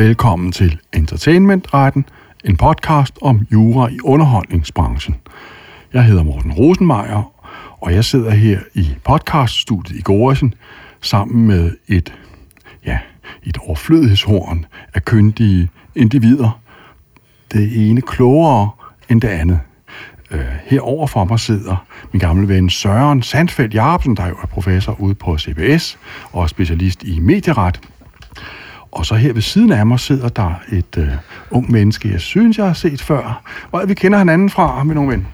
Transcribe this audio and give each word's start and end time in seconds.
Velkommen 0.00 0.52
til 0.52 0.78
Entertainmentretten, 0.92 2.04
en 2.44 2.56
podcast 2.56 3.18
om 3.22 3.46
jura 3.52 3.88
i 3.88 3.98
underholdningsbranchen. 4.04 5.16
Jeg 5.92 6.04
hedder 6.04 6.22
Morten 6.22 6.52
Rosenmeier, 6.52 7.32
og 7.80 7.94
jeg 7.94 8.04
sidder 8.04 8.30
her 8.30 8.60
i 8.74 8.88
podcaststudiet 9.04 9.98
i 9.98 10.02
Goresen 10.02 10.54
sammen 11.00 11.46
med 11.46 11.76
et, 11.88 12.14
ja, 12.86 12.98
et 13.42 13.58
overflødighedshorn 13.58 14.66
af 14.94 15.04
kyndige 15.04 15.68
individer. 15.94 16.60
Det 17.52 17.90
ene 17.90 18.00
klogere 18.00 18.70
end 19.08 19.20
det 19.20 19.28
andet. 19.28 19.60
Øh, 20.30 20.46
herover 20.64 21.06
for 21.06 21.24
mig 21.24 21.40
sidder 21.40 21.86
min 22.12 22.20
gamle 22.20 22.48
ven 22.48 22.70
Søren 22.70 23.22
Sandfeldt 23.22 23.74
Jacobsen, 23.74 24.16
der 24.16 24.26
jo 24.26 24.34
er 24.42 24.46
professor 24.46 25.00
ude 25.00 25.14
på 25.14 25.38
CBS 25.38 25.98
og 26.32 26.48
specialist 26.48 27.02
i 27.02 27.18
medieret. 27.18 27.80
Og 28.92 29.06
så 29.06 29.14
her 29.14 29.32
ved 29.32 29.42
siden 29.42 29.72
af 29.72 29.86
mig 29.86 30.00
sidder 30.00 30.28
der 30.28 30.60
et 30.72 30.96
øh, 30.98 31.08
ung 31.50 31.72
menneske, 31.72 32.12
jeg 32.12 32.20
synes, 32.20 32.58
jeg 32.58 32.66
har 32.66 32.72
set 32.72 33.02
før. 33.02 33.42
Hvor 33.70 33.86
vi 33.86 33.94
kender 33.94 34.18
hinanden 34.18 34.50
fra, 34.50 34.84
med 34.84 34.94
nogle 34.94 35.12
ven. 35.12 35.26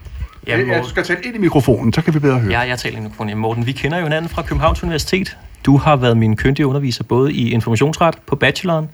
Ja, 0.47 0.65
Morten. 0.65 0.83
Du 0.83 0.89
skal 0.89 1.03
tale 1.03 1.19
ind 1.23 1.35
i 1.35 1.39
mikrofonen, 1.39 1.93
så 1.93 2.01
kan 2.01 2.13
vi 2.13 2.19
bedre 2.19 2.39
høre. 2.39 2.51
Ja, 2.51 2.59
jeg 2.59 2.79
taler 2.79 2.97
i 2.97 3.01
mikrofonen. 3.01 3.37
Morten, 3.37 3.65
vi 3.65 3.71
kender 3.71 3.97
jo 3.97 4.03
hinanden 4.03 4.29
fra 4.29 4.41
Københavns 4.41 4.83
Universitet. 4.83 5.37
Du 5.65 5.77
har 5.77 5.95
været 5.95 6.17
min 6.17 6.35
kyndige 6.35 6.67
underviser 6.67 7.03
både 7.03 7.33
i 7.33 7.51
informationsret 7.51 8.15
på 8.27 8.35
bacheloren, 8.35 8.89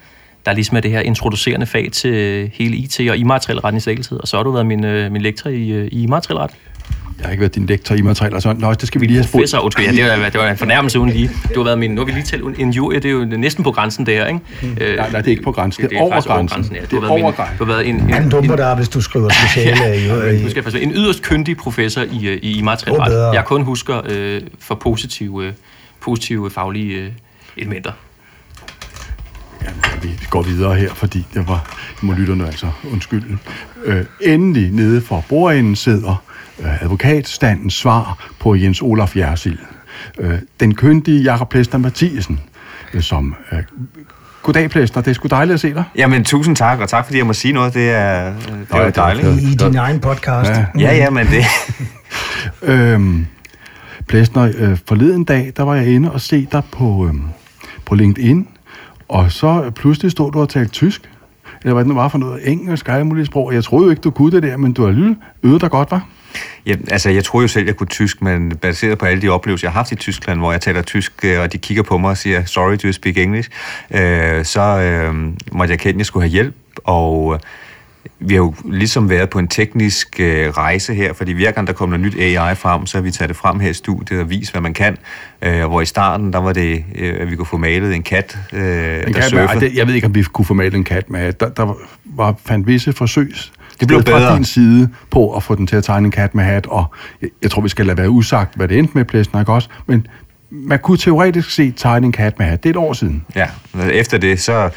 der 0.45 0.54
ligesom 0.54 0.77
er 0.77 0.82
det 0.82 0.91
her 0.91 0.99
introducerende 0.99 1.66
fag 1.66 1.91
til 1.91 2.52
hele 2.54 2.76
IT 2.76 2.99
og 3.09 3.18
immateriel 3.18 3.59
ret 3.59 3.76
i 3.76 3.80
særdeleshed, 3.80 4.20
og 4.20 4.27
så 4.27 4.38
har 4.38 4.43
du 4.43 4.52
været 4.52 4.66
min, 4.66 4.84
øh, 4.84 5.12
min 5.12 5.21
lektor 5.21 5.49
i, 5.49 5.70
øh, 5.70 5.88
i 5.91 6.04
immateriel 6.04 6.38
ret. 6.38 6.52
Jeg 7.23 7.28
har 7.28 7.32
ikke 7.32 7.42
været 7.42 7.55
din 7.55 7.66
lektor 7.66 7.96
i 7.96 8.02
materialer, 8.02 8.40
så 8.40 8.54
Nå, 8.54 8.74
det 8.74 8.88
skal 8.88 9.02
vi 9.02 9.05
lige 9.05 9.18
have 9.18 9.24
spurgt. 9.24 9.32
Professor, 9.32 9.60
undskyld, 9.60 9.85
ja, 9.85 9.91
det 9.91 10.21
var, 10.21 10.30
det 10.30 10.40
var 10.40 10.49
en 10.49 10.57
fornærmelse 10.57 10.99
uden 10.99 11.10
lige. 11.10 11.30
Du 11.55 11.60
har 11.60 11.63
været 11.63 11.80
min, 11.80 11.91
nu 11.91 12.02
har 12.02 12.05
vi 12.05 12.12
lige 12.12 12.24
talt 12.24 12.60
en 12.60 12.71
jury, 12.71 12.94
det 12.94 13.05
er 13.05 13.10
jo 13.10 13.26
næsten 13.26 13.63
på 13.63 13.71
grænsen 13.71 14.05
der, 14.05 14.27
ikke? 14.27 14.40
Mm. 14.62 14.77
Øh, 14.82 14.98
nej, 14.98 15.10
nej, 15.12 15.22
det 15.22 15.27
er 15.27 15.32
ikke 15.32 15.44
på 15.44 15.52
grænsen, 15.52 15.84
det, 15.84 15.90
det 15.90 15.98
er, 15.98 16.02
over 16.02 16.22
grænsen. 16.22 16.55
grænsen 16.55 16.76
ja. 16.76 16.82
Du 16.91 16.99
har 16.99 17.07
været, 17.07 17.24
min, 17.24 17.34
du 17.60 17.66
har 17.66 17.74
været 17.74 17.90
en... 17.90 17.96
en, 17.96 18.10
Han 18.10 18.30
dumper 18.30 18.55
dig, 18.55 18.76
hvis 18.76 18.90
du 18.90 19.02
skriver 19.02 19.30
speciale 19.48 19.98
i... 19.98 20.05
ja, 20.07 20.44
du 20.44 20.49
skal 20.49 20.63
faktisk 20.63 20.84
en 20.84 20.91
yderst 20.91 21.22
kyndig 21.22 21.57
professor 21.57 22.02
i, 22.02 22.27
øh, 22.27 22.40
i 22.41 22.57
immateriel 22.57 22.96
ret. 22.96 23.35
Jeg 23.35 23.46
kun 23.46 23.62
husker 23.62 24.02
øh, 24.10 24.41
for 24.60 24.76
positive, 24.76 25.46
øh, 25.46 25.54
positive 26.02 26.52
faglige 26.52 26.98
øh, 26.98 27.10
elementer. 27.57 27.91
Ja, 29.63 29.68
vi 30.02 30.10
går 30.29 30.41
videre 30.41 30.76
her, 30.76 30.94
fordi 30.94 31.26
det 31.34 31.48
var, 31.48 31.76
må 32.02 32.13
lytterne 32.13 32.46
altså 32.46 32.68
undskylde. 32.91 33.38
Øh, 33.85 34.05
endelig 34.22 34.72
nede 34.72 35.02
for 35.02 35.26
bordenden 35.29 35.76
sidder 35.76 36.24
advokatstandens 36.82 37.73
svar 37.73 38.27
på 38.40 38.55
Jens 38.55 38.82
Olaf 38.82 39.18
Jersild. 39.18 39.57
Øh, 40.20 40.40
den 40.60 40.76
køndige 40.76 41.21
Jakob 41.21 41.49
Plæster 41.49 41.77
Mathiesen, 41.77 42.40
øh, 42.93 43.01
som... 43.01 43.35
Øh, 43.51 43.60
Goddag, 44.43 44.70
Plæster. 44.70 45.01
Det 45.01 45.10
er 45.10 45.13
sgu 45.13 45.27
dejligt 45.27 45.54
at 45.54 45.60
se 45.60 45.73
dig. 45.73 45.84
Jamen, 45.95 46.23
tusind 46.23 46.55
tak, 46.55 46.79
og 46.79 46.90
tak 46.90 47.05
fordi 47.05 47.18
jeg 47.18 47.26
må 47.26 47.34
sige 47.34 47.54
noget. 47.54 47.73
Det 47.73 47.90
er, 47.90 48.34
det 48.34 48.68
er 48.71 48.84
jo 48.84 48.90
dejligt. 48.95 49.27
I, 49.27 49.51
I 49.51 49.55
din 49.55 49.76
egen 49.76 49.99
podcast. 49.99 50.49
Ja, 50.49 50.65
ja, 50.79 50.95
ja 50.95 51.10
men 51.10 51.27
det... 51.27 51.45
øhm, 52.73 53.26
Plæstner, 54.07 54.51
øh, 54.57 54.77
forleden 54.88 55.23
dag, 55.23 55.54
der 55.57 55.63
var 55.63 55.76
jeg 55.76 55.88
inde 55.88 56.12
og 56.12 56.21
se 56.21 56.48
dig 56.51 56.63
på, 56.71 57.07
øh, 57.07 57.13
på 57.85 57.95
LinkedIn, 57.95 58.48
og 59.10 59.32
så 59.32 59.71
pludselig 59.76 60.12
stod 60.12 60.32
du 60.32 60.41
og 60.41 60.49
talte 60.49 60.71
tysk. 60.71 61.10
Eller 61.62 61.73
hvad 61.73 61.84
det 61.84 61.90
nu 61.90 61.95
var 61.95 62.07
for 62.07 62.17
noget 62.17 62.51
engelsk, 62.51 62.90
alle 62.90 63.04
mulige 63.04 63.26
sprog. 63.26 63.54
Jeg 63.54 63.63
troede 63.63 63.85
jo 63.85 63.90
ikke, 63.90 64.01
du 64.01 64.12
kunne 64.12 64.31
det 64.31 64.44
der, 64.44 64.57
men 64.57 64.73
du 64.73 64.85
har 64.85 64.91
lige 64.91 65.17
øvet 65.44 65.62
dig 65.62 65.72
godt, 65.72 65.91
var? 65.91 66.07
Ja, 66.66 66.75
altså, 66.91 67.09
jeg 67.09 67.23
troede 67.23 67.44
jo 67.44 67.47
selv, 67.47 67.66
jeg 67.66 67.75
kunne 67.75 67.88
tysk, 67.88 68.22
men 68.22 68.56
baseret 68.56 68.97
på 68.97 69.06
alle 69.06 69.22
de 69.22 69.29
oplevelser, 69.29 69.67
jeg 69.67 69.72
har 69.72 69.79
haft 69.79 69.91
i 69.91 69.95
Tyskland, 69.95 70.39
hvor 70.39 70.51
jeg 70.51 70.62
taler 70.62 70.81
tysk, 70.81 71.13
øh, 71.23 71.39
og 71.39 71.53
de 71.53 71.57
kigger 71.57 71.84
på 71.84 71.97
mig 71.97 72.09
og 72.09 72.17
siger, 72.17 72.45
sorry, 72.45 72.73
do 72.73 72.88
you 72.88 72.91
speak 72.91 73.17
English? 73.17 73.49
Øh, 73.91 74.45
så 74.45 74.61
øh, 74.61 75.16
måtte 75.51 75.72
jeg 75.72 75.79
kende, 75.79 75.95
at 75.95 75.97
jeg 75.97 76.05
skulle 76.05 76.23
have 76.23 76.31
hjælp, 76.31 76.55
og 76.83 77.39
vi 78.19 78.33
har 78.33 78.41
jo 78.41 78.53
ligesom 78.66 79.09
været 79.09 79.29
på 79.29 79.39
en 79.39 79.47
teknisk 79.47 80.19
øh, 80.19 80.49
rejse 80.49 80.93
her, 80.93 81.13
fordi 81.13 81.31
hver 81.31 81.51
gang 81.51 81.67
der 81.67 81.73
kommer 81.73 81.97
noget 81.97 82.13
nyt 82.13 82.22
AI 82.22 82.55
frem, 82.55 82.85
så 82.85 82.97
har 82.97 83.01
vi 83.03 83.11
taget 83.11 83.29
det 83.29 83.38
frem 83.38 83.59
her 83.59 83.69
i 83.69 83.73
studiet 83.73 84.19
og 84.19 84.29
vist, 84.29 84.51
hvad 84.51 84.61
man 84.61 84.73
kan. 84.73 84.97
Øh, 85.41 85.66
hvor 85.66 85.81
i 85.81 85.85
starten, 85.85 86.33
der 86.33 86.39
var 86.39 86.53
det, 86.53 86.85
øh, 86.95 87.16
at 87.19 87.31
vi 87.31 87.35
kunne 87.35 87.45
få 87.45 87.57
malet 87.57 87.95
en 87.95 88.03
kat, 88.03 88.38
øh, 88.53 88.59
en 88.61 88.63
der 88.63 89.13
kat. 89.13 89.61
Med, 89.61 89.72
jeg 89.75 89.88
ved 89.88 89.93
ikke, 89.93 90.07
om 90.07 90.16
vi 90.16 90.23
kunne 90.23 90.45
få 90.45 90.53
malet 90.53 90.75
en 90.75 90.83
kat 90.83 91.09
med. 91.09 91.33
Der, 91.33 91.49
der 91.49 91.75
var, 92.05 92.35
fandt 92.45 92.67
visse 92.67 92.93
forsøgs 92.93 93.53
det 93.89 94.03
blev 94.03 94.03
bedre. 94.03 94.27
fra 94.27 94.35
din 94.35 94.45
side 94.45 94.89
på 95.11 95.35
at 95.35 95.44
få 95.44 95.55
den 95.55 95.67
til 95.67 95.75
at 95.75 95.83
tegne 95.83 96.05
en 96.05 96.11
kat 96.11 96.35
med 96.35 96.44
hat, 96.44 96.66
og 96.66 96.85
jeg, 97.21 97.29
jeg 97.41 97.51
tror, 97.51 97.61
vi 97.61 97.69
skal 97.69 97.85
lade 97.85 97.97
være 97.97 98.09
usagt, 98.09 98.55
hvad 98.55 98.67
det 98.67 98.77
endte 98.77 98.94
med 98.97 99.16
ikke 99.39 99.53
også? 99.53 99.69
Men 99.85 100.07
man 100.51 100.79
kunne 100.79 100.97
teoretisk 100.97 101.49
se 101.49 101.71
tegne 101.71 102.05
en 102.05 102.11
kat 102.11 102.39
med 102.39 102.47
hat. 102.47 102.63
Det 102.63 102.69
er 102.69 102.73
et 102.73 102.77
år 102.77 102.93
siden. 102.93 103.25
Ja, 103.35 103.47
efter 103.91 104.17
det, 104.17 104.41
så 104.41 104.69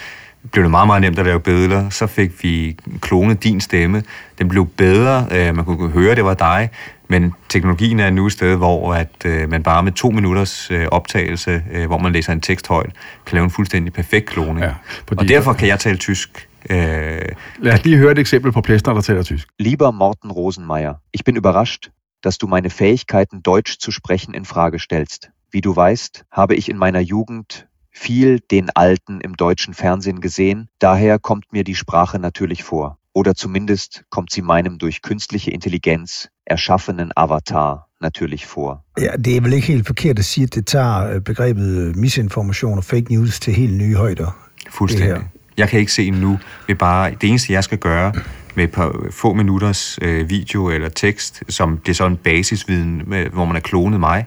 blev 0.53 0.63
det 0.63 0.71
meget, 0.71 0.87
meget 0.87 1.01
nemt 1.01 1.19
at 1.19 1.27
lave 1.27 1.41
billeder. 1.41 1.91
Så 1.91 2.07
fik 2.07 2.43
vi 2.43 2.77
klonet 3.01 3.45
din 3.45 3.61
stemme. 3.61 4.03
Den 4.39 4.49
blev 4.49 4.67
bedre. 4.67 5.27
Øh, 5.31 5.57
man 5.57 5.65
kunne 5.65 5.91
høre, 5.91 6.15
det 6.15 6.25
var 6.25 6.35
dig. 6.35 6.71
Men 7.09 7.33
teknologien 7.49 8.01
er 8.01 8.11
nu 8.11 8.27
et 8.27 8.33
sted, 8.33 8.57
hvor 8.57 8.95
at, 8.95 9.09
øh, 9.25 9.51
man 9.51 9.63
bare 9.63 9.83
med 9.83 9.93
to 9.93 10.11
minutters 10.11 10.71
øh, 10.71 10.87
optagelse, 10.91 11.63
øh, 11.73 11.87
hvor 11.87 11.99
man 11.99 12.13
læser 12.13 12.33
en 12.33 12.41
tekst 12.41 12.69
højt, 12.69 12.91
kan 13.27 13.35
lave 13.35 13.45
en 13.45 13.51
fuldstændig 13.51 13.93
perfekt 13.93 14.27
kloning. 14.27 14.61
Ja, 14.61 14.71
fordi, 15.09 15.19
og 15.19 15.29
derfor 15.29 15.53
kan 15.53 15.69
jeg 15.69 15.81
tale 15.81 15.97
tysk. 15.97 16.46
Äh, 16.71 17.35
Lad 17.59 17.75
os 17.75 17.85
lige 17.85 17.99
høre 17.99 18.13
et 18.13 18.19
eksempel 18.19 18.53
på 18.53 18.61
Plessner, 18.61 18.95
der 18.95 19.01
taler 19.03 19.23
tysk. 19.23 19.49
Lieber 19.59 19.93
Morten 19.93 20.31
Rosenmeier, 20.31 21.01
ich 21.13 21.25
bin 21.25 21.37
überrascht, 21.37 21.91
dass 22.23 22.39
du 22.39 22.47
meine 22.47 22.71
Fähigkeiten, 22.71 23.43
Deutsch 23.43 23.79
zu 23.79 23.91
sprechen, 23.91 24.35
in 24.35 24.45
Frage 24.45 24.79
stellst. 24.79 25.31
Wie 25.51 25.61
du 25.61 25.77
weißt, 25.77 26.25
habe 26.31 26.55
ich 26.55 26.69
in 26.69 26.77
meiner 26.77 27.01
Jugend 27.01 27.67
viel 27.91 28.41
den 28.41 28.71
Alten 28.75 29.21
im 29.21 29.37
deutschen 29.37 29.75
Fernsehen 29.75 30.21
gesehen, 30.21 30.69
daher 30.79 31.19
kommt 31.19 31.53
mir 31.53 31.65
die 31.65 31.75
Sprache 31.75 32.19
natürlich 32.19 32.63
vor. 32.63 32.99
Oder 33.15 33.35
zumindest 33.35 34.05
kommt 34.11 34.31
sie 34.31 34.43
meinem 34.43 34.79
durch 34.79 35.01
künstliche 35.03 35.51
Intelligenz 35.51 36.29
erschaffenen 36.45 37.13
Avatar 37.17 37.89
natürlich 38.01 38.47
vor. 38.47 38.85
Ja, 38.99 39.17
det 39.17 39.37
er 39.37 39.41
vel 39.41 39.53
ikke 39.53 39.67
helt 39.67 39.87
forkert 39.87 40.19
at 40.19 40.25
sige, 40.25 40.45
at 40.45 40.55
det 40.55 40.67
tager 40.67 41.15
øh, 41.15 41.21
begrebet 41.21 41.69
øh, 41.79 41.97
misinformation 41.97 42.79
og 42.79 42.85
fake 42.85 43.13
news 43.15 43.41
til 43.41 43.55
helt 43.55 43.75
nye 43.75 43.95
højder. 43.95 44.51
Fuldstændig. 44.71 45.23
Jeg 45.57 45.69
kan 45.69 45.81
ikke 45.81 45.93
se 45.93 46.11
nu. 46.11 46.39
Ved 46.67 46.75
bare, 46.75 47.11
det 47.11 47.29
eneste 47.29 47.53
jeg 47.53 47.65
skal 47.65 47.79
gøre 47.79 48.13
med 48.55 48.65
et 48.65 48.71
par 48.71 48.95
få 49.11 49.33
minutters 49.33 49.99
øh, 50.03 50.31
video 50.31 50.71
eller 50.71 50.89
tekst, 50.89 51.43
som 51.49 51.79
det 51.79 51.93
er 51.93 51.95
sådan 51.95 52.13
en 52.13 52.17
basisviden, 52.17 53.03
med, 53.07 53.27
hvor 53.27 53.45
man 53.45 53.55
har 53.55 53.61
klonet 53.61 54.01
mig, 54.01 54.27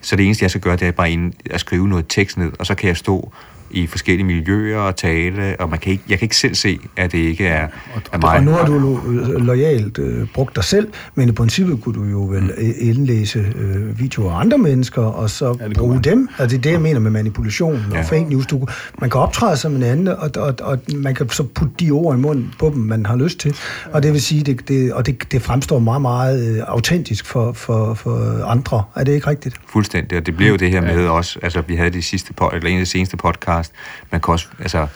så 0.00 0.16
det 0.16 0.24
eneste, 0.24 0.42
jeg 0.42 0.50
skal 0.50 0.60
gøre, 0.60 0.76
det 0.76 0.88
er 0.88 0.92
bare 0.92 1.10
ind, 1.10 1.32
at 1.50 1.60
skrive 1.60 1.88
noget 1.88 2.04
tekst 2.08 2.38
ned, 2.38 2.52
og 2.58 2.66
så 2.66 2.74
kan 2.74 2.88
jeg 2.88 2.96
stå 2.96 3.32
i 3.70 3.86
forskellige 3.86 4.26
miljøer 4.26 4.78
og 4.78 4.96
tale, 4.96 5.56
og 5.58 5.70
man 5.70 5.78
kan 5.78 5.92
ikke, 5.92 6.04
jeg 6.08 6.18
kan 6.18 6.24
ikke 6.24 6.36
selv 6.36 6.54
se, 6.54 6.78
at 6.96 7.12
det 7.12 7.18
ikke 7.18 7.46
er, 7.46 7.68
er 8.12 8.18
mig. 8.18 8.36
Og 8.36 8.42
nu 8.42 8.50
har 8.50 8.66
du 8.66 8.78
lo- 8.78 9.38
lojalt 9.38 9.98
øh, 9.98 10.26
brugt 10.34 10.56
dig 10.56 10.64
selv, 10.64 10.88
men 11.14 11.28
i 11.28 11.32
princippet 11.32 11.80
kunne 11.82 11.94
du 11.94 12.04
jo 12.04 12.22
vel 12.24 12.42
mm. 12.42 12.52
indlæse 12.80 13.38
øh, 13.58 14.00
videoer 14.00 14.32
af 14.32 14.40
andre 14.40 14.58
mennesker, 14.58 15.02
og 15.02 15.30
så 15.30 15.56
ja, 15.60 15.68
bruge 15.68 15.94
man. 15.94 16.04
dem. 16.04 16.28
Altså 16.38 16.56
det 16.56 16.58
er 16.58 16.62
det, 16.62 16.72
jeg 16.72 16.80
mener 16.80 17.00
med 17.00 17.10
manipulation 17.10 17.84
ja. 17.92 17.98
og 17.98 18.04
fake 18.04 18.24
news. 18.24 18.46
Du, 18.46 18.66
man 19.00 19.10
kan 19.10 19.20
optræde 19.20 19.56
som 19.56 19.76
en 19.76 19.82
anden, 19.82 20.08
og, 20.08 20.30
og, 20.36 20.54
og 20.60 20.78
man 20.94 21.14
kan 21.14 21.30
så 21.30 21.42
putte 21.42 21.74
de 21.80 21.90
ord 21.90 22.16
i 22.16 22.18
munden 22.18 22.54
på 22.58 22.70
dem, 22.74 22.82
man 22.82 23.06
har 23.06 23.16
lyst 23.16 23.38
til. 23.38 23.54
Og 23.92 24.02
det 24.02 24.12
vil 24.12 24.22
sige, 24.22 24.42
det, 24.42 24.68
det, 24.68 24.92
og 24.92 25.06
det, 25.06 25.32
det 25.32 25.42
fremstår 25.42 25.78
meget, 25.78 26.02
meget 26.02 26.56
øh, 26.56 26.62
autentisk 26.66 27.26
for, 27.26 27.52
for, 27.52 27.94
for 27.94 28.44
andre. 28.44 28.82
Er 28.96 29.04
det 29.04 29.12
ikke 29.12 29.30
rigtigt? 29.30 29.56
Fuldstændig, 29.68 30.18
og 30.18 30.26
det 30.26 30.36
bliver 30.36 30.50
jo 30.50 30.56
det 30.56 30.70
her 30.70 30.80
med 30.80 31.06
også, 31.06 31.38
altså 31.42 31.62
vi 31.68 31.76
havde 31.76 31.90
de 31.90 32.02
sidste, 32.02 32.34
eller 32.54 32.68
en 32.68 32.78
af 32.78 32.84
de 32.84 32.86
seneste 32.86 33.16
podcast, 33.16 33.57
podcast. 33.58 33.72
Man 34.10 34.20
kan 34.20 34.32
også, 34.32 34.48
altså, 34.60 34.86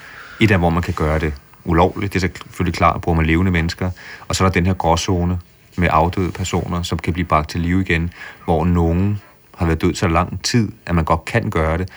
et 0.41 0.51
af, 0.51 0.59
hvor 0.59 0.71
man 0.71 0.83
kan 0.83 0.95
gøre 0.95 1.19
det 1.19 1.35
ulovligt, 1.65 2.13
det 2.13 2.25
er 2.25 2.29
selvfølgelig 2.29 2.75
klart, 2.75 3.01
bruger 3.01 3.17
man 3.17 3.27
levende 3.27 3.51
mennesker. 3.51 3.91
Og 4.29 4.37
så 4.37 4.45
er 4.45 4.49
der 4.49 4.53
den 4.53 4.67
her 4.67 4.75
gråzone 4.75 5.39
med 5.77 5.89
afdøde 5.91 6.33
personer, 6.33 6.83
som 6.83 6.99
kan 6.99 7.13
blive 7.13 7.27
bragt 7.27 7.51
til 7.51 7.61
live 7.61 7.81
igen, 7.81 8.11
hvor 8.45 8.65
nogen 8.65 9.21
har 9.55 9.67
været 9.67 9.83
død 9.83 9.95
så 9.95 10.09
lang 10.09 10.43
tid, 10.43 10.73
at 10.87 10.95
man 10.95 11.05
godt 11.05 11.25
kan 11.25 11.51
gøre 11.51 11.79
det. 11.79 11.89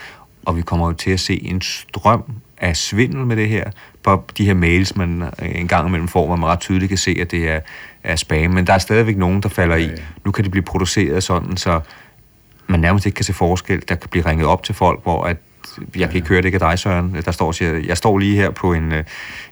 Og 0.46 0.58
vi 0.58 0.62
kommer 0.62 0.88
jo 0.88 0.94
til 0.94 1.12
at 1.12 1.20
se 1.20 1.44
en 1.44 1.62
strøm 1.62 2.24
af 2.58 2.78
svindel 2.78 3.26
med 3.26 3.36
det 3.36 3.50
her, 3.50 3.72
på 4.04 4.24
de 4.38 4.46
her 4.46 4.54
mails, 4.54 4.96
man 4.96 5.24
en 5.42 5.68
gang 5.68 5.88
imellem 5.88 6.08
får, 6.08 6.26
hvor 6.26 6.36
man 6.36 6.50
ret 6.50 6.60
tydeligt 6.60 6.90
kan 6.90 6.98
se, 6.98 7.18
at 7.22 7.32
det 7.32 7.50
er, 7.50 7.60
er 8.04 8.16
spam. 8.16 8.52
Men 8.52 8.68
der 8.68 8.74
er 8.74 8.78
stadigvæk 8.78 9.18
nogen, 9.18 9.42
der 9.42 9.50
falder 9.50 9.76
i. 9.76 9.90
Nu 10.26 10.32
kan 10.32 10.44
det 10.44 10.52
blive 10.52 10.64
produceret 10.64 11.24
sådan, 11.24 11.58
så 11.58 11.80
man 12.68 12.80
nærmest 12.80 13.06
ikke 13.06 13.16
kan 13.16 13.26
se 13.26 13.34
forskel. 13.34 13.84
Der 13.90 13.96
kan 13.96 14.10
blive 14.10 14.26
ringet 14.26 14.48
op 14.48 14.64
til 14.64 14.76
folk, 14.76 15.04
hvor 15.04 15.24
at 15.24 15.38
jeg 15.96 16.10
kan 16.10 16.16
ikke 16.16 16.28
høre 16.28 16.38
det 16.38 16.46
ikke 16.46 16.64
af 16.64 16.72
dig, 16.72 16.80
Søren. 16.80 17.16
Der 17.26 17.32
står, 17.32 17.52
siger, 17.52 17.80
jeg 17.88 17.98
står 17.98 18.18
lige 18.18 18.36
her 18.36 18.50
på 18.50 18.74
en, 18.74 18.92
øh, 18.92 19.04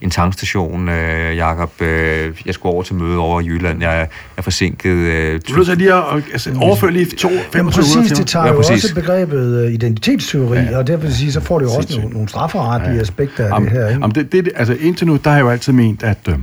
en 0.01 0.09
tankstation, 0.09 0.89
øh, 0.89 1.37
Jakob. 1.37 1.81
Øh, 1.81 2.41
jeg 2.45 2.53
skulle 2.53 2.73
over 2.73 2.83
til 2.83 2.95
møde 2.95 3.17
over 3.17 3.41
i 3.41 3.45
Jylland. 3.45 3.81
Jeg 3.81 4.07
er, 4.37 4.41
forsinket. 4.41 4.89
Øh, 4.89 5.41
du 5.49 5.59
er 5.59 5.63
så 5.63 5.75
lige 5.75 5.93
at 5.93 6.03
altså, 6.31 6.55
overføre 6.61 6.91
lige 6.91 7.05
to, 7.05 7.29
fem 7.51 7.69
Præcis, 7.69 8.11
det 8.11 8.27
tager 8.27 8.45
ja, 8.45 8.51
jo 8.51 8.57
også 8.57 8.95
begrebet 8.95 9.65
øh, 9.65 9.73
identitetsteori, 9.73 10.59
ja. 10.59 10.77
og 10.77 10.87
derfor 10.87 11.01
vil 11.01 11.15
sige, 11.15 11.31
så 11.31 11.41
får 11.41 11.59
det 11.59 11.65
jo 11.65 11.71
også 11.71 11.97
nogle, 11.97 12.13
nogle 12.13 12.29
strafferetlige 12.29 12.95
ja. 12.95 13.01
aspekter 13.01 13.45
af 13.47 13.55
am, 13.55 13.63
det 13.63 13.71
her. 13.71 13.89
Ikke? 13.89 14.03
Am, 14.03 14.11
det, 14.11 14.31
det, 14.31 14.49
altså 14.55 14.77
indtil 14.79 15.07
nu, 15.07 15.19
der 15.23 15.29
har 15.29 15.37
jeg 15.37 15.43
jo 15.43 15.49
altid 15.49 15.73
ment, 15.73 16.03
at, 16.03 16.17
øh, 16.29 16.35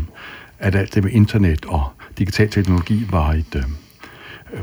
at 0.58 0.74
alt 0.74 0.94
det 0.94 1.04
med 1.04 1.12
internet 1.12 1.66
og 1.68 1.84
digital 2.18 2.48
teknologi 2.48 3.06
var 3.10 3.32
et... 3.32 3.44
Øh, 3.56 3.62
øh, 3.62 3.68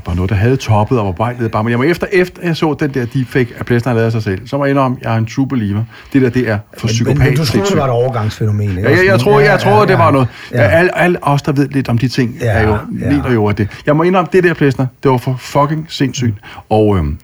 var 0.06 0.14
noget, 0.14 0.30
der 0.30 0.36
havde 0.36 0.58
toppet 0.58 1.00
og 1.00 1.06
var 1.06 1.12
bare 1.12 1.34
ned. 1.40 1.50
Bare. 1.50 1.64
Men 1.64 1.72
jeg 1.72 1.78
må 1.78 1.84
efter, 1.84 2.08
efter 2.12 2.42
jeg 2.44 2.58
så 2.58 2.76
den 2.80 2.94
der 2.94 3.06
deepfake, 3.06 3.54
at 3.60 3.66
Plessner 3.66 3.94
lavet 3.94 4.12
sig 4.12 4.24
selv, 4.24 4.48
så 4.48 4.58
må 4.58 4.66
jeg 4.66 4.72
indrømme, 4.72 4.98
jeg 5.02 5.14
er 5.14 5.18
en 5.18 5.26
true 5.26 5.48
believer. 5.48 5.84
Det 6.14 6.22
der, 6.22 6.30
det 6.30 6.50
er 6.50 6.60
for 6.78 6.88
psykopat. 6.88 7.18
Men, 7.18 7.28
men 7.28 7.38
du 7.38 7.46
troede, 7.46 7.70
det 7.70 7.78
var 7.78 7.84
et 7.84 7.92
overgangsfænomen, 7.92 8.70
ikke? 8.70 8.82
Ja, 8.82 8.98
jeg, 8.98 9.06
jeg, 9.06 9.20
tror, 9.20 9.40
jeg 9.40 9.60
tror, 9.60 9.86
det 9.86 9.98
var 9.98 10.12
noget. 10.12 10.28
Ja. 10.52 10.62
Alle, 10.62 10.98
alle 10.98 11.24
os, 11.24 11.42
der 11.42 11.52
ved 11.52 11.68
lidt 11.70 11.90
om 11.90 11.98
de 11.98 12.08
ting, 12.08 12.38
ja, 12.42 12.46
er 12.46 12.68
jo, 12.68 12.78
ja. 13.00 13.10
mener 13.10 13.32
jo, 13.34 13.48
at 13.48 13.58
det. 13.58 13.68
Jeg 13.86 13.96
må 13.96 14.04
indrømme, 14.04 14.30
det 14.34 14.44
der, 14.44 14.54
Plessner, 14.54 14.86
det 15.04 15.12
var 15.12 15.18
for 15.18 15.36
fucking 15.40 15.86
sindssygt. 15.90 16.36
Og 16.70 16.98
øhm, 16.98 17.18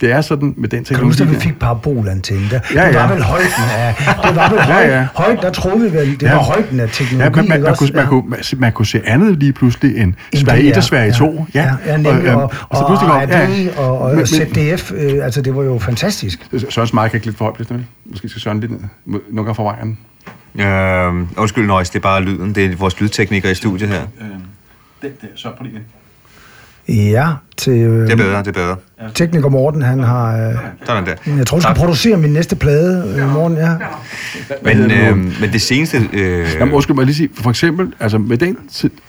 det 0.00 0.12
er 0.12 0.20
sådan 0.20 0.54
med 0.56 0.68
den 0.68 0.84
teknologi. 0.84 0.94
Kan 0.94 1.00
du 1.00 1.06
huske, 1.06 1.22
at 1.22 1.30
vi 1.30 1.36
fik 1.36 1.58
parabolantenne 1.58 2.50
der? 2.50 2.60
Ja, 2.74 2.82
ja. 2.82 2.88
Det 2.88 2.94
var 2.96 3.12
vel 3.12 3.22
højden 3.22 3.46
af... 3.76 3.94
Det 3.98 4.36
var 4.36 4.50
vel 4.50 4.60
højden, 4.60 4.88
ja, 4.90 4.98
ja. 4.98 5.06
højden 5.14 5.36
der 5.42 5.50
troede 5.50 5.80
vi 5.80 5.98
vel, 5.98 6.20
det 6.20 6.22
ja. 6.22 6.34
var 6.34 6.42
højden 6.42 6.80
af 6.80 6.88
teknologi. 6.92 7.24
Ja, 7.24 7.30
man, 7.30 7.48
man, 7.48 7.62
man, 7.62 7.76
kunne, 7.76 7.90
man, 7.94 8.06
kunne, 8.06 8.22
man, 8.28 8.40
man 8.56 8.72
kunne 8.72 8.86
se 8.86 9.00
andet 9.04 9.38
lige 9.38 9.52
pludselig 9.52 9.96
end 9.96 10.14
Sverige 10.34 10.70
1 10.70 10.76
og 10.76 10.84
Sverige 10.84 11.12
2. 11.12 11.46
Ja, 11.54 11.62
ja, 11.62 11.70
ja 11.86 11.93
nemlig. 12.02 12.34
Og, 12.34 12.42
og, 12.42 12.52
og, 12.68 12.76
så 12.76 12.84
pludselig 12.86 13.10
kom, 13.10 13.20
ja, 13.30 13.82
og, 13.82 13.98
og 13.98 14.16
men, 14.16 14.26
ZDF, 14.26 14.92
øh, 14.92 15.24
altså 15.24 15.42
det 15.42 15.56
var 15.56 15.62
jo 15.62 15.78
fantastisk. 15.78 16.48
Søren 16.70 16.88
Smeick 16.88 17.10
kan 17.10 17.16
ikke 17.16 17.26
lidt 17.26 17.36
for 17.36 17.44
højt, 17.44 17.80
Måske 18.04 18.28
skal 18.28 18.42
Søren 18.42 18.60
lidt 18.60 18.70
ned. 18.70 18.80
Nogle 19.04 19.22
gange 19.34 19.54
for 19.54 19.64
vejen. 19.64 19.98
Øh, 20.58 21.28
undskyld, 21.36 21.66
Nøjs, 21.66 21.90
det 21.90 21.98
er 21.98 22.02
bare 22.02 22.22
lyden. 22.22 22.54
Det 22.54 22.64
er 22.64 22.76
vores 22.76 23.00
lydtekniker 23.00 23.50
i 23.50 23.54
studiet 23.54 23.88
her. 23.88 24.02
Øh, 24.20 24.26
den 25.02 25.12
der, 25.20 25.26
så 25.36 25.48
på 25.58 25.64
lige 25.64 25.80
Ja, 26.88 27.28
til... 27.56 27.72
Øh, 27.72 28.06
det 28.06 28.12
er 28.12 28.16
bedre, 28.16 28.38
det 28.38 28.46
er 28.46 28.52
bedre. 28.52 28.76
Tekniker 29.14 29.48
Morten, 29.48 29.82
han 29.82 30.00
har... 30.00 30.48
Øh, 30.48 30.54
Sådan 30.84 31.06
der. 31.06 31.36
Jeg 31.36 31.46
tror, 31.46 31.58
du 31.58 31.62
skal 31.62 31.74
producere 31.74 32.16
min 32.16 32.32
næste 32.32 32.56
plade, 32.56 33.14
øh, 33.18 33.32
Morten, 33.32 33.56
ja. 33.58 33.76
Men, 34.62 34.90
øh, 34.90 35.16
men 35.16 35.52
det 35.52 35.62
seneste... 35.62 36.08
Øh... 36.12 36.46
Jamen, 36.60 36.74
undskyld 36.74 36.96
mig 36.96 37.04
lige 37.04 37.14
sige, 37.14 37.28
for 37.34 37.50
eksempel, 37.50 37.94
altså 38.00 38.18
med 38.18 38.38
den, 38.38 38.56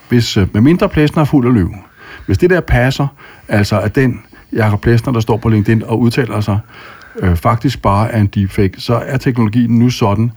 hvis, 0.10 0.38
øh, 0.38 0.48
med 0.54 0.62
mindre 0.62 0.90
plæsner 0.90 1.22
er 1.22 1.26
fuld 1.26 1.48
af 1.48 1.54
løv, 1.54 1.70
hvis 2.26 2.38
det 2.38 2.50
der 2.50 2.62
passer, 2.62 3.08
altså 3.48 3.80
at 3.80 3.96
den 3.96 4.22
Jakob 4.54 4.82
Plæsner, 4.82 5.14
der 5.14 5.20
står 5.20 5.38
på 5.38 5.50
LinkedIn 5.50 5.84
og 5.84 6.00
udtaler 6.00 6.42
sig, 6.42 6.60
øh, 7.20 7.36
faktisk 7.36 7.82
bare 7.82 8.12
er 8.12 8.22
en 8.22 8.28
deepfake, 8.28 8.82
så 8.82 8.96
er 8.96 9.18
teknologien 9.18 9.80
nu 9.80 9.90
sådan, 9.90 10.32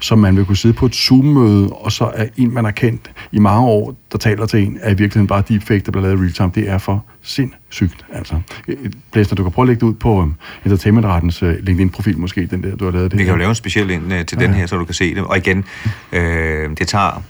så 0.00 0.16
man 0.16 0.36
vil 0.36 0.44
kunne 0.44 0.56
sidde 0.56 0.74
på 0.74 0.86
et 0.86 0.94
Zoom-møde, 0.94 1.68
og 1.68 1.92
så 1.92 2.10
er 2.14 2.26
en, 2.36 2.54
man 2.54 2.64
har 2.64 2.70
kendt 2.70 3.10
i 3.32 3.38
mange 3.38 3.66
år, 3.66 3.94
der 4.12 4.18
taler 4.18 4.46
til 4.46 4.66
en, 4.66 4.78
er 4.80 4.90
i 4.90 4.94
virkeligheden 4.94 5.26
bare 5.26 5.42
deepfake, 5.48 5.82
der 5.86 5.92
bliver 5.92 6.06
lavet 6.06 6.20
real-time. 6.20 6.50
Det 6.54 6.70
er 6.70 6.78
for 6.78 7.04
sindssygt, 7.22 8.04
altså. 8.12 8.34
Blæsner, 9.12 9.36
du 9.36 9.42
kan 9.42 9.52
prøve 9.52 9.64
at 9.64 9.68
lægge 9.68 9.80
det 9.80 9.86
ud 9.86 9.94
på 9.94 10.18
um, 10.18 10.34
Entertainment-rettens 10.64 11.42
uh, 11.42 11.48
LinkedIn-profil 11.48 12.18
måske, 12.18 12.46
den 12.46 12.62
der, 12.62 12.76
du 12.76 12.84
har 12.84 12.92
lavet 12.92 13.10
det. 13.10 13.18
Vi 13.18 13.24
kan 13.24 13.32
jo 13.32 13.38
lave 13.38 13.48
en 13.48 13.54
speciel 13.54 13.90
ind 13.90 14.12
uh, 14.12 14.18
til 14.26 14.38
ja. 14.40 14.46
den 14.46 14.54
her, 14.54 14.66
så 14.66 14.76
du 14.76 14.84
kan 14.84 14.94
se 14.94 15.14
det. 15.14 15.24
Og 15.24 15.36
igen, 15.36 15.64
øh, 16.12 16.70
det 16.78 16.88
tager 16.88 17.22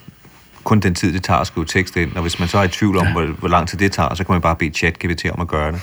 kun 0.65 0.81
den 0.81 0.95
tid, 0.95 1.13
det 1.13 1.23
tager 1.23 1.41
at 1.41 1.47
skrive 1.47 1.67
tekst 1.67 1.97
ind, 1.97 2.13
og 2.15 2.23
hvis 2.23 2.39
man 2.39 2.49
så 2.49 2.59
er 2.59 2.63
i 2.63 2.69
tvivl 2.69 2.97
om, 2.97 3.07
ja. 3.07 3.13
hvor, 3.13 3.27
hvor 3.39 3.49
lang 3.49 3.69
tid 3.69 3.79
det 3.79 3.93
tager, 3.93 4.15
så 4.15 4.25
kan 4.25 4.33
man 4.33 4.41
bare 4.41 4.57
bede 4.57 4.71
ChatGPT 4.71 5.27
om 5.31 5.41
at 5.41 5.49
gøre 5.49 5.73
det. 5.73 5.81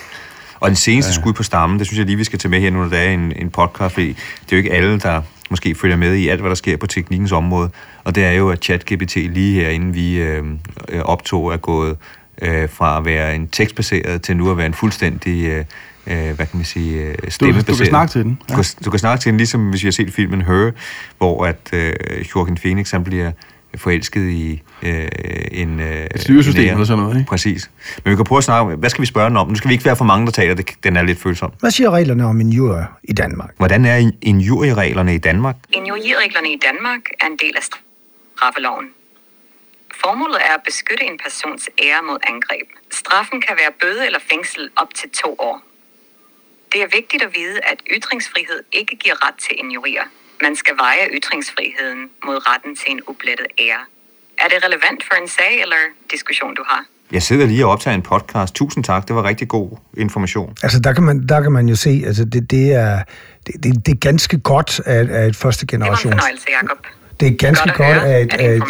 Og 0.59 0.69
den 0.69 0.75
seneste 0.75 1.09
ja. 1.09 1.21
skud 1.21 1.33
på 1.33 1.43
stammen, 1.43 1.79
det 1.79 1.87
synes 1.87 1.97
jeg 1.97 2.05
lige, 2.05 2.17
vi 2.17 2.23
skal 2.23 2.39
tage 2.39 2.49
med 2.49 2.59
her 2.59 2.69
nu, 2.69 2.89
der 2.89 2.97
er 2.97 3.11
en, 3.11 3.33
en 3.35 3.49
podcast, 3.49 3.93
fordi 3.93 4.07
det 4.07 4.51
er 4.51 4.55
jo 4.55 4.57
ikke 4.57 4.71
alle, 4.71 4.99
der 4.99 5.21
måske 5.49 5.75
følger 5.75 5.97
med 5.97 6.15
i 6.15 6.27
alt, 6.27 6.41
hvad 6.41 6.49
der 6.49 6.55
sker 6.55 6.77
på 6.77 6.87
teknikkens 6.87 7.31
område. 7.31 7.69
Og 8.03 8.15
det 8.15 8.25
er 8.25 8.31
jo, 8.31 8.49
at 8.49 8.63
ChatGPT 8.63 9.15
lige 9.15 9.61
her, 9.61 9.69
inden 9.69 9.93
vi 9.93 10.17
øh, 10.17 10.43
øh, 10.89 11.01
optog, 11.01 11.53
er 11.53 11.57
gået 11.57 11.97
øh, 12.41 12.69
fra 12.69 12.97
at 12.97 13.05
være 13.05 13.35
en 13.35 13.47
tekstbaseret 13.47 14.21
til 14.21 14.37
nu 14.37 14.51
at 14.51 14.57
være 14.57 14.65
en 14.65 14.73
fuldstændig... 14.73 15.45
Øh, 15.45 15.65
øh, 16.07 16.35
hvad 16.35 16.45
kan 16.45 16.49
man 16.53 16.65
sige, 16.65 17.15
stemmebaseret. 17.27 17.67
Du, 17.67 17.73
du 17.73 17.77
kan 17.77 17.87
snakke 17.87 18.11
til 18.11 18.23
den. 18.23 18.39
Ja. 18.49 18.55
Du, 18.55 18.61
kan, 18.61 18.65
du 18.85 18.89
kan 18.89 18.99
snakke 18.99 19.21
til 19.21 19.31
den, 19.31 19.37
ligesom 19.37 19.69
hvis 19.69 19.83
vi 19.83 19.87
har 19.87 19.91
set 19.91 20.13
filmen 20.13 20.41
Her, 20.41 20.71
hvor 21.17 21.45
at 21.45 21.69
øh, 21.73 21.93
Joaquin 22.35 22.55
Phoenix 22.55 22.91
han 22.91 23.03
bliver 23.03 23.31
forelsket 23.75 24.29
i 24.29 24.61
øh, 24.83 25.07
en... 25.51 25.79
Øh, 25.79 26.05
Et 26.15 26.21
styresystem 26.21 26.69
eller 26.69 26.85
sådan 26.85 27.03
noget, 27.03 27.17
ikke? 27.17 27.29
Præcis. 27.29 27.71
Men 28.03 28.11
vi 28.11 28.15
kan 28.15 28.25
prøve 28.25 28.37
at 28.37 28.43
snakke 28.43 28.75
hvad 28.75 28.89
skal 28.89 29.01
vi 29.01 29.05
spørge 29.05 29.29
den 29.29 29.37
om? 29.37 29.47
Nu 29.47 29.55
skal 29.55 29.69
vi 29.69 29.73
ikke 29.73 29.85
være 29.85 29.95
for 29.95 30.05
mange, 30.05 30.25
der 30.25 30.31
taler, 30.31 30.53
det, 30.53 30.69
den 30.83 30.97
er 30.97 31.03
lidt 31.03 31.19
følsom. 31.19 31.51
Hvad 31.59 31.71
siger 31.71 31.91
reglerne 31.91 32.25
om 32.25 32.41
injurier 32.41 32.85
i 33.03 33.13
Danmark? 33.13 33.53
Hvordan 33.57 33.85
er 33.85 34.11
injuriereglerne 34.21 35.15
i 35.15 35.17
Danmark? 35.17 35.55
Injuriereglerne 35.73 36.53
i 36.53 36.59
Danmark 36.67 37.01
er 37.21 37.25
en 37.25 37.37
del 37.37 37.53
af 37.57 37.63
straffeloven. 37.63 38.85
Formålet 40.03 40.37
er 40.49 40.53
at 40.53 40.61
beskytte 40.65 41.03
en 41.03 41.17
persons 41.23 41.69
ære 41.83 42.01
mod 42.09 42.17
angreb. 42.27 42.67
Straffen 42.91 43.41
kan 43.41 43.55
være 43.61 43.71
bøde 43.81 44.05
eller 44.05 44.19
fængsel 44.31 44.69
op 44.75 44.93
til 44.93 45.09
to 45.09 45.35
år. 45.39 45.61
Det 46.73 46.81
er 46.81 46.87
vigtigt 46.99 47.23
at 47.23 47.31
vide, 47.35 47.59
at 47.71 47.79
ytringsfrihed 47.95 48.63
ikke 48.71 48.95
giver 48.95 49.27
ret 49.27 49.35
til 49.35 49.55
injurier. 49.59 50.03
Man 50.43 50.55
skal 50.55 50.75
veje 50.77 51.05
ytringsfriheden 51.17 52.01
mod 52.25 52.37
retten 52.49 52.75
til 52.75 52.91
en 52.91 53.01
ublettet 53.07 53.47
ære. 53.59 53.83
Er 54.37 54.47
det 54.47 54.57
relevant 54.65 55.03
for 55.07 55.15
en 55.21 55.27
sag 55.27 55.61
eller 55.61 55.75
diskussion, 56.11 56.55
du 56.55 56.63
har? 56.67 56.85
Jeg 57.11 57.23
sidder 57.23 57.45
lige 57.45 57.65
og 57.65 57.71
optager 57.71 57.95
en 57.95 58.01
podcast. 58.01 58.55
Tusind 58.55 58.83
tak, 58.83 59.07
det 59.07 59.15
var 59.15 59.23
rigtig 59.23 59.47
god 59.47 59.77
information. 59.97 60.55
Altså, 60.63 60.79
der 60.79 60.93
kan 60.93 61.03
man, 61.03 61.27
der 61.27 61.41
kan 61.41 61.51
man 61.51 61.69
jo 61.69 61.75
se, 61.75 62.03
altså 62.05 62.25
det, 62.25 62.51
det, 62.51 62.73
er, 62.73 63.03
det, 63.47 63.63
det, 63.63 63.85
det 63.85 63.91
er 63.91 63.97
ganske 63.99 64.39
godt 64.39 64.81
at, 64.85 65.09
at 65.09 65.29
et 65.29 65.35
første 65.35 65.67
generations... 65.67 66.01
Det 66.01 66.09
var 66.09 66.13
en 66.13 66.19
fornøjelse, 66.19 66.47
Jacob. 66.61 66.87
Det 67.19 67.27
er 67.27 67.37
ganske 67.37 67.67
godt, 67.67 67.77
godt 67.77 67.97
at, 67.97 68.33
at, 68.33 68.39
at, 68.39 68.61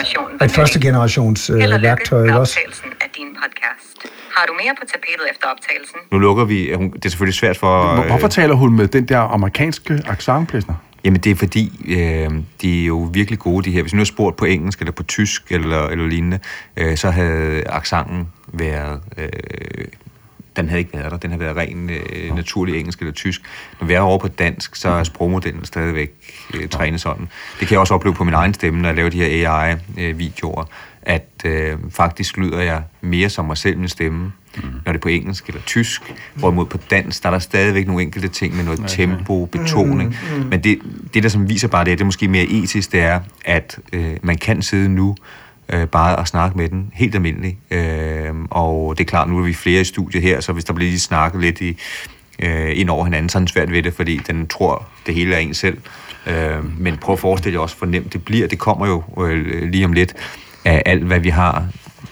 at 0.41 0.45
et 0.45 0.51
første 0.51 0.81
generations 0.81 1.49
uh, 1.49 1.81
værktøj 1.81 2.31
også. 2.31 2.59
af 3.01 3.09
din 3.17 3.27
podcast. 3.43 4.13
Har 4.37 4.45
du 4.45 4.53
mere 4.53 4.75
på 4.79 4.85
tapetet 4.87 5.25
efter 5.31 5.47
optagelsen? 5.47 5.99
Nu 6.11 6.19
lukker 6.19 6.45
vi. 6.45 6.71
Det 6.71 7.05
er 7.05 7.09
selvfølgelig 7.09 7.35
svært 7.35 7.57
for... 7.57 8.05
Hvorfor 8.07 8.27
taler 8.27 8.53
hun 8.53 8.75
med 8.75 8.87
den 8.87 9.05
der 9.05 9.19
amerikanske 9.19 10.03
accentplæsner? 10.07 10.75
Jamen 11.03 11.21
det 11.21 11.31
er 11.31 11.35
fordi, 11.35 11.85
øh, 11.87 12.31
de 12.61 12.81
er 12.81 12.85
jo 12.85 13.09
virkelig 13.13 13.39
gode, 13.39 13.65
de 13.65 13.71
her. 13.71 13.81
Hvis 13.81 13.93
nu 13.93 13.99
har 13.99 14.05
spurgt 14.05 14.37
på 14.37 14.45
engelsk 14.45 14.79
eller 14.79 14.91
på 14.91 15.03
tysk 15.03 15.51
eller, 15.51 15.87
eller 15.87 16.07
lignende, 16.07 16.39
øh, 16.77 16.97
så 16.97 17.09
havde 17.09 17.67
accenten 17.67 18.27
været... 18.53 19.01
Øh, 19.17 19.29
den 20.55 20.69
havde 20.69 20.79
ikke 20.79 20.93
været 20.93 21.11
der. 21.11 21.17
Den 21.17 21.31
har 21.31 21.37
været 21.37 21.57
ren 21.57 21.89
øh, 21.89 22.35
naturlig 22.35 22.79
engelsk 22.79 22.99
eller 22.99 23.13
tysk. 23.13 23.41
Når 23.79 23.87
vi 23.87 23.93
er 23.93 23.99
over 23.99 24.17
på 24.17 24.27
dansk, 24.27 24.75
så 24.75 24.89
er 24.89 25.03
sprogmodellen 25.03 25.65
stadigvæk 25.65 26.11
øh, 26.53 26.69
trænet 26.69 27.01
sådan. 27.01 27.29
Det 27.59 27.67
kan 27.67 27.71
jeg 27.71 27.79
også 27.79 27.93
opleve 27.93 28.15
på 28.15 28.23
min 28.23 28.33
egen 28.33 28.53
stemme, 28.53 28.81
når 28.81 28.89
jeg 28.89 28.95
laver 28.95 29.09
de 29.09 29.23
her 29.23 29.49
AI-videoer, 29.97 30.63
at 31.01 31.29
øh, 31.45 31.77
faktisk 31.89 32.37
lyder 32.37 32.61
jeg 32.61 32.83
mere 33.01 33.29
som 33.29 33.45
mig 33.45 33.57
selv 33.57 33.77
med 33.77 33.87
stemme, 33.87 34.31
mm. 34.55 34.61
når 34.85 34.91
det 34.91 34.99
er 34.99 35.01
på 35.01 35.09
engelsk 35.09 35.47
eller 35.47 35.61
tysk. 35.61 36.13
Hvorimod 36.33 36.65
på 36.65 36.77
dansk, 36.89 37.23
der 37.23 37.29
er 37.29 37.31
der 37.31 37.39
stadigvæk 37.39 37.87
nogle 37.87 38.01
enkelte 38.01 38.27
ting 38.27 38.55
med 38.55 38.63
noget 38.63 38.83
tempo, 38.87 39.45
betoning. 39.45 40.17
Mm. 40.31 40.37
Mm. 40.39 40.45
Men 40.45 40.63
det, 40.63 40.79
det, 41.13 41.23
der 41.23 41.29
som 41.29 41.49
viser 41.49 41.67
bare 41.67 41.85
det, 41.85 41.91
det 41.91 42.01
er 42.01 42.05
måske 42.05 42.27
mere 42.27 42.45
etisk, 42.45 42.91
det 42.91 42.99
er, 42.99 43.19
at 43.45 43.79
øh, 43.93 44.17
man 44.23 44.37
kan 44.37 44.61
sidde 44.61 44.89
nu 44.89 45.15
øh, 45.73 45.87
bare 45.87 46.15
og 46.15 46.27
snakke 46.27 46.57
med 46.57 46.69
den 46.69 46.91
helt 46.93 47.15
almindeligt. 47.15 47.57
Øh, 47.71 48.33
og 48.49 48.97
det 48.97 49.03
er 49.03 49.09
klart, 49.09 49.29
nu 49.29 49.37
er 49.37 49.43
vi 49.43 49.53
flere 49.53 49.81
i 49.81 49.83
studiet 49.83 50.23
her, 50.23 50.41
så 50.41 50.53
hvis 50.53 50.65
der 50.65 50.73
bliver 50.73 50.89
lige 50.89 50.99
snakket 50.99 51.41
lidt 51.41 51.61
i, 51.61 51.77
øh, 52.39 52.79
ind 52.79 52.89
over 52.89 53.03
hinanden, 53.03 53.29
så 53.29 53.37
er 53.37 53.39
den 53.39 53.47
svært 53.47 53.71
ved 53.71 53.83
det, 53.83 53.93
fordi 53.93 54.21
den 54.27 54.47
tror, 54.47 54.87
det 55.05 55.15
hele 55.15 55.35
er 55.35 55.39
en 55.39 55.53
selv. 55.53 55.77
Øh, 56.27 56.79
men 56.79 56.97
prøv 56.97 57.13
at 57.13 57.19
forestille 57.19 57.57
jer 57.57 57.61
også, 57.61 57.75
hvor 57.77 57.87
nemt 57.87 58.13
det 58.13 58.25
bliver. 58.25 58.47
Det 58.47 58.59
kommer 58.59 58.87
jo 58.87 59.03
øh, 59.25 59.69
lige 59.69 59.85
om 59.85 59.93
lidt 59.93 60.15
af 60.65 60.83
alt, 60.85 61.03
hvad 61.03 61.19
vi 61.19 61.29
har 61.29 61.67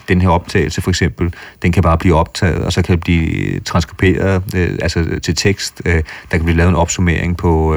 den 0.08 0.20
her 0.20 0.28
optagelse 0.28 0.80
for 0.80 0.90
eksempel, 0.90 1.34
den 1.62 1.72
kan 1.72 1.82
bare 1.82 1.98
blive 1.98 2.14
optaget, 2.14 2.64
og 2.64 2.72
så 2.72 2.82
kan 2.82 2.92
det 2.92 3.00
blive 3.00 3.60
transkriberet 3.60 4.42
øh, 4.56 4.78
altså 4.82 5.18
til 5.22 5.36
tekst. 5.36 5.82
Øh, 5.86 5.94
der 6.30 6.36
kan 6.36 6.44
blive 6.44 6.56
lavet 6.56 6.68
en 6.68 6.76
opsummering 6.76 7.36
på 7.36 7.74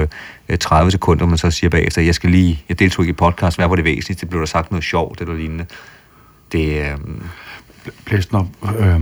øh, 0.50 0.58
30 0.58 0.92
sekunder, 0.92 1.26
man 1.26 1.38
så 1.38 1.52
siger 1.52 1.70
bagefter, 1.70 2.02
jeg 2.02 2.16
skal 2.16 2.30
lige, 2.30 2.64
jeg 2.70 2.80
deltog 2.80 3.06
i 3.06 3.14
podcast, 3.14 3.58
hvad 3.58 3.68
var 3.68 3.76
det 3.76 3.86
væsentligste? 3.86 4.22
Det 4.22 4.30
blev 4.30 4.40
der 4.40 4.46
sagt 4.48 4.72
noget 4.72 4.84
sjovt 4.84 5.22
eller 5.22 5.34
lignende. 5.34 5.66
Det 6.52 6.82
øh... 6.82 6.98
Plæstner, 8.06 8.46
øh, 8.80 9.02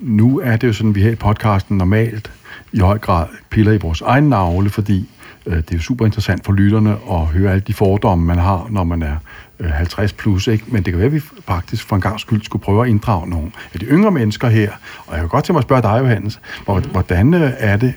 nu 0.00 0.40
er 0.40 0.56
det 0.56 0.66
jo 0.66 0.72
sådan, 0.72 0.94
vi 0.94 1.02
her 1.02 1.10
i 1.10 1.14
podcasten 1.14 1.76
normalt 1.76 2.32
i 2.72 2.78
høj 2.78 2.98
grad 2.98 3.26
piller 3.50 3.72
i 3.72 3.78
vores 3.78 4.00
egen 4.00 4.28
navle, 4.28 4.70
fordi 4.70 5.08
øh, 5.46 5.56
det 5.56 5.70
er 5.70 5.76
jo 5.76 5.82
super 5.82 6.06
interessant 6.06 6.44
for 6.44 6.52
lytterne 6.52 6.96
at 7.10 7.26
høre 7.26 7.50
alle 7.50 7.60
de 7.60 7.74
fordomme, 7.74 8.24
man 8.24 8.38
har, 8.38 8.66
når 8.70 8.84
man 8.84 9.02
er 9.02 9.16
50 9.60 10.12
plus, 10.12 10.46
ikke? 10.46 10.64
men 10.68 10.82
det 10.82 10.92
kan 10.92 10.98
være, 10.98 11.06
at 11.06 11.12
vi 11.12 11.20
faktisk 11.46 11.84
for 11.84 11.96
en 11.96 12.02
gang 12.02 12.20
skyld 12.20 12.42
skulle 12.42 12.62
prøve 12.62 12.82
at 12.82 12.88
inddrage 12.88 13.28
nogle 13.28 13.50
af 13.74 13.80
de 13.80 13.86
yngre 13.86 14.10
mennesker 14.10 14.48
her. 14.48 14.70
Og 15.06 15.12
jeg 15.12 15.20
kan 15.20 15.28
godt 15.28 15.44
tænke 15.44 15.52
mig 15.52 15.58
at 15.58 15.64
spørge 15.64 15.82
dig, 15.82 15.98
Johannes, 16.00 16.40
hvordan 16.64 17.34
øh, 17.34 17.52
er 17.58 17.76
det 17.76 17.94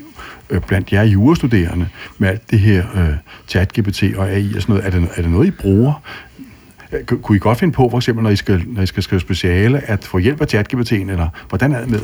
øh, 0.50 0.62
blandt 0.62 0.94
jer 0.94 1.04
jurastuderende 1.04 1.88
med 2.18 2.30
alt 2.30 2.52
det 2.52 2.60
her 2.60 2.86
øh, 2.96 3.10
uh, 3.10 3.16
chat-GPT 3.48 4.18
og 4.18 4.30
AI 4.30 4.56
og 4.56 4.62
sådan 4.62 4.76
noget? 4.76 4.86
Er 4.86 5.00
det, 5.00 5.10
er 5.16 5.22
det 5.22 5.32
noget, 5.32 5.48
I 5.48 5.52
bruger? 5.52 6.02
Kunne 7.22 7.36
I 7.36 7.40
godt 7.40 7.58
finde 7.60 7.74
på, 7.74 7.90
for 7.90 7.98
eksempel, 7.98 8.24
når 8.24 8.30
I 8.30 8.36
skal, 8.36 8.64
når 8.68 8.82
I 8.82 8.86
skal 8.86 9.04
skrive 9.04 9.20
speciale, 9.20 9.80
at 9.90 10.04
få 10.04 10.18
hjælp 10.18 10.42
af 10.42 10.54
ChatGPT'en, 10.54 11.12
eller 11.12 11.28
hvordan 11.50 11.72
er 11.72 11.80
det 11.80 11.90
med? 11.90 12.02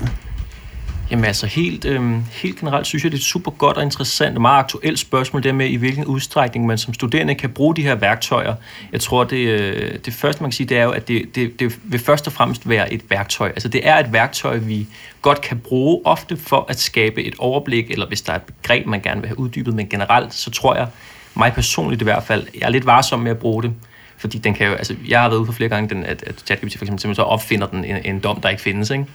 Jamen 1.12 1.26
altså, 1.26 1.46
helt, 1.48 1.86
øh, 1.86 2.14
helt 2.32 2.60
generelt 2.60 2.88
synes 2.88 3.04
jeg, 3.04 3.12
det 3.12 3.18
er 3.18 3.22
et 3.22 3.26
super 3.26 3.52
godt 3.52 3.78
og 3.78 3.84
interessant 3.84 4.36
og 4.36 4.42
meget 4.42 4.60
aktuelt 4.60 5.00
spørgsmål, 5.00 5.44
der 5.44 5.54
med, 5.54 5.70
i 5.70 5.76
hvilken 5.76 6.06
udstrækning 6.06 6.66
man 6.66 6.78
som 6.78 6.94
studerende 6.94 7.36
kan 7.36 7.50
bruge 7.50 7.76
de 7.76 7.82
her 7.82 7.96
værktøjer. 7.96 8.56
Jeg 8.92 9.02
tror, 9.02 9.24
det, 9.24 9.38
øh, 9.38 10.00
det 10.06 10.14
første, 10.14 10.44
man 10.44 10.52
kan 10.52 10.56
sige, 10.56 10.68
det 10.68 10.78
er 10.78 10.84
jo, 10.84 10.92
at 10.92 11.08
det, 11.08 11.36
det, 11.36 11.60
det 11.60 11.80
vil 11.84 12.00
først 12.00 12.28
og 12.28 12.34
fremmest 12.34 12.70
være 12.70 12.94
et 12.94 13.02
værktøj. 13.10 13.48
Altså, 13.48 13.68
det 13.68 13.88
er 13.88 13.98
et 13.98 14.14
værktøj, 14.14 14.58
vi 14.58 14.88
godt 15.22 15.42
kan 15.42 15.60
bruge 15.60 16.02
ofte 16.06 16.38
for 16.38 16.66
at 16.70 16.80
skabe 16.80 17.24
et 17.24 17.36
overblik, 17.38 17.92
eller 17.92 18.08
hvis 18.08 18.22
der 18.22 18.32
er 18.32 18.38
et 18.38 18.44
begreb, 18.44 18.86
man 18.86 19.02
gerne 19.02 19.22
vil 19.22 19.28
have 19.28 19.40
uddybet, 19.40 19.74
men 19.74 19.90
generelt, 19.90 20.34
så 20.34 20.52
tror 20.52 20.76
jeg, 20.76 20.88
mig 21.36 21.54
personligt 21.54 22.02
i 22.02 22.04
hvert 22.06 22.24
fald, 22.24 22.48
jeg 22.60 22.66
er 22.66 22.70
lidt 22.70 22.86
varsom 22.86 23.20
med 23.20 23.32
at 23.32 23.38
bruge 23.38 23.64
det. 23.64 23.74
Fordi 24.18 24.38
den 24.38 24.54
kan 24.54 24.68
jo, 24.68 24.74
altså, 24.74 24.96
jeg 25.08 25.22
har 25.22 25.30
været 25.30 25.40
ude 25.40 25.46
for 25.46 25.54
flere 25.54 25.70
gange, 25.70 25.90
den, 25.90 26.04
at, 26.04 26.24
at 26.28 26.36
ChatGPT 26.46 26.78
for 26.78 26.86
eksempel 26.86 27.16
så 27.16 27.22
opfinder 27.22 27.68
den 27.68 27.86
en, 27.86 28.06
en 28.06 28.20
dom, 28.20 28.42
der 28.42 28.50
ikke 28.50 28.62
findes, 28.62 28.90
ikke? 28.90 29.06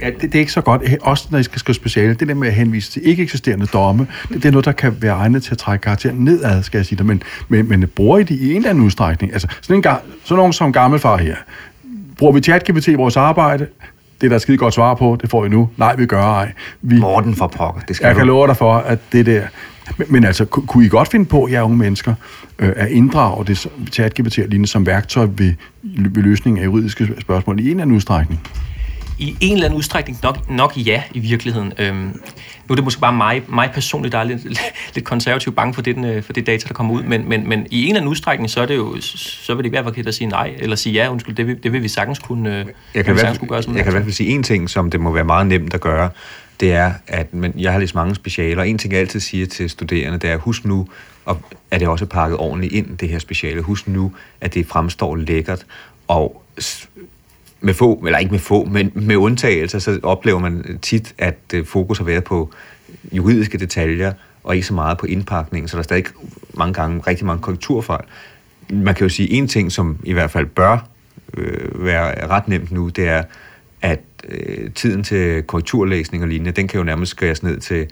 Ja, 0.00 0.10
det, 0.10 0.22
det 0.22 0.34
er 0.34 0.38
ikke 0.38 0.52
så 0.52 0.60
godt. 0.60 0.82
Også 1.00 1.28
når 1.30 1.38
I 1.38 1.42
skal 1.42 1.58
skrive 1.58 1.74
speciale, 1.74 2.14
det 2.14 2.28
der 2.28 2.34
med 2.34 2.48
at 2.48 2.54
henvise 2.54 2.90
til 2.92 3.02
ikke 3.08 3.22
eksisterende 3.22 3.66
domme, 3.66 4.06
det, 4.28 4.34
det 4.34 4.44
er 4.44 4.50
noget, 4.50 4.64
der 4.64 4.72
kan 4.72 4.96
være 5.02 5.12
egnet 5.12 5.42
til 5.42 5.50
at 5.52 5.58
trække 5.58 5.82
karakteren 5.82 6.16
nedad, 6.16 6.62
skal 6.62 6.78
jeg 6.78 6.86
sige 6.86 6.98
det. 6.98 7.06
Men, 7.06 7.22
men, 7.48 7.68
men 7.68 7.86
bruger 7.96 8.18
I 8.18 8.22
det 8.22 8.34
i 8.34 8.50
en 8.50 8.56
eller 8.56 8.70
anden 8.70 8.84
udstrækning? 8.84 9.32
Altså, 9.32 9.48
sådan, 9.60 9.76
en, 9.76 9.84
sådan 10.24 10.36
nogen 10.36 10.52
som 10.52 10.72
gammelfar 10.72 11.16
her. 11.16 11.36
Bruger 12.18 12.32
vi 12.32 12.40
ChatGPT 12.40 12.88
i 12.88 12.94
vores 12.94 13.16
arbejde? 13.16 13.66
Det 14.20 14.26
er 14.26 14.30
der 14.30 14.38
skide 14.38 14.56
godt 14.56 14.74
svar 14.74 14.94
på, 14.94 15.18
det 15.20 15.30
får 15.30 15.44
I 15.46 15.48
nu. 15.48 15.68
Nej, 15.76 15.96
vi 15.96 16.06
gør 16.06 16.22
ej. 16.22 16.52
Vi, 16.82 16.98
Morten 17.00 17.34
for 17.34 17.46
pokker, 17.46 17.80
det 17.80 17.96
skal 17.96 18.06
jeg 18.06 18.14
du. 18.14 18.18
kan 18.18 18.26
love 18.26 18.46
dig 18.46 18.56
for, 18.56 18.74
at 18.74 18.98
det 19.12 19.26
der... 19.26 19.42
Men, 19.96 20.06
men 20.10 20.24
altså, 20.24 20.44
ku- 20.44 20.60
kunne 20.66 20.84
I 20.84 20.88
godt 20.88 21.08
finde 21.08 21.24
på, 21.24 21.48
jer 21.50 21.62
unge 21.62 21.76
mennesker, 21.76 22.14
øh, 22.58 22.72
at 22.76 22.88
inddrage 22.88 23.44
det 23.46 23.66
ChatGPT 23.92 24.38
og 24.38 24.48
lignende 24.48 24.68
som 24.68 24.86
værktøj 24.86 25.26
ved, 25.36 25.52
ved 25.82 26.22
løsning 26.22 26.60
af 26.60 26.64
juridiske 26.64 27.08
spørgsmål 27.20 27.60
i 27.60 27.62
en 27.62 27.68
eller 27.70 27.82
anden 27.82 27.96
udstrækning? 27.96 28.40
I 29.18 29.36
en 29.40 29.52
eller 29.52 29.64
anden 29.64 29.76
udstrækning 29.76 30.18
nok, 30.22 30.50
nok 30.50 30.72
ja, 30.76 31.02
i 31.14 31.18
virkeligheden. 31.18 31.72
Øhm, 31.78 31.96
nu 31.96 32.72
er 32.72 32.74
det 32.74 32.84
måske 32.84 33.00
bare 33.00 33.12
mig, 33.12 33.42
mig 33.48 33.70
personligt, 33.74 34.12
der 34.12 34.18
er 34.18 34.24
lidt, 34.24 34.44
lidt 34.94 35.04
konservativt 35.04 35.56
bange 35.56 35.74
for 35.74 35.82
det, 35.82 35.96
den, 35.96 36.04
øh, 36.04 36.22
for 36.22 36.32
det 36.32 36.46
data, 36.46 36.68
der 36.68 36.74
kommer 36.74 36.94
ud, 36.94 37.02
men, 37.02 37.28
men, 37.28 37.48
men 37.48 37.66
i 37.70 37.82
en 37.82 37.88
eller 37.88 38.00
anden 38.00 38.10
udstrækning, 38.10 38.50
så, 38.50 38.60
er 38.60 38.66
det 38.66 38.76
jo, 38.76 38.96
så 39.00 39.54
vil 39.54 39.58
det 39.58 39.64
ikke 39.64 39.74
være 39.74 39.84
forkert 39.84 40.06
at 40.06 40.14
sige 40.14 40.28
nej, 40.28 40.54
eller 40.58 40.76
sige 40.76 40.92
ja, 40.92 41.10
undskyld, 41.10 41.34
det 41.34 41.46
vil, 41.46 41.62
det 41.62 41.72
vil 41.72 41.82
vi 41.82 41.88
sagtens 41.88 42.18
kunne, 42.18 42.50
øh, 42.50 42.54
Jeg 42.54 42.64
kan, 42.64 42.74
i 43.00 43.02
hvert 43.04 43.18
sagtens 43.18 43.38
kunne 43.38 43.48
fald, 43.48 43.54
gøre 43.54 43.62
som 43.62 43.76
jeg 43.76 43.84
kan 43.84 43.92
i 43.92 43.94
hvert 43.94 44.04
fald 44.04 44.14
sige 44.14 44.30
en 44.30 44.42
ting, 44.42 44.70
som 44.70 44.90
det 44.90 45.00
må 45.00 45.12
være 45.12 45.24
meget 45.24 45.46
nemt 45.46 45.74
at 45.74 45.80
gøre, 45.80 46.10
det 46.60 46.72
er, 46.72 46.92
at 47.06 47.34
men 47.34 47.52
jeg 47.56 47.72
har 47.72 47.80
læst 47.80 47.94
mange 47.94 48.14
specialer, 48.14 48.60
og 48.60 48.68
en 48.68 48.78
ting, 48.78 48.92
jeg 48.92 49.00
altid 49.00 49.20
siger 49.20 49.46
til 49.46 49.70
studerende, 49.70 50.18
det 50.18 50.30
er, 50.30 50.36
husk 50.36 50.64
nu, 50.64 50.88
og 51.24 51.42
at 51.70 51.80
det 51.80 51.88
også 51.88 52.04
er 52.04 52.08
pakket 52.08 52.38
ordentligt 52.38 52.72
ind, 52.72 52.98
det 52.98 53.08
her 53.08 53.18
speciale. 53.18 53.62
Husk 53.62 53.88
nu, 53.88 54.12
at 54.40 54.54
det 54.54 54.66
fremstår 54.66 55.16
lækkert, 55.16 55.66
og 56.08 56.42
med 57.60 57.74
få, 57.74 58.02
eller 58.06 58.18
ikke 58.18 58.30
med 58.30 58.38
få, 58.38 58.64
men 58.64 58.92
med 58.94 59.16
undtagelser, 59.16 59.78
så 59.78 60.00
oplever 60.02 60.38
man 60.38 60.78
tit, 60.82 61.14
at 61.18 61.38
øh, 61.54 61.66
fokus 61.66 61.98
har 61.98 62.04
været 62.04 62.24
på 62.24 62.52
juridiske 63.12 63.58
detaljer, 63.58 64.12
og 64.44 64.54
ikke 64.54 64.66
så 64.66 64.74
meget 64.74 64.98
på 64.98 65.06
indpakningen, 65.06 65.68
så 65.68 65.76
der 65.76 65.78
er 65.78 65.84
stadig 65.84 66.04
mange 66.54 66.74
gange 66.74 67.00
rigtig 67.06 67.26
mange 67.26 67.42
korrekturfejl. 67.42 68.04
Man 68.70 68.94
kan 68.94 69.04
jo 69.04 69.08
sige 69.08 69.30
en 69.30 69.48
ting, 69.48 69.72
som 69.72 69.98
i 70.04 70.12
hvert 70.12 70.30
fald 70.30 70.46
bør 70.46 70.88
øh, 71.34 71.84
være 71.84 72.28
ret 72.28 72.48
nemt 72.48 72.72
nu, 72.72 72.88
det 72.88 73.08
er, 73.08 73.22
at 73.82 74.00
øh, 74.28 74.70
tiden 74.70 75.04
til 75.04 75.42
korrekturlæsning 75.42 76.22
og 76.22 76.28
lignende, 76.28 76.52
den 76.52 76.68
kan 76.68 76.78
jo 76.78 76.84
nærmest 76.84 77.10
skæres 77.10 77.42
ned 77.42 77.60
til 77.60 77.86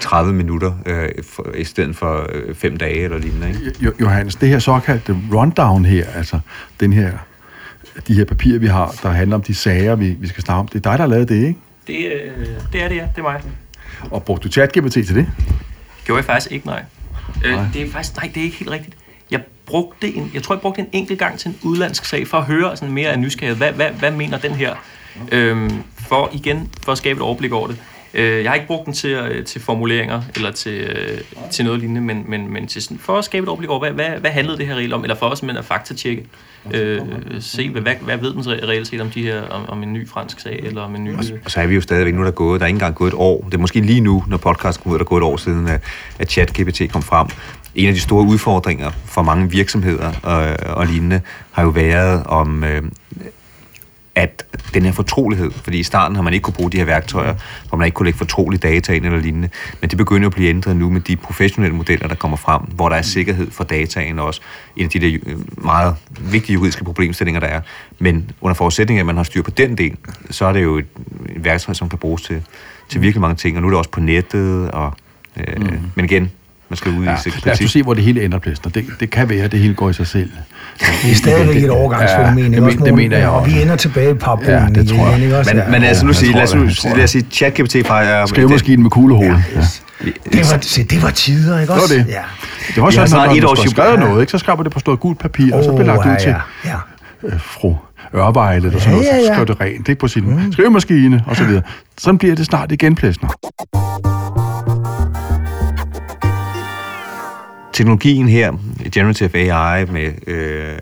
30 0.00 0.32
minutter, 0.32 0.72
øh, 0.86 1.08
for, 1.22 1.46
i 1.56 1.64
stedet 1.64 1.96
for 1.96 2.30
øh, 2.32 2.80
dage 2.80 3.04
eller 3.04 3.18
lignende. 3.18 3.48
Ikke? 3.48 3.92
Johannes, 4.00 4.36
det 4.36 4.48
her 4.48 4.58
såkaldte 4.58 5.16
rundown 5.34 5.84
her, 5.84 6.06
altså 6.06 6.40
den 6.80 6.92
her, 6.92 7.12
de 8.08 8.14
her 8.14 8.24
papirer, 8.24 8.58
vi 8.58 8.66
har, 8.66 8.94
der 9.02 9.08
handler 9.08 9.36
om 9.36 9.42
de 9.42 9.54
sager, 9.54 9.94
vi, 9.94 10.10
vi 10.10 10.28
skal 10.28 10.42
snakke 10.42 10.60
om, 10.60 10.68
det 10.68 10.74
er 10.86 10.90
dig, 10.90 10.98
der 10.98 11.04
har 11.04 11.06
lavet 11.06 11.28
det, 11.28 11.46
ikke? 11.46 11.58
Det, 11.86 12.12
øh, 12.12 12.46
det 12.72 12.82
er 12.82 12.88
det, 12.88 12.96
ja. 12.96 13.02
Det 13.02 13.18
er 13.18 13.22
mig. 13.22 13.40
Og 14.10 14.22
brugte 14.22 14.48
du 14.48 14.52
ChatGPT 14.52 14.92
til 14.92 15.14
det? 15.14 15.26
Gjorde 16.04 16.18
jeg 16.18 16.24
faktisk 16.24 16.52
ikke, 16.52 16.66
nej. 16.66 16.82
Øh, 17.44 17.52
Nej. 17.52 17.64
det 17.74 17.82
er 17.82 17.90
faktisk, 17.90 18.16
nej, 18.16 18.30
det 18.34 18.40
er 18.40 18.44
ikke 18.44 18.56
helt 18.56 18.70
rigtigt. 18.70 18.96
Jeg 19.30 19.40
brugte 19.66 20.14
en, 20.14 20.30
jeg 20.34 20.42
tror, 20.42 20.54
jeg 20.54 20.60
brugte 20.60 20.80
en 20.80 20.88
enkelt 20.92 21.18
gang 21.18 21.38
til 21.38 21.48
en 21.48 21.58
udlandsk 21.62 22.04
sag, 22.04 22.26
for 22.28 22.38
at 22.38 22.44
høre 22.44 22.76
sådan 22.76 22.94
mere 22.94 23.08
af 23.08 23.18
nysgerrighed. 23.18 23.56
Hvad, 23.56 23.72
hvad, 23.72 23.90
hvad 23.90 24.10
mener 24.10 24.38
den 24.38 24.52
her? 24.52 24.74
Øhm, 25.32 25.82
for 25.96 26.30
igen, 26.32 26.70
for 26.82 26.92
at 26.92 26.98
skabe 26.98 27.16
et 27.16 27.22
overblik 27.22 27.52
over 27.52 27.66
det. 27.66 27.76
Øh, 28.14 28.42
jeg 28.42 28.50
har 28.50 28.54
ikke 28.54 28.66
brugt 28.66 28.86
den 28.86 28.94
til, 28.94 29.10
øh, 29.10 29.44
til 29.44 29.60
formuleringer, 29.60 30.22
eller 30.36 30.50
til, 30.50 30.72
øh, 30.72 31.20
til 31.50 31.64
noget 31.64 31.80
lignende, 31.80 32.00
men, 32.00 32.24
men, 32.28 32.52
men 32.52 32.66
til 32.66 32.82
sådan, 32.82 32.98
for 32.98 33.18
at 33.18 33.24
skabe 33.24 33.42
et 33.42 33.48
overblik 33.48 33.70
over, 33.70 33.80
hvad, 33.80 33.90
hvad, 33.90 34.20
hvad 34.20 34.30
handlede 34.30 34.58
det 34.58 34.66
her 34.66 34.74
reelt 34.74 34.92
om? 34.92 35.02
Eller 35.02 35.14
for 35.14 35.26
også 35.26 35.54
at 35.58 35.64
faktatjekke. 35.64 36.26
Øh, 36.70 37.00
se, 37.40 37.70
hvad, 37.70 37.82
hvad, 37.82 37.94
hvad 38.00 38.16
ved 38.16 38.32
den 38.32 38.40
re- 38.40 38.66
reelt 38.68 38.88
set 38.88 39.00
om, 39.00 39.10
de 39.10 39.22
her, 39.22 39.42
om, 39.42 39.68
om 39.68 39.82
en 39.82 39.92
ny 39.92 40.08
fransk 40.08 40.40
sag, 40.40 40.60
eller 40.62 40.82
om 40.82 40.94
en 40.94 41.04
ny... 41.04 41.14
Og 41.44 41.50
så 41.50 41.60
er 41.60 41.66
vi 41.66 41.74
jo 41.74 41.80
stadigvæk, 41.80 42.14
nu 42.14 42.20
er 42.20 42.24
der 42.24 42.30
gået, 42.30 42.60
der 42.60 42.64
er 42.64 42.68
ikke 42.68 42.76
engang 42.76 42.94
gået 42.94 43.08
et 43.08 43.14
år. 43.18 43.42
Det 43.44 43.54
er 43.54 43.58
måske 43.58 43.80
lige 43.80 44.00
nu, 44.00 44.24
når 44.28 44.36
podcasten 44.36 44.82
kommer 44.82 44.94
ud, 44.94 44.98
der 44.98 45.04
er 45.04 45.08
gået 45.08 45.20
et 45.20 45.24
år 45.24 45.36
siden, 45.36 45.68
at, 45.68 45.80
at 46.18 46.30
ChatGPT 46.30 46.82
kom 46.92 47.02
frem. 47.02 47.26
En 47.74 47.88
af 47.88 47.94
de 47.94 48.00
store 48.00 48.24
udfordringer 48.24 48.90
for 49.04 49.22
mange 49.22 49.50
virksomheder 49.50 50.12
og, 50.22 50.56
og 50.76 50.86
lignende 50.86 51.20
har 51.50 51.62
jo 51.62 51.68
været 51.68 52.22
om, 52.26 52.64
øh, 52.64 52.82
den 54.74 54.82
her 54.82 54.92
fortrolighed, 54.92 55.50
fordi 55.50 55.78
i 55.78 55.82
starten 55.82 56.16
har 56.16 56.22
man 56.22 56.32
ikke 56.32 56.44
kunne 56.44 56.54
bruge 56.54 56.70
de 56.70 56.76
her 56.76 56.84
værktøjer, 56.84 57.34
hvor 57.68 57.78
man 57.78 57.84
ikke 57.84 57.94
kunne 57.94 58.04
lægge 58.04 58.18
fortrolige 58.18 58.60
data 58.60 58.92
ind 58.92 59.04
eller 59.04 59.18
lignende, 59.18 59.48
men 59.80 59.90
det 59.90 59.98
begynder 59.98 60.26
at 60.28 60.32
blive 60.34 60.48
ændret 60.48 60.76
nu 60.76 60.90
med 60.90 61.00
de 61.00 61.16
professionelle 61.16 61.76
modeller, 61.76 62.08
der 62.08 62.14
kommer 62.14 62.36
frem, 62.36 62.62
hvor 62.62 62.88
der 62.88 62.96
er 62.96 63.02
sikkerhed 63.02 63.50
for 63.50 63.64
dataen 63.64 64.18
også. 64.18 64.40
En 64.76 64.84
af 64.84 64.90
de 64.90 64.98
der 64.98 65.18
øh, 65.26 65.64
meget 65.64 65.96
vigtige 66.20 66.54
juridiske 66.54 66.84
problemstillinger, 66.84 67.40
der 67.40 67.46
er. 67.46 67.60
Men 67.98 68.30
under 68.40 68.54
forudsætning 68.54 68.98
af, 68.98 69.02
at 69.02 69.06
man 69.06 69.16
har 69.16 69.22
styr 69.22 69.42
på 69.42 69.50
den 69.50 69.78
del, 69.78 69.96
så 70.30 70.46
er 70.46 70.52
det 70.52 70.62
jo 70.62 70.78
et, 70.78 70.86
et 71.36 71.44
værktøj, 71.44 71.74
som 71.74 71.88
kan 71.88 71.98
bruges 71.98 72.22
til, 72.22 72.42
til 72.88 73.00
virkelig 73.00 73.20
mange 73.20 73.36
ting, 73.36 73.56
og 73.56 73.62
nu 73.62 73.68
er 73.68 73.70
det 73.70 73.78
også 73.78 73.90
på 73.90 74.00
nettet, 74.00 74.70
og, 74.70 74.92
øh, 75.36 75.60
mm. 75.60 75.80
men 75.94 76.04
igen, 76.04 76.30
man 76.72 76.76
skal 76.76 76.92
ud 76.92 77.04
Ja, 77.04 77.14
i 77.14 77.16
sekretariat. 77.22 77.60
lad 77.60 77.66
os 77.66 77.72
se, 77.72 77.82
hvor 77.82 77.94
det 77.94 78.04
hele 78.04 78.24
ender, 78.24 78.38
Plæsner. 78.38 78.70
Det, 78.72 78.84
det 79.00 79.10
kan 79.10 79.28
være, 79.28 79.44
at 79.44 79.52
det 79.52 79.60
hele 79.60 79.74
går 79.74 79.90
i 79.90 79.92
sig 79.92 80.06
selv. 80.06 80.30
Det 80.80 81.10
er 81.10 81.14
stadigvæk 81.14 81.56
et 81.64 81.70
overgangsfænomen. 81.70 82.52
Ja, 82.52 82.56
det, 82.58 82.64
også, 82.64 82.78
men, 82.78 82.86
det 82.86 82.94
mener 82.94 83.18
jeg 83.18 83.28
Og 83.28 83.40
også. 83.40 83.54
vi 83.54 83.62
ender 83.62 83.76
tilbage 83.76 84.10
i 84.10 84.14
parbolen 84.14 84.50
Ja, 84.50 84.66
det 84.80 84.88
tror 84.88 84.96
jeg. 84.98 85.08
igen, 85.12 85.22
ikke 85.22 85.38
også? 85.38 85.54
Men, 85.54 85.70
men 85.70 85.82
altså 85.82 86.06
nu 86.06 86.12
sige, 86.12 86.32
lad 86.32 86.42
os, 86.42 86.50
det, 86.50 86.58
nu, 86.84 86.94
lad 86.96 87.04
os 87.04 87.10
sige, 87.10 87.26
ChatGPT 87.30 87.76
fra... 87.86 88.26
Skrivemaskinen 88.26 88.82
med 88.82 88.90
kuglehoved. 88.90 89.28
Ja. 89.28 89.42
Ja. 90.04 90.10
det 90.32 90.52
var, 90.52 90.58
se, 90.60 90.84
det 90.84 91.02
var 91.02 91.10
tider, 91.10 91.60
ikke 91.60 91.72
Det 91.72 91.76
var 91.76 91.82
også? 91.82 91.94
det. 91.94 92.06
Ja. 92.08 92.22
Det 92.74 92.82
var 92.82 92.90
sådan, 92.90 93.36
et 93.36 93.42
når 93.42 93.50
års 93.50 93.58
man 93.58 93.64
jubilæum. 93.66 93.68
skrev 93.68 93.96
noget, 94.08 94.20
ikke, 94.22 94.30
så 94.30 94.38
skrev 94.38 94.56
man 94.56 94.64
det 94.64 94.72
på 94.72 94.78
stort 94.80 95.00
gult 95.00 95.18
papir, 95.18 95.54
og 95.56 95.64
så 95.64 95.72
blev 95.72 95.86
lagt 95.86 96.06
ud 96.06 96.10
ja, 96.12 96.18
til 96.18 96.28
ja, 96.64 96.70
ja. 96.70 96.76
øh, 97.34 97.40
fru 97.40 97.76
Ørvejle, 98.14 98.66
eller 98.66 98.80
sådan 98.80 98.98
Ja, 98.98 99.04
noget, 99.04 99.18
ja, 99.20 99.24
så 99.26 99.28
ja. 99.32 99.34
skrev 99.34 99.46
det 99.46 99.60
rent, 99.60 99.88
ikke 99.88 100.00
på 100.00 100.08
sin 100.08 100.24
mm. 100.44 100.52
skrivemaskine, 100.52 101.22
og 101.26 101.36
så 101.36 101.44
videre. 101.44 101.62
Sådan 101.98 102.18
bliver 102.18 102.34
det 102.34 102.46
snart 102.46 102.72
igen, 102.72 102.94
Plæsner. 102.94 103.28
Teknologien 107.72 108.28
her, 108.28 108.52
Generative 108.94 109.36
AI 109.36 109.84
med 109.84 110.12
øh, 110.26 110.78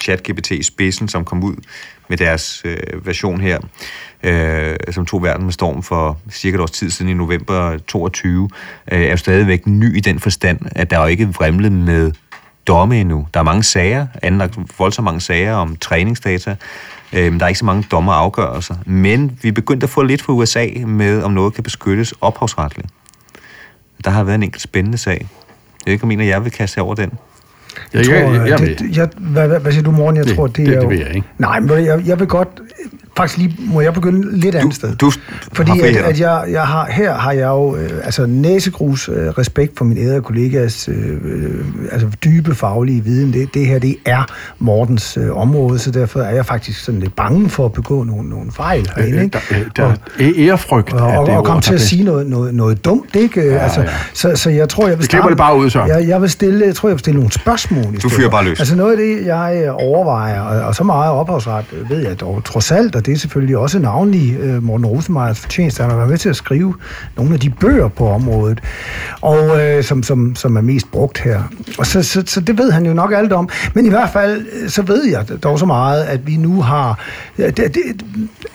ChatGPT 0.00 0.50
i 0.50 0.62
spidsen, 0.62 1.08
som 1.08 1.24
kom 1.24 1.44
ud 1.44 1.54
med 2.08 2.16
deres 2.16 2.62
øh, 2.64 3.06
version 3.06 3.40
her, 3.40 3.58
øh, 4.22 4.76
som 4.90 5.06
tog 5.06 5.22
verden 5.22 5.44
med 5.44 5.52
storm 5.52 5.82
for 5.82 6.18
cirka 6.30 6.54
et 6.54 6.60
års 6.60 6.70
tid 6.70 6.90
siden 6.90 7.10
i 7.10 7.14
november 7.14 7.78
22, 7.78 8.48
øh, 8.92 9.00
er 9.00 9.10
jo 9.10 9.16
stadigvæk 9.16 9.66
ny 9.66 9.96
i 9.96 10.00
den 10.00 10.18
forstand, 10.18 10.60
at 10.70 10.90
der 10.90 11.00
jo 11.00 11.06
ikke 11.06 11.28
vrimlet 11.28 11.72
med 11.72 12.12
domme 12.66 13.00
endnu. 13.00 13.26
Der 13.34 13.40
er 13.40 13.44
mange 13.44 13.62
sager, 13.62 14.06
anlagt 14.22 14.58
voldsomt 14.78 15.04
mange 15.04 15.20
sager 15.20 15.54
om 15.54 15.76
træningsdata, 15.76 16.56
øh, 17.12 17.32
der 17.32 17.44
er 17.44 17.48
ikke 17.48 17.58
så 17.58 17.64
mange 17.64 17.86
dommer 17.90 18.12
afgørelser, 18.12 18.74
men 18.86 19.38
vi 19.42 19.48
er 19.48 19.52
begyndt 19.52 19.82
at 19.82 19.90
få 19.90 20.02
lidt 20.02 20.22
fra 20.22 20.32
USA 20.32 20.66
med, 20.86 21.22
om 21.22 21.32
noget 21.32 21.54
kan 21.54 21.64
beskyttes 21.64 22.14
ophavsretligt. 22.20 22.88
Der 24.04 24.10
har 24.10 24.24
været 24.24 24.34
en 24.34 24.42
enkelt 24.42 24.62
spændende 24.62 24.98
sag. 24.98 25.26
Jeg 25.80 25.86
ved 25.86 25.92
ikke, 25.92 26.04
om 26.04 26.10
en 26.10 26.20
af 26.20 26.26
jer 26.26 26.40
vil 26.40 26.52
kaste 26.52 26.78
jer 26.78 26.84
over 26.84 26.94
den. 26.94 27.10
Jeg, 27.94 28.04
tror, 28.06 28.14
jeg, 28.14 28.34
jeg, 28.34 28.48
jeg, 28.48 28.58
det, 28.58 28.78
det- 28.78 28.96
jeg, 28.96 29.08
hvad, 29.18 29.48
hvad, 29.48 29.60
hvad 29.60 29.72
siger 29.72 29.82
du, 29.84 29.90
Morten? 29.90 30.16
Jeg 30.16 30.24
Det- 30.26 30.36
tror, 30.36 30.46
det, 30.46 30.56
det- 30.56 30.66
er 30.68 30.70
det 30.72 30.82
jo, 30.82 30.88
vil 30.88 30.98
jeg 30.98 31.14
ikke. 31.14 31.26
Nej, 31.38 31.60
men 31.60 31.70
jeg, 31.84 32.02
jeg 32.06 32.18
vil 32.18 32.26
godt... 32.28 32.48
Faktisk 33.20 33.38
lige, 33.38 33.56
må 33.58 33.80
jeg 33.80 33.94
begynde 33.94 34.38
lidt 34.38 34.54
andet 34.54 34.74
sted? 34.74 34.96
du 34.96 35.12
Fordi 35.52 35.80
at, 35.80 35.96
at 35.96 36.20
jeg, 36.20 36.44
jeg 36.50 36.62
har, 36.62 36.86
her 36.90 37.14
har 37.14 37.32
jeg 37.32 37.46
jo 37.46 37.76
øh, 37.76 37.90
altså 38.04 38.26
næsegrus 38.26 39.08
øh, 39.08 39.28
respekt 39.28 39.78
for 39.78 39.84
min 39.84 39.98
ærede 39.98 40.22
kollegas 40.22 40.88
øh, 40.88 41.10
øh, 41.24 41.64
altså 41.92 42.08
dybe 42.24 42.54
faglige 42.54 43.04
viden. 43.04 43.32
Det, 43.32 43.54
det 43.54 43.66
her, 43.66 43.78
det 43.78 43.96
er 44.06 44.24
Mortens 44.58 45.16
øh, 45.16 45.36
område, 45.36 45.78
så 45.78 45.90
derfor 45.90 46.20
er 46.20 46.34
jeg 46.34 46.46
faktisk 46.46 46.84
sådan 46.84 47.00
lidt 47.00 47.16
bange 47.16 47.48
for 47.48 47.64
at 47.64 47.72
begå 47.72 48.04
nogle, 48.04 48.28
nogle 48.28 48.52
fejl 48.52 48.90
herinde. 48.96 49.16
øh, 49.16 49.24
ikke? 49.24 49.40
der, 49.50 49.58
øh, 49.58 49.66
der 49.76 49.84
er 49.84 50.32
ærefrygt. 50.38 50.92
og, 50.92 51.06
og, 51.06 51.24
og 51.24 51.44
komme 51.44 51.62
til 51.62 51.74
at 51.74 51.80
sige 51.80 52.04
noget, 52.04 52.26
noget, 52.26 52.54
noget 52.54 52.84
dumt, 52.84 53.16
ikke? 53.16 53.46
Ja, 53.46 53.58
altså, 53.58 53.80
ja. 53.80 53.88
Så, 54.14 54.36
så 54.36 54.50
jeg 54.50 54.68
tror, 54.68 54.88
jeg 54.88 54.98
vil 54.98 55.04
starte- 55.04 55.28
det 55.28 55.36
bare 55.36 55.56
ud, 55.56 55.70
Søren. 55.70 55.88
Jeg, 55.88 56.08
jeg 56.08 56.20
vil 56.20 56.30
stille, 56.30 56.66
jeg 56.66 56.74
tror, 56.74 56.88
jeg 56.88 56.94
vil 56.94 57.00
stille 57.00 57.20
nogle 57.20 57.32
spørgsmål. 57.32 57.84
stedet. 57.84 58.12
fyrer 58.12 58.30
bare 58.30 58.44
løs. 58.44 58.60
Altså 58.60 58.76
noget 58.76 58.92
af 58.92 58.96
det, 58.96 59.26
jeg 59.26 59.62
øh, 59.64 59.74
overvejer, 59.74 60.40
og, 60.40 60.66
og 60.66 60.74
så 60.74 60.84
meget 60.84 61.12
ophavsret 61.12 61.64
øh, 61.72 61.90
ved 61.90 61.98
jeg 61.98 62.20
dog 62.20 62.44
trods 62.44 62.72
alt, 62.72 62.96
og 62.96 63.06
det 63.06 63.09
det 63.10 63.16
er 63.16 63.20
selvfølgelig 63.20 63.56
også 63.56 63.78
navnlig 63.78 64.36
øh, 64.40 64.62
Morten 64.62 64.86
Rosenmeyers 64.86 65.40
fortjeneste, 65.40 65.82
han 65.82 65.90
har 65.90 65.96
været 65.96 66.10
med 66.10 66.18
til 66.18 66.28
at 66.28 66.36
skrive 66.36 66.74
nogle 67.16 67.34
af 67.34 67.40
de 67.40 67.50
bøger 67.50 67.88
på 67.88 68.08
området, 68.08 68.60
og 69.20 69.62
øh, 69.62 69.84
som, 69.84 70.02
som, 70.02 70.34
som 70.36 70.56
er 70.56 70.60
mest 70.60 70.90
brugt 70.90 71.18
her. 71.18 71.42
Og 71.78 71.86
så, 71.86 72.02
så, 72.02 72.22
så 72.26 72.40
det 72.40 72.58
ved 72.58 72.70
han 72.70 72.86
jo 72.86 72.94
nok 72.94 73.12
alt 73.12 73.32
om. 73.32 73.48
Men 73.74 73.86
i 73.86 73.88
hvert 73.88 74.10
fald, 74.10 74.46
øh, 74.62 74.68
så 74.68 74.82
ved 74.82 75.04
jeg 75.04 75.42
dog 75.42 75.58
så 75.58 75.66
meget, 75.66 76.02
at 76.02 76.26
vi 76.26 76.36
nu 76.36 76.62
har... 76.62 77.04
Det, 77.36 77.56
det, 77.56 78.04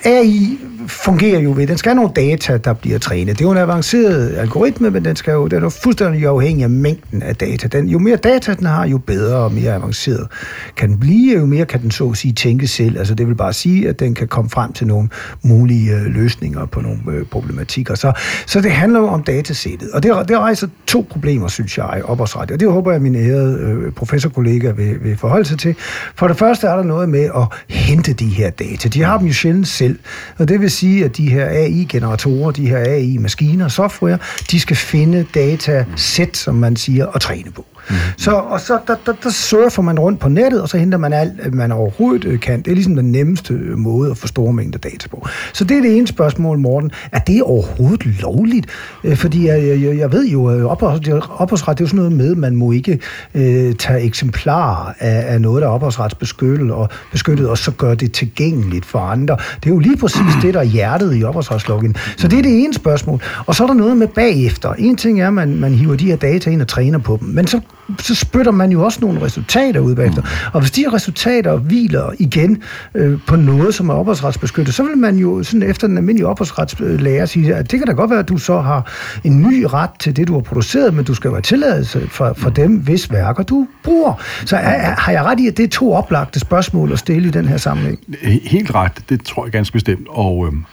AI 0.06 0.60
fungerer 0.88 1.40
jo 1.40 1.54
ved, 1.56 1.68
den 1.68 1.78
skal 1.78 1.90
have 1.90 1.96
nogle 1.96 2.12
data, 2.16 2.58
der 2.58 2.74
bliver 2.74 3.00
trænet. 3.00 3.28
Det 3.28 3.42
er 3.42 3.46
jo 3.46 3.52
en 3.52 3.58
avanceret 3.58 4.36
algoritme, 4.38 4.90
men 4.90 5.06
den, 5.06 5.16
skal 5.16 5.32
jo, 5.32 5.48
den 5.48 5.58
er 5.58 5.62
jo 5.62 5.70
fuldstændig 5.70 6.26
afhængig 6.26 6.64
af 6.64 6.70
mængden 6.70 7.22
af 7.22 7.36
data. 7.36 7.68
Den, 7.68 7.88
jo 7.88 8.00
mere 8.00 8.16
data 8.16 8.54
den 8.54 8.66
har, 8.66 8.88
jo 8.88 8.98
bedre 8.98 9.38
og 9.38 9.54
mere 9.54 9.74
avanceret 9.74 10.28
kan 10.76 10.90
den 10.90 11.00
blive, 11.00 11.40
jo 11.40 11.46
mere 11.46 11.66
kan 11.66 11.82
den 11.82 11.92
så 11.92 12.10
at 12.10 12.18
sige 12.18 12.34
tænke 12.34 12.68
selv. 12.68 12.98
Altså 12.98 13.16
det 13.16 13.28
vil 13.28 13.36
bare 13.36 13.54
sige, 13.54 13.90
at 13.90 14.00
den 14.00 14.14
kan 14.14 14.28
komme 14.28 14.45
frem 14.50 14.74
til 14.74 14.88
nogle 14.88 15.10
mulige 15.42 15.96
øh, 15.96 16.06
løsninger 16.06 16.66
på 16.66 16.82
nogle 16.82 17.00
øh, 17.12 17.26
problematikker. 17.26 17.96
Så, 17.96 18.12
så 18.46 18.62
det 18.62 18.72
handler 18.72 19.00
jo 19.00 19.08
om 19.08 19.24
datasættet. 19.24 19.92
Og 19.92 20.04
det, 20.04 20.28
det 20.28 20.38
rejser 20.38 20.68
to 20.88 21.08
problemer, 21.10 21.48
synes 21.48 21.78
jeg, 21.78 22.02
op. 22.04 22.20
Og 22.20 22.50
det 22.60 22.72
håber 22.72 22.92
jeg, 22.92 22.96
at 22.96 23.02
min 23.02 23.16
ærede 23.16 23.60
øh, 23.60 23.92
professorkollega 23.92 24.72
vil, 24.72 25.04
vil 25.04 25.18
forholde 25.18 25.46
sig 25.46 25.60
til. 25.60 25.76
For 26.16 26.28
det 26.28 26.38
første 26.38 26.68
er 26.68 26.76
der 26.76 26.84
noget 26.84 27.10
med 27.10 27.24
at 27.24 27.76
hente 27.76 28.14
de 28.14 28.28
her 28.28 28.50
data. 28.50 28.90
De 28.90 29.04
har 29.04 29.18
dem 29.18 29.28
jo 29.28 29.34
sjældent 29.34 29.68
selv. 29.68 30.00
Og 30.38 30.48
det 30.48 30.62
vil 30.62 30.72
sige, 30.72 31.06
at 31.06 31.18
de 31.18 31.30
her 31.30 31.46
AI-generatorer, 31.46 32.52
de 32.52 32.68
her 32.68 32.78
AI-maskiner, 32.78 33.68
software, 33.68 34.18
de 34.52 34.60
skal 34.60 34.76
finde 34.76 35.26
datasæt, 35.34 36.38
som 36.38 36.56
man 36.56 36.76
siger, 36.76 37.06
og 37.06 37.22
træne 37.22 37.52
på. 37.52 37.66
Mm. 37.90 37.96
Så, 38.18 38.32
og 38.32 38.60
så 38.60 38.80
der, 38.88 38.96
der, 39.06 39.14
der 39.24 39.30
surfer 39.30 39.82
man 39.82 40.00
rundt 40.00 40.20
på 40.20 40.30
nettet, 40.30 40.62
og 40.62 40.70
så 40.70 40.78
henter 40.78 40.98
man 40.98 41.14
alt, 41.14 41.34
øh, 41.46 41.54
man 41.54 41.72
overhovedet 41.72 42.26
øh, 42.26 42.40
kan. 42.40 42.62
Det 42.62 42.72
er 42.72 42.76
ligesom 42.76 42.96
den 42.96 43.12
nemmeste 43.12 43.54
øh, 43.54 43.78
måde 43.78 44.12
at 44.12 44.18
få 44.18 44.28
store 44.28 44.54
mængder 44.54 44.80
data 44.80 45.08
på. 45.08 45.28
Så 45.54 45.64
det 45.64 45.78
er 45.78 45.82
det 45.82 45.98
ene 45.98 46.08
spørgsmål, 46.08 46.60
Morten. 46.60 46.92
Er 47.12 47.20
det 47.20 47.42
overhovedet 47.44 48.06
lovligt? 48.22 48.72
Fordi 49.16 49.48
jeg, 49.48 49.82
jeg, 49.82 49.98
jeg 49.98 50.12
ved 50.12 50.28
jo, 50.28 50.46
at 50.46 50.64
ophavsret, 50.64 51.78
det 51.78 51.84
er 51.84 51.86
jo 51.86 51.88
sådan 51.88 51.98
noget 51.98 52.12
med, 52.12 52.32
at 52.32 52.38
man 52.38 52.56
må 52.56 52.72
ikke 52.72 53.00
øh, 53.36 53.76
tage 53.76 54.02
eksemplarer 54.02 54.94
af, 55.00 55.34
af 55.34 55.42
noget, 55.42 55.62
der 55.62 55.68
er 55.68 55.72
ophavsretsbeskyttet, 55.72 56.72
og, 56.72 56.90
beskyttet, 57.12 57.50
og 57.50 57.58
så 57.58 57.72
gøre 57.72 57.96
det 57.96 58.12
tilgængeligt 58.12 58.86
for 58.86 59.00
andre. 59.00 59.38
Det 59.64 59.70
er 59.70 59.74
jo 59.74 59.80
lige 59.80 59.98
præcis 59.98 60.22
det, 60.42 60.54
der 60.54 60.60
er 60.60 60.64
hjertet 60.64 61.20
i 61.20 61.24
ophavsretslovgivningen. 61.24 62.02
Så 62.18 62.28
det 62.28 62.40
er 62.40 62.44
det 62.44 62.64
ene 62.64 62.74
spørgsmål. 62.74 63.22
Og 63.46 63.56
så 63.56 63.64
er 63.64 63.68
der 63.68 63.74
noget 63.74 63.98
med 63.98 64.08
bagefter. 64.08 64.74
En 64.74 64.98
ting 64.98 65.22
er, 65.22 65.28
at 65.28 65.34
man, 65.34 65.56
man 65.56 65.74
hiver 65.74 65.96
de 65.96 66.06
her 66.06 66.16
data 66.16 66.50
ind 66.50 66.62
og 66.62 66.68
træner 66.68 66.98
på 66.98 67.18
dem, 67.22 67.28
men 67.28 67.48
så 67.48 67.60
så 68.00 68.16
spytter 68.16 68.52
man 68.52 68.72
jo 68.72 68.84
også 68.84 69.00
nogle 69.02 69.22
resultater 69.22 69.80
ud 69.80 69.96
bagefter. 69.96 70.22
Mm. 70.22 70.28
Og 70.54 70.62
hvis 70.62 70.72
de 70.72 70.86
resultater 70.94 71.58
hviler 71.58 72.12
igen 72.20 72.62
øh, 72.96 73.20
på 73.28 73.36
noget, 73.36 73.76
som 73.76 73.90
er 73.90 73.94
opholdsretsbeskyttet, 73.94 74.76
så 74.76 74.84
vil 74.84 74.98
man 74.98 75.18
jo 75.18 75.44
sådan 75.44 75.70
efter 75.70 75.88
den 75.88 75.98
almindelige 75.98 76.28
opholdsretslærer 76.28 77.26
sige, 77.26 77.56
at 77.56 77.72
det 77.72 77.80
kan 77.80 77.88
da 77.88 77.94
godt 77.94 78.10
være, 78.10 78.20
at 78.20 78.30
du 78.30 78.38
så 78.38 78.62
har 78.62 78.92
en 79.24 79.42
ny 79.42 79.64
ret 79.64 79.90
til 80.00 80.16
det, 80.16 80.28
du 80.28 80.34
har 80.34 80.42
produceret, 80.42 80.94
men 80.94 81.06
du 81.06 81.14
skal 81.14 81.28
jo 81.28 81.34
have 81.34 81.42
tilladelse 81.42 82.08
for, 82.10 82.34
for 82.38 82.50
dem, 82.50 82.78
hvis 82.78 83.12
værker 83.12 83.44
du 83.44 83.68
bruger. 83.84 84.14
Så 84.46 84.58
er, 84.58 84.96
har 84.98 85.12
jeg 85.12 85.24
ret 85.24 85.40
i, 85.40 85.48
at 85.48 85.58
det 85.58 85.64
er 85.64 85.68
to 85.68 85.94
oplagte 85.94 86.40
spørgsmål 86.40 86.92
at 86.92 87.00
stille 87.00 87.28
i 87.28 87.32
den 87.32 87.48
her 87.48 87.58
sammenhæng? 87.58 88.00
Helt 88.44 88.76
ret, 88.76 88.92
det 89.10 89.26
tror 89.26 89.46
jeg 89.46 89.52
ganske 89.52 89.74
bestemt. 89.74 90.08
Og 90.10 90.48
øhm, 90.48 90.66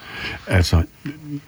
altså, 0.46 0.82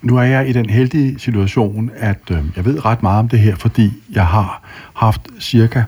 nu 0.02 0.16
er 0.16 0.22
jeg 0.22 0.48
i 0.48 0.52
den 0.52 0.70
heldige 0.70 1.18
situation, 1.18 1.90
at 1.96 2.20
øh, 2.30 2.38
jeg 2.56 2.64
ved 2.64 2.84
ret 2.84 3.02
meget 3.02 3.18
om 3.18 3.28
det 3.28 3.38
her, 3.38 3.56
fordi 3.56 3.92
jeg 4.12 4.26
har 4.26 4.62
haft 4.94 5.20
cirka 5.40 5.82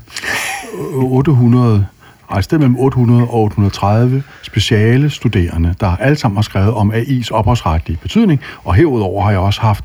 800 0.93 1.87
altså 2.31 2.47
sted 2.47 2.59
mellem 2.59 2.77
800 2.79 3.23
og 3.23 3.43
830 3.43 4.23
speciale 4.43 5.11
studerende, 5.11 5.75
der 5.81 5.97
alle 5.97 6.17
sammen 6.17 6.37
har 6.37 6.43
skrevet 6.43 6.75
om 6.75 6.93
AI's 6.93 7.31
ophavsretlige 7.31 7.99
betydning, 8.03 8.41
og 8.65 8.75
herudover 8.75 9.23
har 9.23 9.31
jeg 9.31 9.41
også 9.41 9.61
haft 9.61 9.85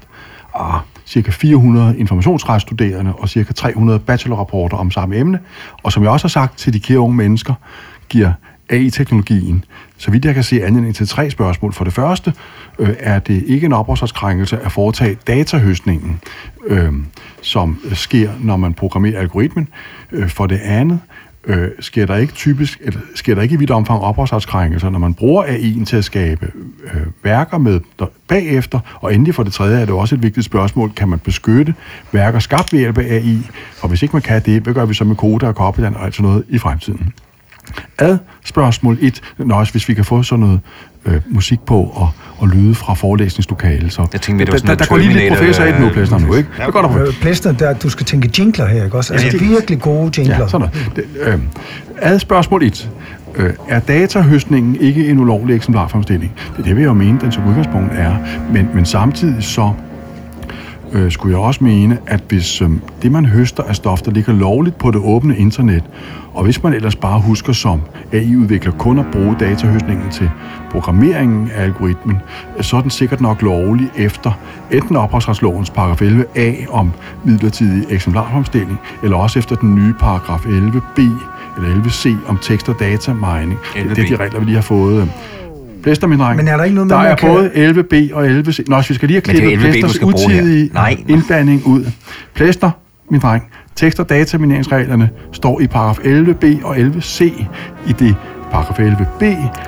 ah, 0.55 0.79
cirka 1.05 1.31
400 1.31 1.97
informationsretsstuderende 1.97 3.13
og 3.13 3.29
cirka 3.29 3.53
300 3.53 3.99
bachelorrapporter 3.99 4.77
om 4.77 4.91
samme 4.91 5.15
emne, 5.15 5.39
og 5.83 5.91
som 5.91 6.03
jeg 6.03 6.11
også 6.11 6.23
har 6.23 6.29
sagt 6.29 6.57
til 6.57 6.73
de 6.73 6.79
kære 6.79 6.99
unge 6.99 7.15
mennesker, 7.15 7.53
giver 8.09 8.33
AI-teknologien, 8.71 9.63
så 9.97 10.11
vidt 10.11 10.25
jeg 10.25 10.33
kan 10.33 10.43
se 10.43 10.63
anledning 10.63 10.95
til 10.95 11.07
tre 11.07 11.29
spørgsmål. 11.29 11.73
For 11.73 11.83
det 11.83 11.93
første, 11.93 12.33
øh, 12.79 12.95
er 12.99 13.19
det 13.19 13.43
ikke 13.47 13.65
en 13.65 13.73
ophavsretskrænkelse 13.73 14.59
at 14.59 14.71
foretage 14.71 15.17
datahøstningen, 15.27 16.19
øh, 16.67 16.93
som 17.41 17.79
sker, 17.93 18.31
når 18.39 18.57
man 18.57 18.73
programmerer 18.73 19.19
algoritmen. 19.19 19.67
Øh, 20.11 20.29
for 20.29 20.47
det 20.47 20.59
andet, 20.63 20.99
øh, 21.45 21.67
sker 21.79 22.05
der 22.05 22.15
ikke 22.15 22.33
typisk, 22.33 22.79
eller 22.81 22.99
sker 23.15 23.35
der 23.35 23.41
ikke 23.41 23.55
i 23.55 23.57
vidt 23.57 23.71
omfang 23.71 24.01
ophavsretskrænkelser, 24.01 24.89
når 24.89 24.99
man 24.99 25.13
bruger 25.13 25.43
AI'en 25.43 25.85
til 25.85 25.97
at 25.97 26.05
skabe 26.05 26.51
øh, 26.93 27.01
værker 27.23 27.57
med 27.57 27.79
der, 27.99 28.05
bagefter, 28.27 28.79
og 29.01 29.13
endelig 29.13 29.35
for 29.35 29.43
det 29.43 29.53
tredje 29.53 29.81
er 29.81 29.85
det 29.85 29.93
også 29.93 30.15
et 30.15 30.23
vigtigt 30.23 30.45
spørgsmål, 30.45 30.91
kan 30.91 31.09
man 31.09 31.19
beskytte 31.19 31.73
værker 32.11 32.39
skabt 32.39 32.73
ved 32.73 32.79
hjælp 32.79 32.97
af 32.97 33.15
AI, 33.15 33.47
og 33.81 33.89
hvis 33.89 34.01
ikke 34.01 34.15
man 34.15 34.21
kan 34.21 34.41
det, 34.45 34.61
hvad 34.61 34.73
gør 34.73 34.85
vi 34.85 34.93
så 34.93 35.03
med 35.03 35.15
kode 35.15 35.47
og 35.47 35.53
copydan 35.53 35.95
og 35.95 36.05
alt 36.05 36.15
sådan 36.15 36.29
noget 36.29 36.45
i 36.49 36.57
fremtiden? 36.57 37.13
Ad 37.99 38.17
spørgsmål 38.45 38.97
1, 39.01 39.21
også 39.51 39.73
hvis 39.73 39.89
vi 39.89 39.93
kan 39.93 40.05
få 40.05 40.23
sådan 40.23 40.45
noget 40.45 40.59
øh, 41.05 41.21
musik 41.29 41.59
på 41.59 41.83
og, 41.83 42.09
og 42.37 42.47
lyde 42.47 42.75
fra 42.75 42.93
forelæsningslokalet. 42.93 43.93
Så 43.93 44.07
jeg 44.13 44.21
tænkte, 44.21 44.45
det 44.45 44.51
var 44.51 44.57
sådan 44.57 44.69
der, 44.69 44.75
der, 44.75 44.83
der 44.83 44.89
går 44.89 44.97
lige 44.97 45.13
lidt 45.13 45.33
professor 45.33 45.63
ind 45.63 45.79
nu, 45.79 45.89
Plæsner, 45.89 46.19
nu, 46.19 46.33
ikke? 46.33 46.49
Det 46.65 46.73
går 46.73 46.81
der 46.81 47.11
Plæsner, 47.21 47.51
der, 47.51 47.73
du 47.73 47.89
skal 47.89 48.05
tænke 48.05 48.31
jingler 48.39 48.67
her, 48.67 48.83
ikke 48.83 48.97
også? 48.97 49.13
Altså 49.13 49.37
ja, 49.37 49.45
virkelig 49.45 49.79
gode 49.81 50.11
jingler. 50.17 50.39
Ja, 50.39 50.47
sådan 50.47 50.69
noget. 50.75 50.91
Det, 50.95 51.05
øh, 51.21 51.39
ad 51.97 52.19
spørgsmål 52.19 52.63
1. 52.63 52.89
Øh, 53.35 53.53
er 53.69 53.79
datahøstningen 53.79 54.75
ikke 54.75 55.07
en 55.07 55.19
ulovlig 55.19 55.55
eksemplarfremstilling? 55.55 56.31
Det 56.51 56.59
er 56.59 56.63
det, 56.63 56.75
vil 56.75 56.81
jeg 56.81 56.87
jo 56.87 56.93
mene, 56.93 57.19
den 57.21 57.31
som 57.31 57.47
udgangspunkt 57.47 57.91
er. 57.93 58.15
Men, 58.53 58.69
men 58.73 58.85
samtidig 58.85 59.43
så 59.43 59.73
øh, 60.93 61.11
skulle 61.11 61.37
jeg 61.37 61.45
også 61.45 61.63
mene, 61.63 61.97
at 62.07 62.23
hvis 62.27 62.61
øh, 62.61 62.69
det, 63.01 63.11
man 63.11 63.25
høster 63.25 63.63
af 63.63 63.75
stof, 63.75 64.01
der 64.01 64.11
ligger 64.11 64.33
lovligt 64.33 64.77
på 64.77 64.91
det 64.91 65.01
åbne 65.03 65.37
internet, 65.37 65.83
og 66.33 66.43
hvis 66.43 66.63
man 66.63 66.73
ellers 66.73 66.95
bare 66.95 67.19
husker 67.19 67.53
som 67.53 67.81
AI-udvikler 68.13 68.71
kun 68.71 68.99
at 68.99 69.05
bruge 69.11 69.35
datahøstningen 69.39 70.11
til 70.11 70.29
programmeringen 70.71 71.51
af 71.55 71.63
algoritmen, 71.63 72.17
så 72.61 72.77
er 72.77 72.81
den 72.81 72.89
sikkert 72.89 73.21
nok 73.21 73.41
lovlig 73.41 73.91
efter 73.97 74.31
enten 74.71 74.95
ophavsretslovens 74.95 75.69
paragraf 75.69 76.01
11a 76.01 76.71
om 76.71 76.91
midlertidig 77.23 77.85
eksemplarfremstilling, 77.89 78.79
eller 79.03 79.17
også 79.17 79.39
efter 79.39 79.55
den 79.55 79.75
nye 79.75 79.93
paragraf 79.99 80.45
11b 80.45 81.01
eller 81.57 81.83
11c 81.83 82.09
om 82.27 82.37
tekst- 82.37 82.69
og 82.69 82.79
data 82.79 83.13
mining. 83.13 83.59
Det 83.73 83.99
er 83.99 84.07
de 84.07 84.15
regler, 84.15 84.39
vi 84.39 84.45
lige 84.45 84.55
har 84.55 84.61
fået 84.61 85.11
Plæster, 85.83 86.07
min 86.07 86.19
dreng. 86.19 86.37
Men 86.37 86.47
er 86.47 86.57
der 86.57 86.63
ikke 86.63 86.75
noget 86.75 86.87
med, 86.87 86.95
Der 86.95 87.01
er 87.01 87.15
kan... 87.15 87.29
både 87.29 87.49
11B 87.49 88.15
og 88.15 88.27
11C. 88.27 88.63
Nå, 88.67 88.77
vi 88.77 88.93
skal 88.93 89.07
lige 89.07 89.11
have 89.11 89.21
klippet 89.21 89.59
Plæsters 89.59 90.01
utidige 90.01 90.69
indblanding 91.07 91.65
ud. 91.65 91.85
Plæster, 92.33 92.71
min 93.09 93.19
dreng. 93.19 93.43
Tekst- 93.75 93.99
og 93.99 94.09
datamineringsreglerne 94.09 95.09
står 95.31 95.61
i 95.61 95.67
paragraf 95.67 95.97
11b 95.97 96.65
og 96.65 96.77
11c. 96.77 97.23
I 97.87 97.91
det 97.99 98.15
paragraf 98.51 98.79
11b 98.79 99.25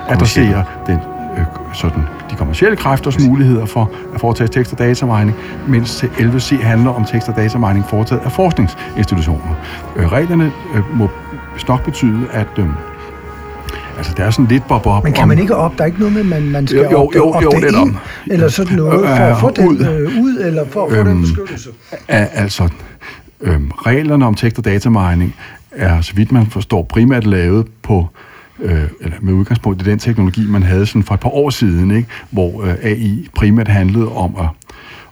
adresserer 0.09 0.63
den 0.87 0.97
øh, 1.37 1.43
sådan, 1.73 2.03
de 2.31 2.35
kommercielle 2.35 2.77
kræfters 2.77 3.19
muligheder 3.27 3.65
for 3.65 3.91
at 4.13 4.21
foretage 4.21 4.47
tekst- 4.47 4.73
og 4.73 4.79
datamining, 4.79 5.35
mens 5.67 6.03
11c 6.03 6.63
handler 6.63 6.91
om 6.91 7.05
tekst- 7.05 7.29
og 7.29 7.35
datamining 7.35 7.85
foretaget 7.89 8.21
af 8.25 8.31
forskningsinstitutioner. 8.31 9.55
Øh, 9.95 10.11
reglerne 10.11 10.51
øh, 10.75 10.97
må 10.97 11.09
nok 11.67 11.85
betyde, 11.85 12.27
at 12.31 12.47
øh, 12.57 12.65
Altså, 13.97 14.13
det 14.17 14.25
er 14.25 14.31
sådan 14.31 14.45
lidt 14.45 14.67
bob 14.67 14.85
op. 14.85 15.03
Men 15.03 15.13
kan 15.13 15.27
man 15.27 15.39
ikke 15.39 15.55
op? 15.55 15.77
Der 15.77 15.81
er 15.81 15.85
ikke 15.85 15.99
noget 15.99 16.13
med, 16.13 16.23
man, 16.23 16.41
man 16.49 16.67
skal 16.67 16.79
jo, 16.79 16.91
jo, 16.91 17.11
jo, 17.15 17.31
op, 17.31 17.43
jo, 17.43 17.49
det 17.49 17.75
ind, 17.75 17.95
eller 18.31 18.47
sådan 18.47 18.75
noget, 18.75 19.07
for 19.07 19.23
at 19.23 19.39
få 19.39 19.49
den 19.49 19.85
øh, 19.85 20.21
ud, 20.21 20.37
eller 20.45 20.65
for 20.65 20.85
at 20.85 20.91
få 20.91 20.97
øhm, 20.97 21.07
den 21.07 21.21
beskyttelse? 21.21 21.69
Altså, 22.07 22.69
øhm, 23.41 23.71
reglerne 23.71 24.25
om 24.25 24.35
tekst- 24.35 24.57
og 24.57 24.65
datamining 24.65 25.35
er, 25.71 26.01
så 26.01 26.13
vidt 26.15 26.31
man 26.31 26.47
forstår, 26.47 26.83
primært 26.83 27.25
lavet 27.25 27.67
på 27.81 28.07
øh, 28.59 28.83
eller 29.01 29.17
med 29.21 29.33
udgangspunkt 29.33 29.81
i 29.81 29.85
den 29.85 29.99
teknologi, 29.99 30.47
man 30.47 30.63
havde 30.63 30.85
sådan 30.85 31.03
for 31.03 31.13
et 31.13 31.19
par 31.19 31.29
år 31.29 31.49
siden, 31.49 31.91
ikke? 31.91 32.09
hvor 32.29 32.63
øh, 32.63 32.75
AI 32.83 33.27
primært 33.35 33.67
handlede 33.67 34.07
om 34.11 34.35
at 34.39 34.47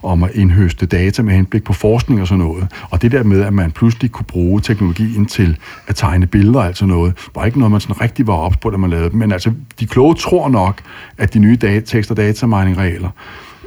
om 0.04 0.24
at 0.24 0.32
indhøste 0.34 0.86
data 0.86 1.22
med 1.22 1.34
henblik 1.34 1.64
på 1.64 1.74
forskning 1.74 2.22
og 2.22 2.28
sådan 2.28 2.46
noget. 2.46 2.68
Og 2.90 3.02
det 3.02 3.12
der 3.12 3.24
med, 3.24 3.42
at 3.42 3.54
man 3.54 3.72
pludselig 3.72 4.12
kunne 4.12 4.26
bruge 4.26 4.62
teknologien 4.62 5.26
til 5.26 5.58
at 5.88 5.96
tegne 5.96 6.28
billeder 6.28 6.60
og 6.60 6.66
alt 6.66 6.78
sådan 6.78 6.94
noget, 6.94 7.30
var 7.36 7.46
ikke 7.46 7.60
noget, 7.60 7.72
man 7.72 7.82
sådan 7.82 8.02
rigtig 8.02 8.28
var 8.28 8.34
ops 8.34 8.58
på, 8.58 8.70
da 8.70 8.78
man 8.78 8.90
lavede 8.90 9.10
dem. 9.10 9.20
Men 9.20 9.32
altså, 9.32 9.52
de 9.80 9.88
kloge 9.88 10.16
tror 10.16 10.50
nok, 10.50 10.82
at 11.18 11.34
de 11.34 11.40
nye 11.40 11.56
data, 11.56 11.80
tekst- 11.80 12.12
og 12.12 12.18
datamining-regler 12.18 13.10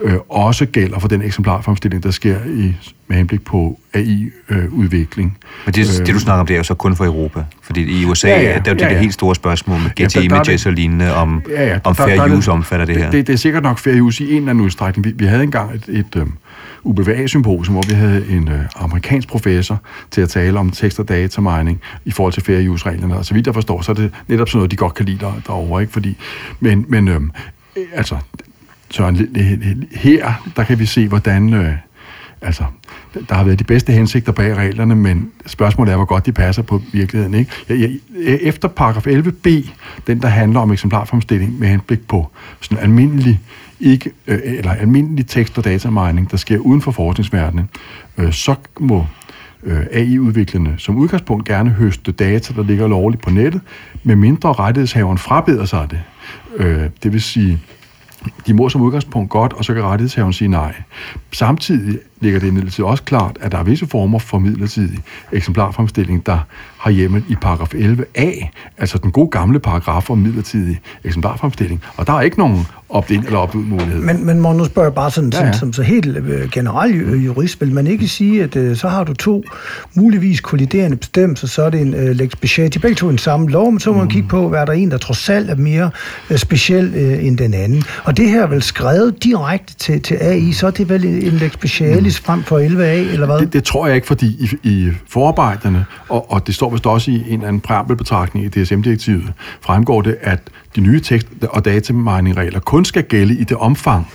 øh, 0.04 0.16
også 0.28 0.66
gælder 0.66 0.98
for 0.98 1.08
den 1.08 1.22
eksemplarfremstilling, 1.22 2.02
der 2.02 2.10
sker 2.10 2.36
i, 2.46 2.74
med 3.08 3.16
henblik 3.16 3.44
på 3.44 3.78
AI-udvikling. 3.94 5.38
Øh, 5.38 5.64
Men 5.64 5.74
det, 5.74 6.00
øh, 6.00 6.06
det, 6.06 6.14
du 6.14 6.20
snakker 6.20 6.40
om, 6.40 6.46
det 6.46 6.54
er 6.54 6.58
jo 6.58 6.64
så 6.64 6.74
kun 6.74 6.96
for 6.96 7.04
Europa. 7.04 7.44
Fordi 7.62 8.00
i 8.00 8.04
USA 8.04 8.28
ja, 8.28 8.40
ja, 8.40 8.48
er 8.48 8.58
det 8.58 8.70
jo 8.70 8.76
ja, 8.76 8.84
ja. 8.84 8.90
det 8.90 9.00
helt 9.00 9.14
store 9.14 9.34
spørgsmål 9.34 9.78
med 9.80 9.90
GT 9.90 10.00
ja, 10.00 10.06
der, 10.06 10.20
Images 10.20 10.62
der, 10.62 10.70
og 10.70 10.74
lignende, 10.74 11.14
om, 11.14 11.42
ja, 11.50 11.68
ja, 11.68 11.78
om 11.84 11.94
fair 11.94 12.06
der, 12.06 12.36
use 12.36 12.50
omfatter 12.50 12.86
det 12.86 12.96
her. 12.96 13.10
Det, 13.10 13.26
det 13.26 13.32
er 13.32 13.36
sikkert 13.36 13.62
nok 13.62 13.78
fair 13.78 14.00
use 14.00 14.24
i 14.24 14.30
en 14.30 14.36
eller 14.36 14.50
anden 14.50 14.64
udstrækning. 14.64 15.06
Vi, 15.06 15.12
vi 15.16 15.24
havde 15.24 15.42
engang 15.42 15.74
et, 15.74 15.84
et 15.88 16.16
um, 16.16 16.34
UBVA-symposium, 16.82 17.74
hvor 17.74 17.84
vi 17.88 17.94
havde 17.94 18.26
en 18.30 18.48
uh, 18.48 18.54
amerikansk 18.76 19.28
professor 19.28 19.80
til 20.10 20.20
at 20.20 20.28
tale 20.28 20.58
om 20.58 20.70
tekst- 20.70 21.00
og 21.00 21.08
datamining 21.08 21.80
i 22.04 22.10
forhold 22.10 22.32
til 22.32 22.42
fair 22.42 22.68
use-reglerne. 22.70 23.16
Og 23.16 23.24
så 23.24 23.34
vidt 23.34 23.46
jeg 23.46 23.54
forstår, 23.54 23.82
så 23.82 23.92
er 23.92 23.96
det 23.96 24.10
netop 24.28 24.48
sådan 24.48 24.58
noget, 24.58 24.70
de 24.70 24.76
godt 24.76 24.94
kan 24.94 25.06
lide 25.06 25.18
der, 25.18 25.32
derovre. 25.46 25.82
Ikke? 25.82 25.92
Fordi, 25.92 26.16
men 26.60 26.84
men 26.88 27.08
øhm, 27.08 27.30
altså, 27.92 28.16
Søren, 28.94 29.36
her 29.92 30.48
der 30.56 30.64
kan 30.64 30.78
vi 30.78 30.86
se, 30.86 31.08
hvordan... 31.08 31.54
Øh, 31.54 31.74
altså, 32.40 32.64
der 33.28 33.34
har 33.34 33.44
været 33.44 33.58
de 33.58 33.64
bedste 33.64 33.92
hensigter 33.92 34.32
bag 34.32 34.56
reglerne, 34.56 34.94
men 34.94 35.30
spørgsmålet 35.46 35.92
er, 35.92 35.96
hvor 35.96 36.04
godt 36.04 36.26
de 36.26 36.32
passer 36.32 36.62
på 36.62 36.82
virkeligheden. 36.92 37.34
Ikke? 37.34 37.52
Jeg, 37.68 37.78
jeg, 37.80 38.38
efter 38.40 38.68
paragraf 38.68 39.06
11b, 39.06 39.70
den 40.06 40.22
der 40.22 40.28
handler 40.28 40.60
om 40.60 40.72
eksemplarfremstilling 40.72 41.58
med 41.58 41.68
henblik 41.68 42.08
på 42.08 42.30
sådan 42.60 42.84
almindelig, 42.84 43.40
ikke, 43.80 44.10
øh, 44.26 44.40
eller 44.44 44.72
almindelig 44.72 45.26
tekst- 45.26 45.58
og 45.58 45.64
datamining, 45.64 46.30
der 46.30 46.36
sker 46.36 46.58
uden 46.58 46.82
for 46.82 46.90
forskningsverdenen, 46.90 47.68
øh, 48.18 48.32
så 48.32 48.54
må 48.80 49.06
øh, 49.62 49.80
AI-udviklerne 49.92 50.74
som 50.78 50.96
udgangspunkt 50.96 51.48
gerne 51.48 51.70
høste 51.70 52.12
data, 52.12 52.54
der 52.54 52.64
ligger 52.64 52.88
lovligt 52.88 53.22
på 53.22 53.30
nettet, 53.30 53.60
med 54.02 54.16
mindre 54.16 54.52
rettighedshaveren 54.52 55.18
frabeder 55.18 55.64
sig 55.64 55.90
det. 55.90 56.00
Øh, 56.56 56.90
det 57.02 57.12
vil 57.12 57.22
sige, 57.22 57.60
de 58.46 58.54
må 58.54 58.68
som 58.68 58.80
udgangspunkt 58.82 59.30
godt, 59.30 59.52
og 59.52 59.64
så 59.64 59.74
kan 59.74 59.82
rettighedshaveren 59.82 60.32
sige 60.32 60.48
nej. 60.48 60.74
Samtidig 61.32 61.98
ligger 62.24 62.40
det 62.40 62.46
imidlertid 62.46 62.84
også 62.84 63.02
klart, 63.02 63.38
at 63.40 63.52
der 63.52 63.58
er 63.58 63.62
visse 63.62 63.86
former 63.86 64.18
for 64.18 64.38
midlertidig 64.38 64.98
eksemplarfremstilling, 65.32 66.26
der 66.26 66.38
har 66.78 66.90
hjemmel 66.90 67.24
i 67.28 67.34
paragraf 67.34 67.74
11a, 67.74 68.46
altså 68.78 68.98
den 68.98 69.12
gode 69.12 69.28
gamle 69.28 69.58
paragraf 69.58 70.10
om 70.10 70.18
midlertidig 70.18 70.80
eksemplarfremstilling. 71.04 71.82
Og 71.96 72.06
der 72.06 72.12
er 72.12 72.20
ikke 72.20 72.38
nogen 72.38 72.66
opt-in 72.88 73.24
eller 73.24 73.38
opt-ud 73.38 73.64
mulighed. 73.64 74.00
Men, 74.00 74.26
men 74.26 74.40
må 74.40 74.52
nu 74.52 74.64
spørge 74.64 74.92
bare 74.92 75.10
sådan, 75.10 75.30
ja, 75.30 75.46
ja. 75.46 75.52
Som, 75.52 75.58
som 75.58 75.72
så 75.72 75.82
helt 75.82 76.16
øh, 76.16 76.50
generelt 76.50 77.24
jurist, 77.24 77.60
vil 77.60 77.72
man 77.72 77.86
ikke 77.86 78.08
sige, 78.08 78.42
at 78.42 78.56
øh, 78.56 78.76
så 78.76 78.88
har 78.88 79.04
du 79.04 79.14
to 79.14 79.44
muligvis 79.94 80.40
kolliderende 80.40 80.96
bestemmelser, 80.96 81.46
så 81.46 81.62
er 81.62 81.70
det 81.70 81.80
en 81.80 81.94
øh, 81.94 82.10
lex 82.16 82.32
special. 82.32 82.72
De 82.74 82.78
begge 82.78 82.94
to 82.94 83.08
en 83.08 83.18
samme 83.18 83.50
lov, 83.50 83.70
men 83.72 83.80
så 83.80 83.90
må 83.90 83.96
man 83.96 84.04
mm. 84.04 84.10
kigge 84.10 84.28
på, 84.28 84.48
hvad 84.48 84.60
er 84.60 84.64
der 84.64 84.72
en, 84.72 84.90
der 84.90 84.98
trods 84.98 85.28
alt 85.28 85.50
er 85.50 85.54
mere 85.54 85.90
øh, 86.30 86.38
speciel 86.38 86.92
øh, 86.94 87.24
end 87.24 87.38
den 87.38 87.54
anden. 87.54 87.82
Og 88.04 88.16
det 88.16 88.30
her 88.30 88.42
er 88.42 88.46
vel 88.46 88.62
skrevet 88.62 89.24
direkte 89.24 89.74
til, 89.74 90.02
til 90.02 90.14
AI, 90.20 90.52
så 90.52 90.66
er 90.66 90.70
det 90.70 90.88
vel 90.88 91.04
en 91.04 91.32
lex 91.32 91.52
specialis 91.52 92.13
mm. 92.20 92.24
frem 92.24 92.42
for 92.42 92.58
11a, 92.58 93.12
eller 93.12 93.26
hvad? 93.26 93.38
Det, 93.38 93.52
det 93.52 93.64
tror 93.64 93.86
jeg 93.86 93.94
ikke, 93.94 94.06
fordi 94.06 94.26
i, 94.26 94.68
i 94.68 94.90
forarbejderne, 95.08 95.84
og, 96.08 96.32
og 96.32 96.46
det 96.46 96.54
står 96.54 96.70
vist 96.70 96.86
også 96.86 97.10
i 97.10 97.14
en 97.14 97.32
eller 97.32 97.48
anden 97.48 97.60
præambelbetragtning 97.60 98.46
i 98.46 98.48
DSM-direktivet, 98.48 99.32
fremgår 99.60 100.02
det, 100.02 100.16
at 100.20 100.40
de 100.76 100.80
nye 100.80 101.00
tekst- 101.00 101.28
og 101.48 101.64
datamining-regler 101.64 102.60
kun 102.60 102.84
skal 102.84 103.02
gælde 103.02 103.34
i 103.34 103.44
det 103.44 103.56
omfang, 103.56 104.06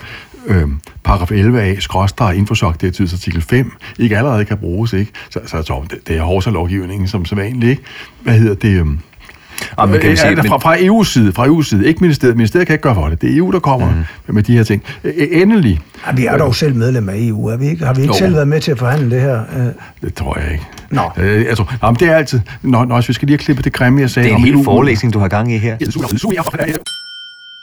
øh, 0.46 0.68
paragraf 1.04 1.30
11a, 1.32 1.80
skråstrej, 1.80 2.32
infosok-direktivets 2.32 3.12
artikel 3.12 3.42
5, 3.42 3.72
ikke 3.98 4.18
allerede 4.18 4.44
kan 4.44 4.58
bruges, 4.58 4.92
ikke? 4.92 5.12
Så, 5.30 5.40
så, 5.46 5.62
så 5.62 5.84
det, 5.90 6.08
det 6.08 6.16
er 6.16 6.22
Horsa-lovgivningen 6.22 7.08
som 7.08 7.24
så 7.24 7.34
vanligt, 7.34 7.70
ikke? 7.70 7.82
Hvad 8.22 8.38
hedder 8.38 8.54
det? 8.54 8.80
Øh, 8.80 8.86
Ja, 9.78 9.86
man 9.86 10.00
kan 10.00 10.10
øh, 10.10 10.16
sige, 10.16 10.36
fra, 10.36 10.58
fra 10.58 10.76
EU's 10.76 11.12
side, 11.12 11.32
fra 11.32 11.46
EU's 11.46 11.68
side, 11.68 11.86
ikke 11.86 12.00
ministeriet. 12.00 12.36
Ministeriet 12.36 12.66
kan 12.66 12.74
ikke 12.74 12.82
gøre 12.82 12.94
for 12.94 13.08
det. 13.08 13.20
Det 13.20 13.32
er 13.32 13.36
EU, 13.36 13.50
der 13.50 13.58
kommer 13.58 13.90
mm. 14.26 14.34
med 14.34 14.42
de 14.42 14.56
her 14.56 14.64
ting. 14.64 14.82
Endelig. 15.30 15.80
Ja, 16.06 16.12
vi 16.12 16.26
er 16.26 16.38
dog 16.38 16.54
selv 16.54 16.74
medlem 16.74 17.08
af 17.08 17.14
EU, 17.16 17.46
er 17.46 17.56
vi 17.56 17.66
ikke? 17.68 17.84
Har 17.84 17.94
vi 17.94 18.02
ikke 18.02 18.14
jo. 18.14 18.18
selv 18.18 18.34
været 18.34 18.48
med 18.48 18.60
til 18.60 18.70
at 18.70 18.78
forhandle 18.78 19.10
det 19.10 19.20
her? 19.20 19.40
Det 20.02 20.14
tror 20.14 20.38
jeg 20.38 20.52
ikke. 20.52 20.64
Nå. 20.90 21.02
Øh, 21.16 21.56
tror, 21.56 21.74
jamen, 21.82 21.96
det 22.00 22.08
er 22.08 22.14
altid... 22.16 22.40
Nå, 22.62 22.84
nå, 22.84 22.96
vi 22.96 23.12
skal 23.12 23.26
lige 23.26 23.36
have 23.36 23.38
klippet 23.38 23.64
det 23.64 23.72
grimme, 23.72 24.00
jeg 24.00 24.10
sagde. 24.10 24.28
Det 24.28 24.34
er 24.34 24.38
en 24.38 24.44
hel 24.44 24.64
forelæsning, 24.64 25.14
du 25.14 25.18
har 25.18 25.28
gang 25.28 25.52
i 25.52 25.58
her. 25.58 25.76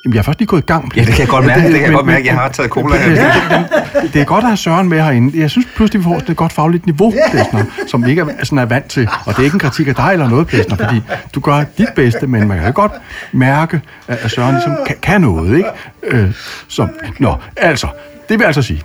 Jamen, 0.07 0.15
jeg 0.15 0.19
er 0.19 0.23
først 0.23 0.39
lige 0.39 0.47
gået 0.47 0.61
i 0.61 0.65
gang. 0.65 0.95
Ja, 0.95 1.01
det 1.01 1.09
kan 1.09 1.19
jeg 1.19 1.27
godt 1.27 1.45
mærke. 1.45 1.61
Det 1.61 1.71
kan 1.71 1.81
jeg 1.81 1.93
godt 1.93 2.05
mærke. 2.05 2.27
Jeg 2.27 2.33
har 2.33 2.49
taget 2.49 2.69
cola 2.69 2.97
her. 2.97 3.09
Det, 3.09 3.69
det, 3.71 4.01
det, 4.01 4.13
det 4.13 4.21
er 4.21 4.25
godt 4.25 4.43
at 4.43 4.49
have 4.49 4.57
Søren 4.57 4.89
med 4.89 5.01
herinde. 5.01 5.39
Jeg 5.39 5.49
synes 5.51 5.67
pludselig, 5.75 5.99
vi 5.99 6.03
får 6.03 6.15
et 6.29 6.35
godt 6.35 6.53
fagligt 6.53 6.85
niveau, 6.85 7.13
Plæsner, 7.31 7.63
som 7.87 8.05
vi 8.05 8.09
ikke 8.09 8.21
er, 8.21 8.45
sådan 8.45 8.57
er 8.57 8.65
vant 8.65 8.85
til. 8.85 9.09
Og 9.25 9.33
det 9.33 9.39
er 9.39 9.43
ikke 9.43 9.55
en 9.55 9.59
kritik 9.59 9.87
af 9.87 9.95
dig 9.95 10.09
eller 10.13 10.29
noget, 10.29 10.47
Plæsner, 10.47 10.75
fordi 10.75 11.01
du 11.35 11.39
gør 11.39 11.63
dit 11.77 11.87
bedste, 11.95 12.27
men 12.27 12.47
man 12.47 12.59
kan 12.59 12.73
godt 12.73 12.91
mærke, 13.31 13.81
at 14.07 14.31
Søren 14.31 14.55
ligesom 14.55 14.77
kan, 14.87 14.95
kan 15.01 15.21
noget, 15.21 15.57
ikke? 15.57 15.69
Øh, 16.03 16.31
så, 16.67 16.87
nå, 17.19 17.35
altså, 17.57 17.87
det 18.29 18.39
vil 18.39 18.45
altså 18.45 18.61
sige, 18.61 18.81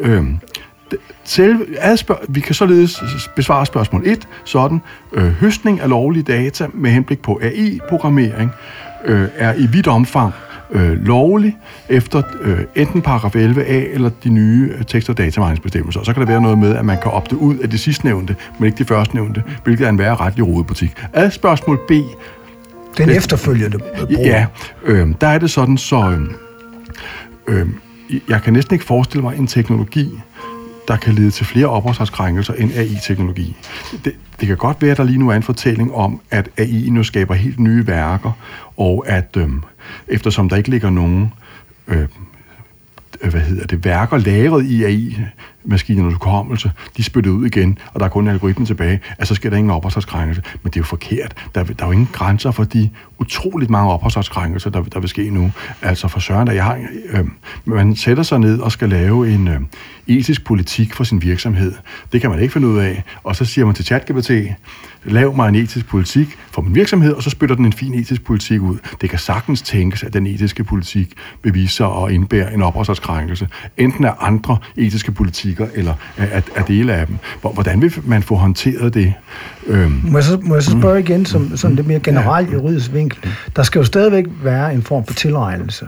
øh, 0.00 0.24
selv, 1.24 1.66
adspørg, 1.78 2.18
vi 2.28 2.40
kan 2.40 2.54
således 2.54 3.02
besvare 3.36 3.66
spørgsmål 3.66 4.02
1, 4.06 4.28
sådan, 4.44 4.80
øh, 5.12 5.24
høstning 5.24 5.80
af 5.80 5.88
lovlige 5.88 6.22
data 6.22 6.66
med 6.74 6.90
henblik 6.90 7.22
på 7.22 7.40
AI-programmering 7.42 8.50
øh, 9.04 9.28
er 9.36 9.54
i 9.54 9.66
vidt 9.66 9.86
omfang 9.86 10.32
øh, 10.70 10.92
lovlig 10.92 11.56
efter 11.88 12.22
øh, 12.40 12.58
enten 12.74 13.02
paragraf 13.02 13.36
11a 13.36 13.94
eller 13.94 14.10
de 14.24 14.28
nye 14.28 14.70
øh, 14.78 14.84
tekst- 14.84 15.08
og 15.10 15.18
datamingsbestemmelser. 15.18 16.04
Så 16.04 16.12
kan 16.12 16.20
der 16.20 16.26
være 16.26 16.40
noget 16.40 16.58
med, 16.58 16.76
at 16.76 16.84
man 16.84 16.98
kan 17.02 17.10
opte 17.10 17.36
ud 17.36 17.56
af 17.56 17.70
det 17.70 17.80
sidstnævnte, 17.80 18.36
men 18.58 18.66
ikke 18.66 18.78
de 18.78 18.84
førstnævnte, 18.84 19.42
hvilket 19.64 19.84
er 19.84 19.88
en 19.88 19.98
værre 19.98 20.16
retlig 20.16 20.46
rodebutik. 20.46 20.90
Ad 21.12 21.30
spørgsmål 21.30 21.80
B. 21.88 21.92
Den 22.98 23.10
efterfølgende 23.10 23.78
brug. 23.78 24.10
Ja, 24.10 24.46
øh, 24.84 25.08
der 25.20 25.26
er 25.26 25.38
det 25.38 25.50
sådan, 25.50 25.78
så 25.78 26.18
øh, 27.48 27.58
øh, 27.58 27.66
jeg 28.28 28.42
kan 28.42 28.52
næsten 28.52 28.74
ikke 28.74 28.84
forestille 28.84 29.22
mig 29.22 29.38
en 29.38 29.46
teknologi, 29.46 30.20
der 30.88 30.96
kan 30.96 31.14
lede 31.14 31.30
til 31.30 31.46
flere 31.46 31.66
ophavsretskrænkelser 31.66 32.54
end 32.54 32.72
AI-teknologi. 32.72 33.56
Det, 34.04 34.12
det 34.40 34.48
kan 34.48 34.56
godt 34.56 34.82
være, 34.82 34.90
at 34.90 34.96
der 34.96 35.04
lige 35.04 35.18
nu 35.18 35.28
er 35.28 35.34
en 35.34 35.42
fortælling 35.42 35.94
om, 35.94 36.20
at 36.30 36.48
AI 36.58 36.90
nu 36.90 37.04
skaber 37.04 37.34
helt 37.34 37.60
nye 37.60 37.86
værker, 37.86 38.32
og 38.76 39.04
at 39.06 39.36
øh, 39.36 39.48
eftersom 40.08 40.48
der 40.48 40.56
ikke 40.56 40.70
ligger 40.70 40.90
nogen 40.90 41.32
øh, 41.88 42.08
hvad 43.20 43.40
hedder 43.40 43.66
det, 43.66 43.84
værker 43.84 44.18
lagret 44.18 44.64
i 44.66 44.84
AI, 44.84 45.16
maskinernes 45.66 46.14
hukommelse, 46.14 46.68
altså, 46.68 46.92
de 46.96 47.02
spytter 47.02 47.30
ud 47.30 47.46
igen, 47.46 47.78
og 47.94 48.00
der 48.00 48.06
er 48.06 48.10
kun 48.10 48.28
algoritmen 48.28 48.66
tilbage, 48.66 49.00
at 49.18 49.28
så 49.28 49.34
skal 49.34 49.50
der 49.50 49.56
ingen 49.56 49.70
opholdsretskrænkelse. 49.70 50.42
Men 50.62 50.70
det 50.70 50.76
er 50.76 50.80
jo 50.80 50.84
forkert. 50.84 51.34
Der, 51.54 51.64
der 51.64 51.74
er 51.78 51.86
jo 51.86 51.92
ingen 51.92 52.08
grænser 52.12 52.50
for 52.50 52.64
de 52.64 52.90
utroligt 53.18 53.70
mange 53.70 53.90
opholdsretskrænkelser, 53.90 54.70
der, 54.70 54.82
der 54.82 55.00
vil 55.00 55.08
ske 55.08 55.30
nu. 55.30 55.52
Altså 55.82 56.08
for 56.08 56.20
søren, 56.20 56.48
at 56.48 56.54
jeg 56.54 56.64
har, 56.64 56.78
øh, 57.10 57.24
man 57.64 57.96
sætter 57.96 58.22
sig 58.22 58.38
ned 58.38 58.60
og 58.60 58.72
skal 58.72 58.88
lave 58.88 59.34
en 59.34 59.48
øh, 59.48 59.60
etisk 60.06 60.44
politik 60.44 60.94
for 60.94 61.04
sin 61.04 61.22
virksomhed. 61.22 61.72
Det 62.12 62.20
kan 62.20 62.30
man 62.30 62.40
ikke 62.40 62.52
finde 62.52 62.68
ud 62.68 62.78
af. 62.78 63.02
Og 63.24 63.36
så 63.36 63.44
siger 63.44 63.64
man 63.66 63.74
til 63.74 63.84
ChatGPT, 63.84 64.30
lav 65.04 65.36
mig 65.36 65.48
en 65.48 65.54
etisk 65.54 65.86
politik 65.86 66.28
for 66.50 66.62
min 66.62 66.74
virksomhed, 66.74 67.12
og 67.12 67.22
så 67.22 67.30
spytter 67.30 67.56
den 67.56 67.64
en 67.64 67.72
fin 67.72 67.94
etisk 67.94 68.24
politik 68.24 68.60
ud. 68.60 68.78
Det 69.00 69.10
kan 69.10 69.18
sagtens 69.18 69.62
tænkes, 69.62 70.02
at 70.02 70.12
den 70.12 70.26
etiske 70.26 70.64
politik 70.64 71.12
vil 71.42 71.54
vise 71.54 71.74
sig 71.74 71.86
at 71.86 72.10
indbære 72.10 72.54
en 72.54 72.62
ophavsretskrænkelse. 72.62 73.48
Enten 73.76 74.04
af 74.04 74.14
andre 74.20 74.58
etiske 74.76 75.12
politikker, 75.12 75.55
eller 75.74 75.94
af, 76.16 76.42
af 76.56 76.64
dele 76.64 76.94
af 76.94 77.06
dem. 77.06 77.16
Hvordan 77.40 77.82
vil 77.82 77.92
man 78.04 78.22
få 78.22 78.34
håndteret 78.34 78.94
det? 78.94 79.14
Øhm. 79.66 80.00
Må, 80.04 80.18
jeg 80.18 80.24
så, 80.24 80.38
må 80.42 80.54
jeg 80.54 80.62
så 80.62 80.70
spørge 80.70 81.00
igen, 81.00 81.26
som 81.26 81.56
sådan 81.56 81.76
lidt 81.76 81.86
mere 81.86 82.00
generelt 82.00 82.52
juridisk 82.52 82.92
vinkel. 82.92 83.18
Der 83.56 83.62
skal 83.62 83.78
jo 83.78 83.84
stadigvæk 83.84 84.24
være 84.42 84.74
en 84.74 84.82
form 84.82 85.06
for 85.06 85.14
tilregnelse 85.14 85.86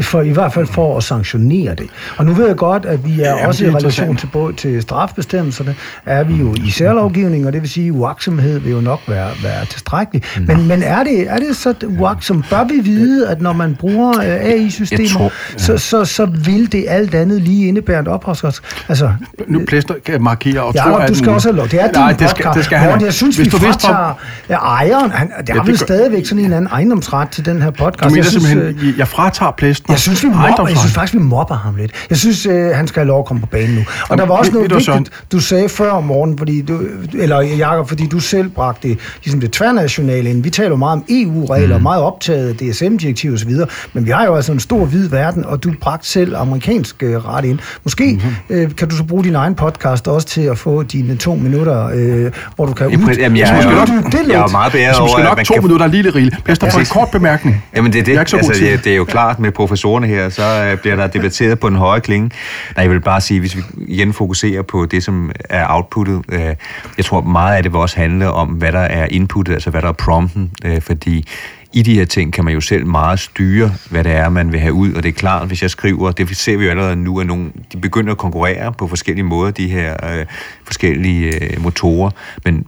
for 0.00 0.22
i 0.22 0.30
hvert 0.30 0.52
fald 0.52 0.66
for 0.66 0.96
at 0.96 1.02
sanktionere 1.02 1.74
det. 1.74 1.86
Og 2.16 2.26
nu 2.26 2.32
ved 2.32 2.46
jeg 2.46 2.56
godt, 2.56 2.84
at 2.84 3.06
vi 3.06 3.20
er 3.20 3.36
ja, 3.36 3.46
også 3.46 3.66
i 3.66 3.70
relation 3.70 4.16
til, 4.16 4.28
til 4.56 4.82
strafbestemmelserne, 4.82 5.74
er 6.06 6.24
vi 6.24 6.34
jo 6.34 6.54
i 6.64 6.70
særlovgivning, 6.70 7.46
og 7.46 7.52
det 7.52 7.62
vil 7.62 7.70
sige, 7.70 7.86
at 7.86 7.90
uaksomhed 7.90 8.58
vil 8.58 8.72
jo 8.72 8.80
nok 8.80 9.00
være, 9.08 9.30
være 9.42 9.64
tilstrækkelig. 9.64 10.22
Mm. 10.36 10.44
Men, 10.46 10.68
men 10.68 10.82
er, 10.82 11.04
det, 11.04 11.30
er 11.30 11.38
det 11.38 11.56
så 11.56 11.74
uaksom? 11.98 12.44
Bør 12.50 12.64
vi 12.64 12.80
vide, 12.80 13.28
at 13.28 13.40
når 13.40 13.52
man 13.52 13.76
bruger 13.80 14.08
uh, 14.08 14.24
AI-systemer, 14.24 15.22
ja. 15.22 15.28
så, 15.56 15.78
så, 15.78 16.04
så 16.04 16.26
vil 16.26 16.72
det 16.72 16.84
alt 16.88 17.14
andet 17.14 17.42
lige 17.42 17.68
indebære 17.68 18.00
et 18.00 18.08
ophavsret? 18.08 18.60
Altså, 18.88 19.12
nu 19.46 19.60
plæster 19.68 19.94
kan 20.04 20.22
markere 20.22 20.62
og 20.62 20.74
ja, 20.74 20.82
tror, 20.82 21.06
du 21.06 21.14
skal 21.14 21.28
også 21.28 21.48
have 21.48 21.56
lov. 21.56 21.68
Det 21.68 21.82
er 21.82 21.92
Nej, 21.92 22.12
din 22.12 22.18
det 22.18 22.30
skal, 22.30 22.46
det 22.54 22.64
skal 22.64 22.78
han. 22.78 23.00
Jeg 23.00 23.14
synes, 23.14 23.36
Hvis 23.36 23.46
vi 23.54 23.58
fratager 23.58 24.20
ja, 24.48 24.56
ejeren. 24.56 25.10
Han, 25.10 25.28
der 25.46 25.54
ja, 25.54 25.60
er 25.60 25.64
vel 25.64 25.78
stadigvæk 25.78 26.26
sådan 26.26 26.44
en 26.44 26.52
anden 26.52 26.70
ejendomsret 26.70 27.28
til 27.28 27.44
den 27.44 27.62
her 27.62 27.70
podcast. 27.70 28.04
Du 28.04 28.08
mener 28.08 28.16
jeg 28.16 28.24
synes, 28.26 28.44
simpelthen, 28.44 28.94
jeg 28.98 29.08
fratager 29.08 29.50
plæsten 29.66 29.92
jeg 29.92 30.00
synes, 30.00 30.22
vi 30.22 30.28
mobber, 30.28 30.68
jeg 30.68 30.76
synes 30.78 30.94
faktisk, 30.94 31.14
vi 31.14 31.18
mobber 31.18 31.54
ham 31.54 31.76
lidt. 31.76 31.92
Jeg 32.10 32.18
synes, 32.18 32.46
øh, 32.46 32.70
han 32.74 32.88
skal 32.88 33.00
have 33.00 33.08
lov 33.08 33.18
at 33.18 33.24
komme 33.24 33.40
på 33.40 33.46
banen 33.46 33.74
nu. 33.74 33.80
Og 33.80 33.86
Jamen, 34.10 34.18
der 34.18 34.26
var 34.26 34.34
også 34.34 34.52
noget 34.52 34.64
vigtigt, 34.64 34.84
Søren. 34.84 35.06
du 35.32 35.40
sagde 35.40 35.68
før 35.68 35.90
om 35.90 36.04
morgenen, 36.04 36.38
fordi 36.38 36.62
du, 36.62 36.80
eller 37.14 37.40
Jacob, 37.40 37.88
fordi 37.88 38.06
du 38.06 38.20
selv 38.20 38.48
bragte 38.48 38.88
det, 38.88 38.98
ligesom 39.24 39.40
det 39.40 39.52
tværnationale 39.52 40.30
ind. 40.30 40.42
Vi 40.42 40.50
taler 40.50 40.68
jo 40.68 40.76
meget 40.76 40.92
om 40.92 41.04
EU-regler, 41.08 41.76
mm. 41.76 41.82
meget 41.82 42.02
optaget 42.02 42.60
DSM-direktiv 42.60 43.32
osv., 43.32 43.50
men 43.92 44.06
vi 44.06 44.10
har 44.10 44.24
jo 44.24 44.34
altså 44.34 44.52
en 44.52 44.60
stor 44.60 44.84
hvid 44.84 45.08
verden, 45.08 45.44
og 45.44 45.64
du 45.64 45.72
bragte 45.80 46.08
selv 46.08 46.36
amerikansk 46.36 47.02
øh, 47.02 47.26
ret 47.28 47.44
ind. 47.44 47.58
Måske 47.84 48.12
mm-hmm. 48.12 48.56
øh, 48.56 48.76
kan 48.76 48.88
du 48.88 48.96
så 48.96 49.04
bruge 49.04 49.24
din 49.24 49.34
egen 49.34 49.54
podcast 49.54 50.08
også 50.08 50.26
til 50.26 50.42
at 50.42 50.58
få 50.58 50.82
dine 50.82 51.16
to 51.16 51.34
minutter, 51.34 51.90
øh, 51.94 52.32
hvor 52.56 52.66
du 52.66 52.72
kan 52.72 52.86
ud... 52.86 52.92
Jamen, 52.92 53.08
jeg, 53.08 53.18
jeg, 53.18 53.64
jeg, 53.64 54.02
jeg, 54.12 54.28
jeg 54.28 54.40
er 54.40 54.48
meget 54.50 54.72
bedre 54.72 55.00
over... 55.00 55.02
Måske 55.02 55.22
nok 55.22 55.44
to 55.44 55.62
minutter 55.62 55.86
lige 55.86 56.10
rigeligt. 56.10 56.44
Bedst 56.44 56.62
at 56.62 56.72
få 56.72 56.78
en 56.78 56.86
kort 56.86 57.08
bemærkning. 57.10 57.64
Jamen, 57.76 57.92
det 57.92 57.98
er 57.98 58.02
det. 58.02 58.06
det 58.06 58.16
er, 58.16 58.20
ikke 58.20 58.30
så 58.30 58.36
altså, 58.36 58.52
det, 58.64 58.84
det 58.84 58.92
er 58.92 58.96
jo 58.96 59.04
klart 59.04 59.40
med 59.40 59.52
professorerne 59.56 60.06
her, 60.06 60.28
så 60.28 60.42
øh, 60.42 60.78
bliver 60.78 60.96
der 60.96 61.06
debatteret 61.06 61.60
på 61.60 61.66
en 61.66 61.76
højere 61.76 62.00
klinge. 62.00 62.30
Nej, 62.76 62.82
jeg 62.82 62.90
vil 62.90 63.00
bare 63.00 63.20
sige, 63.20 63.40
hvis 63.40 63.56
vi 63.56 63.62
igen 63.88 64.12
fokuserer 64.12 64.62
på 64.62 64.86
det, 64.86 65.04
som 65.04 65.30
er 65.50 65.66
outputtet, 65.68 66.22
øh, 66.28 66.54
jeg 66.96 67.04
tror 67.04 67.20
meget 67.20 67.56
af 67.56 67.62
det 67.62 67.72
vil 67.72 67.80
også 67.80 67.96
handle 67.96 68.30
om, 68.30 68.48
hvad 68.48 68.72
der 68.72 68.78
er 68.78 69.06
inputtet, 69.10 69.52
altså 69.52 69.70
hvad 69.70 69.82
der 69.82 69.88
er 69.88 69.92
prompten, 69.92 70.50
øh, 70.64 70.80
fordi 70.82 71.28
i 71.72 71.82
de 71.82 71.94
her 71.94 72.04
ting 72.04 72.32
kan 72.32 72.44
man 72.44 72.54
jo 72.54 72.60
selv 72.60 72.86
meget 72.86 73.18
styre, 73.18 73.72
hvad 73.90 74.04
det 74.04 74.12
er, 74.12 74.28
man 74.28 74.52
vil 74.52 74.60
have 74.60 74.72
ud, 74.72 74.92
og 74.92 75.02
det 75.02 75.08
er 75.08 75.12
klart, 75.12 75.46
hvis 75.46 75.62
jeg 75.62 75.70
skriver, 75.70 76.12
det 76.12 76.36
ser 76.36 76.56
vi 76.56 76.64
jo 76.64 76.70
allerede 76.70 76.96
nu, 76.96 77.20
at 77.20 77.26
nogle, 77.26 77.52
de 77.72 77.76
begynder 77.76 78.12
at 78.12 78.18
konkurrere 78.18 78.72
på 78.72 78.88
forskellige 78.88 79.24
måder, 79.24 79.50
de 79.50 79.68
her 79.68 80.18
øh, 80.18 80.26
forskellige 80.64 81.44
øh, 81.44 81.62
motorer, 81.62 82.10
men 82.44 82.66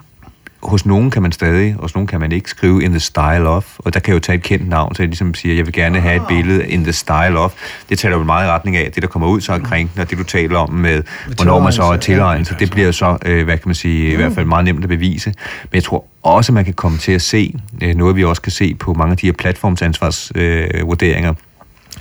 hos 0.62 0.86
nogen 0.86 1.10
kan 1.10 1.22
man 1.22 1.32
stadig, 1.32 1.74
hos 1.80 1.94
nogen 1.94 2.06
kan 2.06 2.20
man 2.20 2.32
ikke 2.32 2.50
skrive 2.50 2.82
in 2.82 2.90
the 2.90 3.00
style 3.00 3.48
of, 3.48 3.78
og 3.78 3.94
der 3.94 4.00
kan 4.00 4.12
jeg 4.12 4.14
jo 4.14 4.20
tage 4.20 4.36
et 4.36 4.42
kendt 4.42 4.68
navn, 4.68 4.94
så 4.94 5.02
jeg 5.02 5.08
ligesom 5.08 5.34
siger, 5.34 5.54
jeg 5.54 5.66
vil 5.66 5.74
gerne 5.74 6.00
have 6.00 6.16
et 6.16 6.20
ah. 6.20 6.28
billede 6.28 6.68
in 6.68 6.82
the 6.82 6.92
style 6.92 7.38
of. 7.38 7.52
Det 7.88 7.98
taler 7.98 8.16
jo 8.16 8.24
meget 8.24 8.46
i 8.46 8.50
retning 8.50 8.76
af, 8.76 8.92
det 8.92 9.02
der 9.02 9.08
kommer 9.08 9.28
ud 9.28 9.40
så 9.40 9.52
er 9.52 9.58
krænkende, 9.58 10.02
og 10.02 10.10
det 10.10 10.18
du 10.18 10.24
taler 10.24 10.58
om 10.58 10.72
med, 10.72 11.02
hvornår 11.36 11.60
man 11.60 11.72
så 11.72 11.82
er 11.82 11.96
tilegnet, 11.96 12.46
så 12.46 12.54
det 12.58 12.70
bliver 12.70 12.92
så, 12.92 13.18
øh, 13.26 13.44
hvad 13.44 13.58
kan 13.58 13.68
man 13.68 13.74
sige, 13.74 14.12
i 14.12 14.16
hvert 14.16 14.32
fald 14.32 14.46
meget 14.46 14.64
nemt 14.64 14.82
at 14.82 14.88
bevise. 14.88 15.34
Men 15.62 15.74
jeg 15.74 15.84
tror 15.84 16.04
også, 16.22 16.52
man 16.52 16.64
kan 16.64 16.74
komme 16.74 16.98
til 16.98 17.12
at 17.12 17.22
se, 17.22 17.54
øh, 17.82 17.94
noget 17.94 18.16
vi 18.16 18.24
også 18.24 18.42
kan 18.42 18.52
se 18.52 18.74
på 18.74 18.94
mange 18.94 19.10
af 19.10 19.16
de 19.16 19.26
her 19.26 19.32
platformsansvarsvurderinger, 19.32 21.30
øh, 21.30 21.36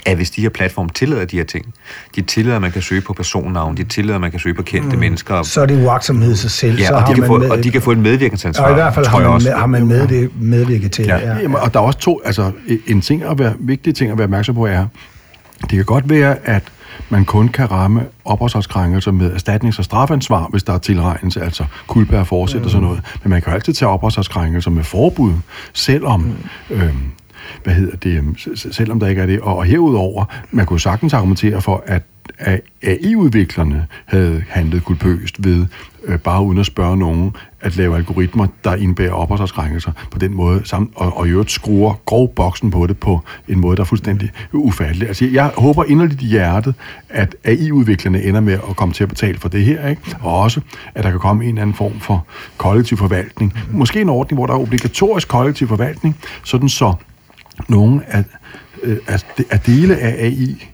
at 0.07 0.15
hvis 0.15 0.31
de 0.31 0.41
her 0.41 0.49
platforme 0.49 0.89
tillader 0.93 1.25
de 1.25 1.37
her 1.37 1.43
ting, 1.43 1.73
de 2.15 2.21
tillader, 2.21 2.55
at 2.55 2.61
man 2.61 2.71
kan 2.71 2.81
søge 2.81 3.01
på 3.01 3.13
personnavn, 3.13 3.77
de 3.77 3.83
tillader, 3.83 4.15
at 4.15 4.21
man 4.21 4.31
kan 4.31 4.39
søge 4.39 4.55
på 4.55 4.61
kendte 4.61 4.95
mm. 4.95 4.99
mennesker. 4.99 5.43
Så 5.43 5.61
er 5.61 5.65
det 5.65 5.85
uaksomhed 5.85 6.35
sig 6.35 6.51
selv. 6.51 6.79
Ja, 6.79 6.87
så 6.87 6.93
og, 6.93 7.07
de 7.07 7.13
kan 7.13 7.25
få, 7.25 7.37
med, 7.37 7.49
og 7.49 7.63
de 7.63 7.71
kan 7.71 7.81
få 7.81 7.91
et 7.91 7.97
medvirkensansvar. 7.97 8.65
Og 8.65 8.71
i 8.71 8.73
hvert 8.73 8.93
fald 8.93 9.05
har 9.05 9.19
man, 9.19 9.41
har 9.57 9.65
man 9.65 9.87
med 9.87 10.07
det, 10.07 10.29
medvirket 10.41 10.91
til. 10.91 11.05
Ja. 11.05 11.17
Ja. 11.17 11.35
Jamen, 11.35 11.55
og 11.55 11.73
der 11.73 11.79
er 11.79 11.83
også 11.83 11.99
to, 11.99 12.21
altså 12.25 12.51
en 12.87 13.01
ting 13.01 13.23
at 13.23 13.39
være, 13.39 13.53
vigtig 13.59 13.95
ting 13.95 14.11
at 14.11 14.17
være 14.17 14.25
opmærksom 14.25 14.55
på 14.55 14.65
er, 14.65 14.85
det 15.61 15.69
kan 15.69 15.85
godt 15.85 16.09
være, 16.09 16.35
at 16.43 16.63
man 17.09 17.25
kun 17.25 17.47
kan 17.47 17.71
ramme 17.71 18.05
opholdsretskrænkelser 18.25 19.11
med 19.11 19.35
erstatnings- 19.35 19.79
og 19.79 19.85
strafansvar, 19.85 20.47
hvis 20.51 20.63
der 20.63 20.73
er 20.73 20.77
tilregnelse, 20.77 21.41
altså 21.41 21.65
kulpa 21.87 22.19
og 22.19 22.27
forsæt 22.27 22.59
mm. 22.59 22.65
og 22.65 22.71
sådan 22.71 22.83
noget. 22.83 23.01
Men 23.23 23.29
man 23.29 23.41
kan 23.41 23.51
jo 23.51 23.55
altid 23.55 23.73
tage 23.73 23.89
opholdsretskrænkelser 23.89 24.71
med 24.71 24.83
forbud, 24.83 25.33
selvom... 25.73 26.21
Mm. 26.21 26.35
Øhm, 26.75 27.11
hvad 27.63 27.73
hedder 27.73 27.97
det, 27.97 28.17
øhm, 28.17 28.36
selvom 28.55 28.99
der 28.99 29.07
ikke 29.07 29.21
er 29.21 29.25
det. 29.25 29.39
Og 29.39 29.65
herudover, 29.65 30.25
man 30.51 30.65
kunne 30.65 30.79
sagtens 30.79 31.13
argumentere 31.13 31.62
for, 31.62 31.83
at 31.86 32.03
at 32.38 32.62
AI-udviklerne 32.83 33.88
havde 34.05 34.43
handlet 34.49 34.83
kulpøst 34.83 35.43
ved, 35.43 35.65
øh, 36.03 36.19
bare 36.19 36.43
uden 36.43 36.60
at 36.60 36.65
spørge 36.65 36.97
nogen, 36.97 37.36
at 37.62 37.75
lave 37.75 37.95
algoritmer, 37.95 38.47
der 38.63 38.75
indbærer 38.75 39.12
opholdsretskrænkelser 39.12 39.91
på 40.12 40.19
den 40.19 40.33
måde, 40.33 40.62
samt, 40.63 40.91
og, 40.95 41.17
og 41.17 41.27
i 41.27 41.29
øvrigt 41.29 41.51
skruer 41.51 41.93
grov 42.05 42.33
boksen 42.33 42.71
på 42.71 42.88
det 42.88 42.97
på 42.97 43.21
en 43.47 43.60
måde, 43.60 43.75
der 43.75 43.81
er 43.81 43.86
fuldstændig 43.86 44.31
ufattelig. 44.53 45.07
Altså, 45.07 45.25
jeg 45.25 45.51
håber 45.57 45.83
inderligt 45.83 46.21
i 46.21 46.25
hjertet, 46.25 46.75
at 47.10 47.36
AI-udviklerne 47.43 48.23
ender 48.23 48.41
med 48.41 48.53
at 48.53 48.75
komme 48.75 48.93
til 48.93 49.03
at 49.03 49.10
betale 49.10 49.38
for 49.38 49.49
det 49.49 49.65
her, 49.65 49.88
ikke? 49.88 50.01
og 50.21 50.39
også, 50.39 50.62
at 50.95 51.03
der 51.03 51.12
kan 51.12 51.19
komme 51.19 51.43
en 51.43 51.49
eller 51.49 51.62
anden 51.62 51.75
form 51.75 51.99
for 51.99 52.25
kollektiv 52.57 52.97
forvaltning. 52.97 53.53
Måske 53.71 54.01
en 54.01 54.10
ordning, 54.10 54.38
hvor 54.38 54.45
der 54.45 54.53
er 54.53 54.60
obligatorisk 54.60 55.27
kollektiv 55.27 55.67
forvaltning, 55.67 56.17
sådan 56.43 56.69
så 56.69 56.93
nogle 57.69 58.01
af, 58.07 58.23
øh, 58.83 58.97
af, 59.07 59.23
af 59.49 59.59
dele 59.59 59.97
af 59.97 60.25
AI 60.25 60.69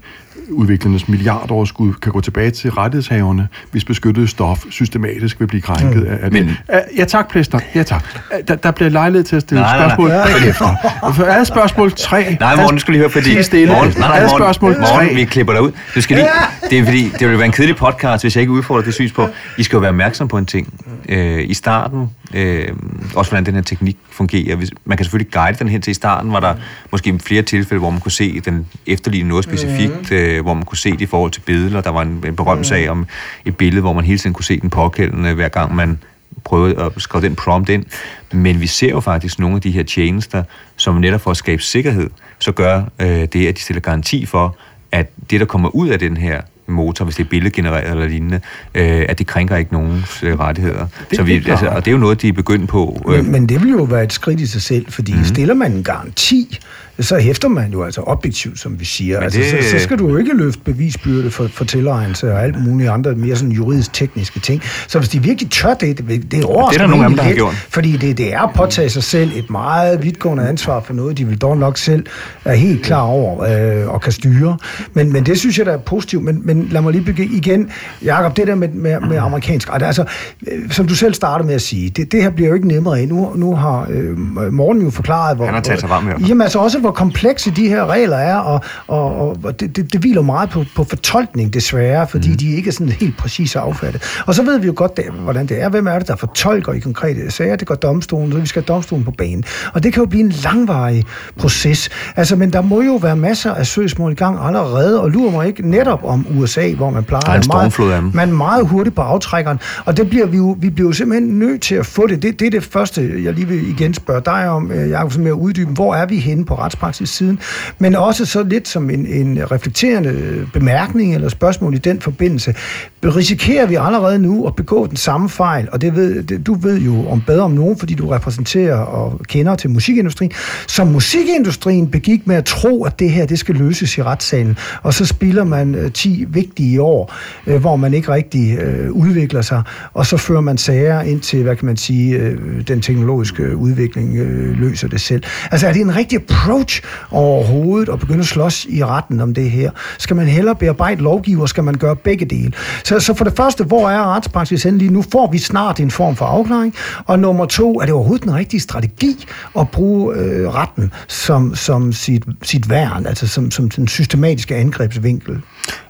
udviklernes 0.50 1.08
milliardoverskud 1.08 1.94
kan 1.94 2.12
gå 2.12 2.22
tilbage 2.22 2.52
til 2.52 2.72
rettighedshaverne, 2.72 3.48
hvis 3.72 3.86
beskyttet 3.86 4.30
stof 4.30 4.64
systematisk 4.70 5.40
vil 5.40 5.48
blive 5.48 5.62
krænket 5.62 6.02
mm. 6.02 6.08
af 6.08 6.32
det. 6.32 6.34
Men, 6.46 6.58
ja 6.98 7.06
tak, 7.06 7.30
Plæster. 7.30 7.60
Ja 7.76 7.84
tak. 7.84 8.04
Der, 8.48 8.56
der 8.56 8.72
bliver 8.72 8.90
lejlighed 8.90 9.24
til 9.24 9.36
at 9.36 9.42
stille 9.42 9.62
nej, 9.62 9.80
spørgsmål 9.80 10.10
nej, 10.10 10.18
nej. 10.18 10.40
bagefter. 10.40 10.76
For 11.16 11.24
er 11.24 11.44
spørgsmål 11.44 11.92
3... 11.92 12.38
Nej, 12.40 12.56
morgen, 12.56 12.76
du 12.76 12.80
skal 12.80 12.92
lige 12.92 13.00
høre, 13.00 13.10
fordi... 13.10 13.44
Stille. 13.44 13.74
Morgen, 13.74 13.94
nej, 13.98 14.08
nej, 14.08 14.20
morgen, 14.20 14.40
spørgsmål 14.40 14.76
3. 14.76 14.80
Morgen, 14.80 15.16
vi 15.16 15.26
klipper 15.26 15.54
dig 15.54 15.62
ud. 15.62 15.72
Du 15.96 16.02
skal 16.02 16.18
lige, 16.18 16.28
det 16.70 16.80
er 16.80 16.86
fordi, 16.86 17.12
det 17.20 17.30
vil 17.30 17.38
være 17.38 17.46
en 17.46 17.52
kedelig 17.52 17.76
podcast, 17.76 18.24
hvis 18.24 18.36
jeg 18.36 18.42
ikke 18.42 18.54
udfordrer 18.54 18.84
det 18.84 18.94
synspunkt. 18.94 19.34
I 19.58 19.64
skal 19.64 19.76
jo 19.76 19.80
være 19.80 19.90
opmærksom 19.90 20.28
på 20.28 20.38
en 20.38 20.46
ting. 20.46 20.74
Øh, 21.10 21.50
I 21.50 21.54
starten, 21.54 22.10
øh, 22.34 22.68
også 23.16 23.32
hvordan 23.32 23.46
den 23.46 23.54
her 23.54 23.62
teknik 23.62 23.98
fungerer. 24.12 24.58
Man 24.86 24.98
kan 24.98 25.06
selvfølgelig 25.06 25.32
guide 25.32 25.60
den 25.60 25.70
hen 25.70 25.82
til 25.82 25.92
i 25.92 25.94
starten, 25.94 26.32
var 26.32 26.40
der 26.40 26.56
måske 26.92 27.20
flere 27.20 27.42
tilfælde, 27.42 27.80
hvor 27.80 27.90
man 27.90 28.00
kunne 28.00 28.12
se 28.12 28.40
den 28.40 28.66
efterligne 28.88 29.30
noget 29.30 29.44
specifikt, 29.44 30.12
mm. 30.12 30.16
Øh, 30.38 30.42
hvor 30.42 30.54
man 30.54 30.64
kunne 30.64 30.78
se 30.78 30.92
det 30.92 31.02
i 31.02 31.06
forhold 31.06 31.32
til 31.32 31.42
billeder. 31.42 31.82
Der 31.82 31.90
var 31.90 32.02
en, 32.02 32.24
en 32.28 32.36
berømt 32.36 32.60
mm. 32.60 32.64
sag 32.64 32.90
om 32.90 33.08
et 33.46 33.58
billede, 33.58 33.82
hvor 33.82 33.94
man 33.94 34.04
hele 34.04 34.20
tiden 34.20 34.34
kunne 34.34 34.46
se 34.46 34.60
den 34.60 34.70
pågældende, 34.70 35.34
hver 35.34 35.50
gang 35.50 35.76
man 35.76 36.00
prøvede 36.44 36.84
at 36.84 36.92
skrive 36.98 37.22
den 37.22 37.36
prompt 37.36 37.70
ind. 37.70 37.86
Men 38.32 38.62
vi 38.62 38.68
ser 38.68 38.90
jo 38.90 39.00
faktisk 39.00 39.40
nogle 39.40 39.56
af 39.56 39.62
de 39.62 39.72
her 39.72 39.84
tjenester, 39.84 40.44
som 40.76 40.96
netop 40.96 41.22
for 41.22 41.32
at 41.32 41.38
skabe 41.38 41.62
sikkerhed, 41.62 42.10
så 42.40 42.52
gør 42.52 42.84
øh, 43.00 43.08
det, 43.08 43.48
at 43.48 43.58
de 43.58 43.62
stiller 43.62 43.82
garanti 43.82 44.26
for, 44.26 44.56
at 44.92 45.12
det, 45.30 45.40
der 45.40 45.46
kommer 45.46 45.70
ud 45.70 45.90
af 45.90 46.00
den 46.00 46.18
her 46.18 46.42
motor, 46.74 47.06
hvis 47.06 47.16
det 47.16 47.24
er 47.24 47.30
billedgenereret 47.30 47.92
eller 47.92 48.08
lignende, 48.08 48.40
øh, 48.76 49.06
at 49.10 49.20
det 49.20 49.28
krænker 49.28 49.56
ikke 49.56 49.74
nogens 49.74 50.24
øh, 50.24 50.40
rettigheder. 50.40 50.88
Det, 51.10 51.18
så 51.18 51.24
vi, 51.24 51.40
det 51.40 51.50
altså, 51.50 51.68
og 51.68 51.86
det 51.86 51.92
er 51.92 51.96
jo 51.96 51.98
noget, 51.98 52.22
de 52.22 52.28
er 52.28 52.34
begyndt 52.34 52.70
på. 52.70 53.02
Øh. 53.10 53.16
Men, 53.16 53.32
men 53.32 53.50
det 53.50 53.62
vil 53.62 53.70
jo 53.72 53.84
være 53.84 54.04
et 54.04 54.14
skridt 54.14 54.40
i 54.40 54.46
sig 54.46 54.62
selv, 54.62 54.86
fordi 54.90 55.14
mm. 55.14 55.24
stiller 55.24 55.54
man 55.54 55.72
en 55.72 55.84
garanti, 55.84 56.60
så 57.00 57.18
hæfter 57.18 57.48
man 57.48 57.72
jo 57.72 57.84
altså 57.84 58.02
objektivt, 58.02 58.60
som 58.60 58.80
vi 58.80 58.86
siger. 58.86 59.20
Altså, 59.20 59.40
det... 59.40 59.50
så, 59.50 59.70
så 59.70 59.80
skal 59.80 60.00
du 60.00 60.10
jo 60.10 60.18
ikke 60.18 60.38
løfte 60.38 60.62
bevisbyrde 60.66 61.32
for, 61.32 61.48
for 61.48 61.66
tilegnelse 61.66 62.34
og 62.34 62.44
alt 62.44 62.64
muligt 62.64 62.90
andre 62.90 63.16
mere 63.16 63.36
sådan 63.36 63.52
juridisk-tekniske 63.52 64.40
ting. 64.40 64.62
Så 64.88 65.00
hvis 65.00 65.10
de 65.10 65.24
virkelig 65.24 65.52
tør 65.52 65.74
det, 65.74 65.98
det, 65.98 66.32
det 66.32 66.44
overrasker 66.44 66.88
det 66.88 66.94
er 66.94 66.96
der 66.96 67.02
nogen, 67.02 67.18
der 67.18 67.24
har 67.24 67.34
gjort. 67.34 67.54
Fordi 67.70 67.98
det, 67.98 68.18
det 68.18 68.34
er 68.34 68.42
at 68.42 68.50
påtage 68.56 68.90
sig 68.90 69.04
selv 69.04 69.32
et 69.36 69.50
meget 69.50 70.04
vidtgående 70.04 70.48
ansvar 70.48 70.82
for 70.82 70.94
noget, 70.94 71.18
de 71.18 71.28
vil 71.28 71.38
dog 71.38 71.58
nok 71.58 71.78
selv 71.78 72.06
er 72.46 72.56
helt 72.56 72.82
klar 72.86 73.02
over 73.02 73.44
øh, 73.84 73.94
og 73.94 74.02
kan 74.02 74.12
styre. 74.12 74.58
Men, 74.94 75.14
men 75.14 75.26
det 75.26 75.40
synes 75.40 75.58
jeg, 75.58 75.66
der 75.66 75.74
er 75.74 75.78
positivt. 75.78 76.24
Men, 76.24 76.42
men 76.44 76.63
lad 76.72 76.82
mig 76.82 76.92
lige 76.92 77.06
begynde 77.06 77.36
igen, 77.36 77.70
Jacob, 78.04 78.38
det 78.38 78.48
der 78.48 78.56
med, 78.56 78.68
med, 78.68 79.00
med 79.00 79.18
amerikansk 79.18 79.74
ret. 79.74 79.84
Altså, 79.84 80.06
øh, 80.52 80.72
som 80.72 80.88
du 80.88 80.96
selv 80.96 81.14
startede 81.14 81.48
med 81.48 81.56
at 81.56 81.62
sige, 81.62 81.90
det, 81.90 82.12
det 82.12 82.24
her 82.24 82.30
bliver 82.30 82.50
jo 82.50 82.56
ikke 82.56 82.68
nemmere 82.68 83.00
af. 83.00 83.08
Nu, 83.08 83.32
nu 83.36 83.56
har 83.56 83.88
øh, 83.90 84.18
Morten 84.54 84.82
jo 84.82 84.90
forklaret, 84.90 85.36
hvor... 85.36 85.46
Han 85.46 85.54
har 85.54 85.62
taget 85.62 85.80
sig 85.80 85.90
varm 85.90 86.10
Jamen 86.28 86.42
altså 86.42 86.60
også, 86.60 86.80
hvor 86.80 86.92
komplekse 86.92 87.52
de 87.52 87.68
her 87.68 87.86
regler 87.86 88.18
er, 88.18 88.36
og, 88.36 88.62
og, 88.88 89.38
og 89.44 89.60
det, 89.60 89.76
det, 89.76 89.94
det 89.94 90.02
hviler 90.02 90.22
meget 90.22 90.50
på, 90.50 90.66
på 90.76 90.84
fortolkning 90.84 91.54
desværre, 91.54 92.08
fordi 92.08 92.30
mm. 92.30 92.38
de 92.38 92.56
ikke 92.56 92.68
er 92.68 92.72
sådan 92.72 92.90
helt 92.90 93.18
præcise 93.18 93.60
affattet. 93.60 94.04
Og 94.26 94.36
så 94.36 94.44
ved 94.44 94.60
vi 94.60 94.66
jo 94.66 94.74
godt, 94.76 94.98
det, 94.98 95.06
hvordan 95.24 95.46
det 95.46 95.62
er. 95.62 95.70
Hvem 95.70 95.88
er 95.88 96.00
det, 96.00 96.08
der 96.08 96.16
fortolker 96.16 96.74
i 96.74 96.80
konkrete 96.80 97.32
sager? 97.32 97.56
Det 97.56 97.68
går 97.68 97.76
domstolen, 97.76 98.32
så 98.32 98.38
vi 98.38 98.48
skal 98.48 98.64
have 98.68 98.76
domstolen 98.76 99.06
på 99.06 99.12
banen. 99.12 99.44
Og 99.74 99.84
det 99.84 99.94
kan 99.94 100.04
jo 100.04 100.10
blive 100.10 100.24
en 100.24 100.34
langvarig 100.44 101.04
proces. 101.38 101.90
Altså, 102.16 102.36
men 102.36 102.54
der 102.54 102.62
må 102.62 102.82
jo 102.82 102.96
være 102.96 103.16
masser 103.16 103.54
af 103.54 103.68
søgsmål 103.68 104.12
i 104.12 104.16
gang 104.16 104.40
allerede, 104.42 105.02
og 105.02 105.10
lurer 105.10 105.32
mig 105.32 105.48
ikke 105.48 105.70
netop 105.70 106.04
om 106.04 106.26
USA, 106.44 106.74
hvor 106.74 106.90
man 106.90 107.04
plejer 107.04 107.38
er 107.38 107.42
stormflod 107.42 107.92
af 107.92 108.02
dem. 108.02 108.12
man 108.14 108.32
meget 108.32 108.68
hurtigt 108.68 108.96
på 108.96 109.02
aftrækkeren. 109.02 109.60
Og 109.86 109.98
det 109.98 110.10
bliver 110.10 110.26
vi 110.26 110.38
jo, 110.38 110.58
vi 110.60 110.70
bliver 110.70 110.90
jo 110.90 110.94
simpelthen 110.94 111.40
nødt 111.40 111.62
til 111.62 111.76
at 111.76 111.86
få 111.86 112.08
det. 112.08 112.22
det. 112.22 112.40
Det 112.40 112.46
er 112.46 112.52
det 112.52 112.64
første, 112.64 113.24
jeg 113.24 113.34
lige 113.34 113.48
vil 113.48 113.70
igen 113.70 113.94
spørge 113.94 114.22
dig 114.26 114.50
om, 114.50 114.72
øh, 114.72 114.90
Jacob, 114.90 115.16
med 115.16 115.28
at 115.28 115.32
uddybe. 115.32 115.72
Hvor 115.72 115.96
er 115.96 116.06
vi 116.06 116.18
henne 116.18 116.46
på 116.46 116.56
retspraksis 116.56 117.10
siden? 117.10 117.40
Men 117.80 117.96
også 117.96 118.26
så 118.26 118.44
lidt 118.44 118.68
som 118.68 118.90
en, 118.90 119.06
en 119.06 119.52
reflekterende 119.52 120.46
bemærkning 120.54 121.16
eller 121.16 121.30
spørgsmål 121.30 121.74
i 121.74 121.78
den 121.78 122.02
forbindelse. 122.02 122.56
Risikerer 123.04 123.66
vi 123.66 123.76
allerede 123.76 124.20
nu 124.20 124.48
at 124.48 124.56
begå 124.56 124.88
den 124.88 124.98
samme 124.98 125.30
fejl? 125.30 125.68
Og 125.72 125.82
det 125.82 125.96
ved, 125.96 126.24
det, 126.24 126.48
du 126.48 126.54
ved 126.54 126.80
jo 126.80 127.10
om 127.10 127.24
bedre 127.28 127.44
om 127.44 127.52
nogen, 127.52 127.78
fordi 127.78 127.94
du 127.94 128.08
repræsenterer 128.08 128.76
og 128.76 129.20
kender 129.28 129.56
til 129.56 129.70
musikindustrien, 129.70 130.32
som 130.68 130.88
musikindustrien 130.88 131.88
begik 131.88 132.28
med 132.28 132.36
at 132.36 132.46
tro, 132.46 132.84
at 132.84 133.00
det 133.00 133.12
her 133.12 133.26
det 133.26 133.40
skal 133.40 133.56
løses 133.56 133.98
i 133.98 134.04
retssalen. 134.04 134.58
Og 134.84 134.94
så 134.94 135.06
spiller 135.06 135.44
man 135.44 135.76
øh, 135.76 135.92
10 135.92 136.26
vigtige 136.34 136.82
år, 136.82 137.14
øh, 137.48 137.62
hvor 137.62 137.76
man 137.76 137.94
ikke 137.94 138.12
rigtig 138.12 138.58
øh, 138.58 138.92
udvikler 138.92 139.42
sig, 139.42 139.64
og 139.94 140.06
så 140.06 140.18
fører 140.18 140.42
man 140.42 140.58
sager 140.58 141.02
ind 141.02 141.22
til, 141.22 141.44
hvad 141.44 141.56
kan 141.56 141.66
man 141.66 141.78
sige, 141.78 142.16
øh, 142.16 142.68
den 142.68 142.82
teknologiske 142.82 143.44
øh, 143.44 143.58
udvikling 143.58 144.18
øh, 144.18 144.60
løser 144.60 144.88
det 144.88 145.02
selv. 145.02 145.24
Altså 145.52 145.68
er 145.68 145.74
det 145.74 145.82
en 145.82 145.96
rigtig 145.96 146.22
approach 146.30 146.82
overhovedet 147.12 147.90
at 147.90 148.00
begynde 148.00 148.20
at 148.20 148.26
slås 148.26 148.66
i 148.70 148.86
retten 148.86 149.22
om 149.22 149.34
det 149.34 149.52
her? 149.52 149.72
Skal 149.98 150.16
man 150.16 150.28
hellere 150.28 150.56
bearbejde 150.56 151.02
lovgiver, 151.02 151.46
skal 151.46 151.64
man 151.64 151.76
gøre 151.76 151.96
begge 151.96 152.26
dele? 152.26 152.54
Så, 152.84 153.00
så 153.00 153.14
for 153.14 153.24
det 153.24 153.34
første, 153.38 153.64
hvor 153.64 153.90
er 153.90 154.16
retspraksis 154.16 154.66
lige 154.66 154.92
Nu 154.92 155.02
får 155.12 155.32
vi 155.32 155.38
snart 155.38 155.80
en 155.80 155.92
form 155.92 156.16
for 156.16 156.26
afklaring, 156.26 156.76
og 157.06 157.20
nummer 157.20 157.46
to, 157.46 157.80
er 157.80 157.86
det 157.86 157.94
overhovedet 157.94 158.24
den 158.24 158.36
rigtige 158.36 158.60
strategi 158.60 159.26
at 159.60 159.70
bruge 159.70 160.16
øh, 160.16 160.50
retten 160.50 160.92
som, 161.08 161.56
som 161.56 161.94
sit, 161.94 162.24
sit 162.42 162.70
værn, 162.70 163.06
altså 163.06 163.28
som, 163.28 163.52
som 163.52 163.70
den 163.70 163.88
systematiske 163.88 164.56
angrebsvinkel? 164.56 165.42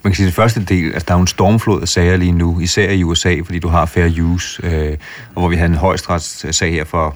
Man 0.04 0.12
kan 0.12 0.16
sige, 0.16 0.26
at 0.26 0.28
det 0.28 0.36
første 0.36 0.66
del, 0.66 0.94
altså 0.94 1.06
der 1.08 1.14
er 1.14 1.20
en 1.20 1.28
stormflod 1.28 1.82
af 1.82 1.88
sager 1.88 2.18
lige 2.18 2.32
nu, 2.32 2.60
især 2.60 2.92
i 2.92 3.04
USA, 3.04 3.38
fordi 3.46 3.60
du 3.60 3.68
har 3.68 3.86
fair 3.86 4.22
use, 4.22 4.66
øh, 4.66 4.98
og 5.36 5.42
hvor 5.42 5.48
vi 5.50 5.56
havde 5.56 5.72
en 5.72 5.78
højstretssag 5.78 6.72
her 6.72 6.84
for 6.84 7.16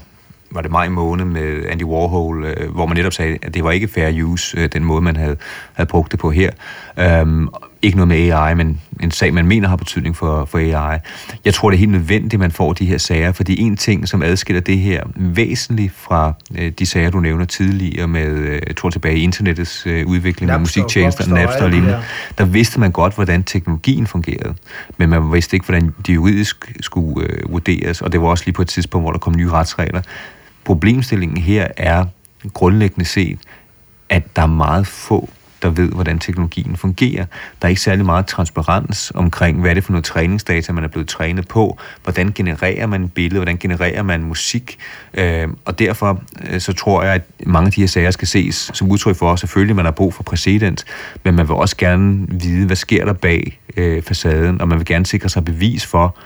var 0.51 0.61
det 0.61 0.71
maj 0.71 0.89
måned 0.89 1.25
med 1.25 1.65
Andy 1.69 1.83
Warhol, 1.83 2.45
øh, 2.45 2.71
hvor 2.71 2.85
man 2.85 2.97
netop 2.97 3.13
sagde, 3.13 3.37
at 3.41 3.53
det 3.53 3.63
var 3.63 3.71
ikke 3.71 3.87
fair 3.87 4.23
use, 4.23 4.57
øh, 4.57 4.69
den 4.73 4.83
måde, 4.83 5.01
man 5.01 5.15
havde, 5.15 5.37
havde 5.73 5.87
brugt 5.87 6.11
det 6.11 6.19
på 6.19 6.31
her. 6.31 6.51
Øhm, 6.99 7.49
ikke 7.81 7.97
noget 7.97 8.07
med 8.07 8.31
AI, 8.31 8.55
men 8.55 8.81
en 9.03 9.11
sag, 9.11 9.33
man 9.33 9.45
mener 9.45 9.67
har 9.67 9.75
betydning 9.75 10.15
for, 10.15 10.45
for 10.45 10.57
AI. 10.57 10.99
Jeg 11.45 11.53
tror, 11.53 11.69
det 11.69 11.77
er 11.77 11.79
helt 11.79 11.91
nødvendigt, 11.91 12.33
at 12.33 12.39
man 12.39 12.51
får 12.51 12.73
de 12.73 12.85
her 12.85 12.97
sager, 12.97 13.31
fordi 13.31 13.61
en 13.61 13.77
ting, 13.77 14.07
som 14.07 14.23
adskiller 14.23 14.61
det 14.61 14.77
her 14.77 15.03
væsentligt 15.15 15.93
fra 15.95 16.33
øh, 16.57 16.71
de 16.71 16.85
sager, 16.85 17.09
du 17.09 17.19
nævner 17.19 17.45
tidligere 17.45 18.07
med, 18.07 18.25
øh, 18.25 18.61
jeg 18.67 18.75
tror 18.75 18.89
tilbage 18.89 19.17
i 19.17 19.21
internettets 19.21 19.87
øh, 19.87 20.07
udvikling 20.07 20.51
med 20.51 20.59
musiktjenester, 20.59 21.27
Napster 21.27 21.63
og 21.63 21.69
lignende, 21.69 22.01
der 22.37 22.45
vidste 22.45 22.79
man 22.79 22.91
godt, 22.91 23.15
hvordan 23.15 23.43
teknologien 23.43 24.07
fungerede, 24.07 24.55
men 24.97 25.09
man 25.09 25.33
vidste 25.33 25.55
ikke, 25.55 25.65
hvordan 25.65 25.93
de 26.07 26.13
juridisk 26.13 26.73
skulle 26.81 27.27
øh, 27.27 27.51
vurderes, 27.51 28.01
og 28.01 28.11
det 28.11 28.21
var 28.21 28.27
også 28.27 28.43
lige 28.45 28.53
på 28.53 28.61
et 28.61 28.67
tidspunkt, 28.67 29.03
hvor 29.03 29.11
der 29.11 29.19
kom 29.19 29.35
nye 29.35 29.49
retsregler. 29.49 30.01
Problemstillingen 30.63 31.37
her 31.37 31.67
er 31.77 32.05
grundlæggende 32.53 33.05
set, 33.05 33.39
at 34.09 34.35
der 34.35 34.41
er 34.41 34.47
meget 34.47 34.87
få 34.87 35.29
der 35.61 35.69
ved, 35.69 35.89
hvordan 35.91 36.19
teknologien 36.19 36.77
fungerer. 36.77 37.25
Der 37.61 37.65
er 37.65 37.69
ikke 37.69 37.81
særlig 37.81 38.05
meget 38.05 38.25
transparens 38.25 39.11
omkring, 39.15 39.61
hvad 39.61 39.69
er 39.69 39.73
det 39.73 39.83
for 39.83 39.91
noget 39.91 40.05
træningsdata, 40.05 40.73
man 40.73 40.83
er 40.83 40.87
blevet 40.87 41.07
trænet 41.07 41.47
på, 41.47 41.77
hvordan 42.03 42.31
genererer 42.35 42.87
man 42.87 43.09
billede, 43.09 43.39
hvordan 43.39 43.57
genererer 43.57 44.03
man 44.03 44.23
musik, 44.23 44.77
øh, 45.13 45.47
og 45.65 45.79
derfor 45.79 46.21
øh, 46.49 46.61
så 46.61 46.73
tror 46.73 47.03
jeg, 47.03 47.13
at 47.13 47.21
mange 47.45 47.65
af 47.65 47.71
de 47.71 47.81
her 47.81 47.87
sager 47.87 48.11
skal 48.11 48.27
ses 48.27 48.71
som 48.73 48.91
udtryk 48.91 49.15
for, 49.15 49.33
at 49.33 49.39
selvfølgelig 49.39 49.75
man 49.75 49.85
har 49.85 49.91
brug 49.91 50.13
for 50.13 50.23
præcedens, 50.23 50.85
men 51.23 51.35
man 51.35 51.47
vil 51.47 51.55
også 51.55 51.77
gerne 51.77 52.25
vide, 52.29 52.65
hvad 52.65 52.75
sker 52.75 53.05
der 53.05 53.13
bag 53.13 53.59
øh, 53.77 54.03
facaden, 54.03 54.61
og 54.61 54.67
man 54.67 54.77
vil 54.77 54.85
gerne 54.85 55.05
sikre 55.05 55.29
sig 55.29 55.45
bevis 55.45 55.85
for, 55.85 56.17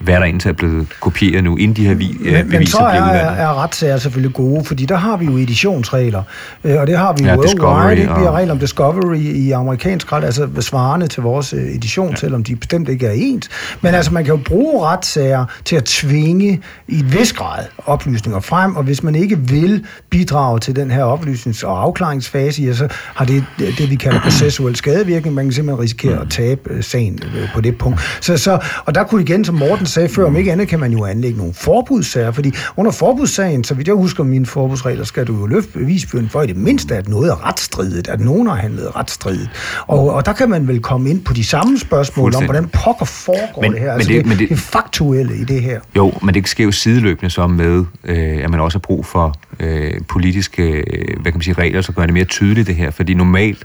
hvad 0.00 0.14
der 0.14 0.22
egentlig 0.22 0.48
er 0.50 0.54
blevet 0.54 0.86
kopieret 1.00 1.44
nu, 1.44 1.56
inden 1.56 1.76
de 1.76 1.86
her 1.86 1.94
vi, 1.94 2.10
øh, 2.20 2.32
Men, 2.32 2.32
men 2.34 2.48
beviser 2.50 2.78
så 2.78 2.84
er, 2.84 2.90
bliver 2.90 3.04
er, 3.04 3.30
er 3.48 3.62
retssager 3.62 3.96
selvfølgelig 3.98 4.34
gode, 4.34 4.64
fordi 4.64 4.84
der 4.86 4.96
har 4.96 5.16
vi 5.16 5.24
jo 5.24 5.36
editionsregler, 5.36 6.22
øh, 6.64 6.80
og 6.80 6.86
det 6.86 6.98
har 6.98 7.12
vi 7.12 7.24
Ja, 7.24 7.32
jo 7.34 7.38
worldwide. 7.40 8.00
Vi 8.00 8.06
har 8.06 8.14
og- 8.28 8.34
regler 8.34 8.52
om 8.52 8.58
Discovery 8.58 9.16
i 9.16 9.50
amerikansk 9.50 10.12
ret, 10.12 10.24
altså 10.24 10.48
svarende 10.60 11.06
til 11.06 11.22
vores 11.22 11.52
øh, 11.52 11.60
edition, 11.74 12.10
ja. 12.10 12.16
selvom 12.16 12.44
de 12.44 12.56
bestemt 12.56 12.88
ikke 12.88 13.06
er 13.06 13.12
ens. 13.16 13.48
Men 13.80 13.94
altså, 13.94 14.12
man 14.12 14.24
kan 14.24 14.34
jo 14.34 14.40
bruge 14.46 14.86
retssager 14.86 15.44
til 15.64 15.76
at 15.76 15.84
tvinge 15.84 16.60
i 16.88 16.98
et 16.98 17.18
vis 17.18 17.32
grad 17.32 17.64
oplysninger 17.86 18.40
frem, 18.40 18.76
og 18.76 18.82
hvis 18.82 19.02
man 19.02 19.14
ikke 19.14 19.38
vil 19.38 19.84
bidrage 20.10 20.58
til 20.60 20.76
den 20.76 20.90
her 20.90 21.04
oplysnings- 21.16 21.66
og 21.66 21.82
afklaringsfase, 21.82 22.62
ja, 22.62 22.72
så 22.74 22.88
har 23.14 23.24
det 23.24 23.44
det, 23.58 23.74
det 23.78 23.90
vi 23.90 23.94
kalder 23.94 24.20
processuel 24.20 24.76
skadevirkning. 24.76 25.34
Man 25.34 25.44
kan 25.44 25.52
simpelthen 25.52 25.82
risikere 25.82 26.20
at 26.20 26.30
tabe 26.30 26.60
øh, 26.70 26.84
sagen 26.84 27.18
øh, 27.36 27.48
på 27.54 27.60
det 27.60 27.78
punkt. 27.78 28.00
Så, 28.20 28.36
så, 28.36 28.58
og 28.84 28.94
der 28.94 29.04
kunne 29.04 29.22
igen, 29.22 29.44
som 29.44 29.54
Morten 29.54 29.81
sagde 29.86 30.08
før, 30.08 30.26
om 30.26 30.36
ikke 30.36 30.52
andet 30.52 30.68
kan 30.68 30.80
man 30.80 30.92
jo 30.92 31.04
anlægge 31.04 31.38
nogle 31.38 31.54
forbudssager, 31.54 32.30
fordi 32.32 32.52
under 32.76 32.92
forbudssagen, 32.92 33.64
så 33.64 33.74
vidt 33.74 33.88
jeg 33.88 33.94
husker 33.94 34.24
mine 34.24 34.46
forbudsregler, 34.46 35.04
skal 35.04 35.26
du 35.26 35.38
jo 35.40 35.46
løfte 35.46 35.70
bevisbyrden 35.72 36.28
for 36.28 36.42
i 36.42 36.46
det 36.46 36.56
mindste, 36.56 36.96
at 36.96 37.08
noget 37.08 37.30
er 37.30 37.48
retsstridigt, 37.48 38.08
at 38.08 38.20
nogen 38.20 38.46
har 38.46 38.54
handlet 38.54 38.96
retsstridigt. 38.96 39.50
Og, 39.86 40.10
og 40.14 40.26
der 40.26 40.32
kan 40.32 40.50
man 40.50 40.68
vel 40.68 40.80
komme 40.80 41.10
ind 41.10 41.24
på 41.24 41.32
de 41.32 41.44
samme 41.44 41.78
spørgsmål 41.78 42.34
om, 42.36 42.44
hvordan 42.44 42.68
pokker 42.68 43.04
foregår 43.04 43.62
Men- 43.62 43.72
det 43.72 43.80
her. 43.80 43.86
men 43.86 43.94
Altså 43.94 44.08
det- 44.12 44.18
det, 44.24 44.26
men 44.26 44.38
det- 44.38 44.48
det 44.48 44.58
faktuelle 44.58 45.36
i 45.36 45.44
det 45.44 45.62
her. 45.62 45.80
Jo, 45.96 46.12
men 46.22 46.34
det 46.34 46.48
sker 46.48 46.64
jo 46.64 46.72
sideløbende 46.72 47.30
så 47.30 47.46
med, 47.46 47.84
øh, 48.04 48.44
at 48.44 48.50
man 48.50 48.60
også 48.60 48.78
har 48.78 48.80
brug 48.80 49.06
for 49.06 49.34
øh, 49.60 49.92
politiske 50.08 50.62
øh, 50.62 50.84
hvad 51.22 51.32
kan 51.32 51.34
man 51.34 51.42
sige, 51.42 51.54
regler, 51.54 51.80
så 51.80 51.92
gør 51.92 52.02
det 52.02 52.14
mere 52.14 52.24
tydeligt 52.24 52.66
det 52.66 52.74
her. 52.76 52.90
Fordi 52.90 53.14
normalt 53.14 53.64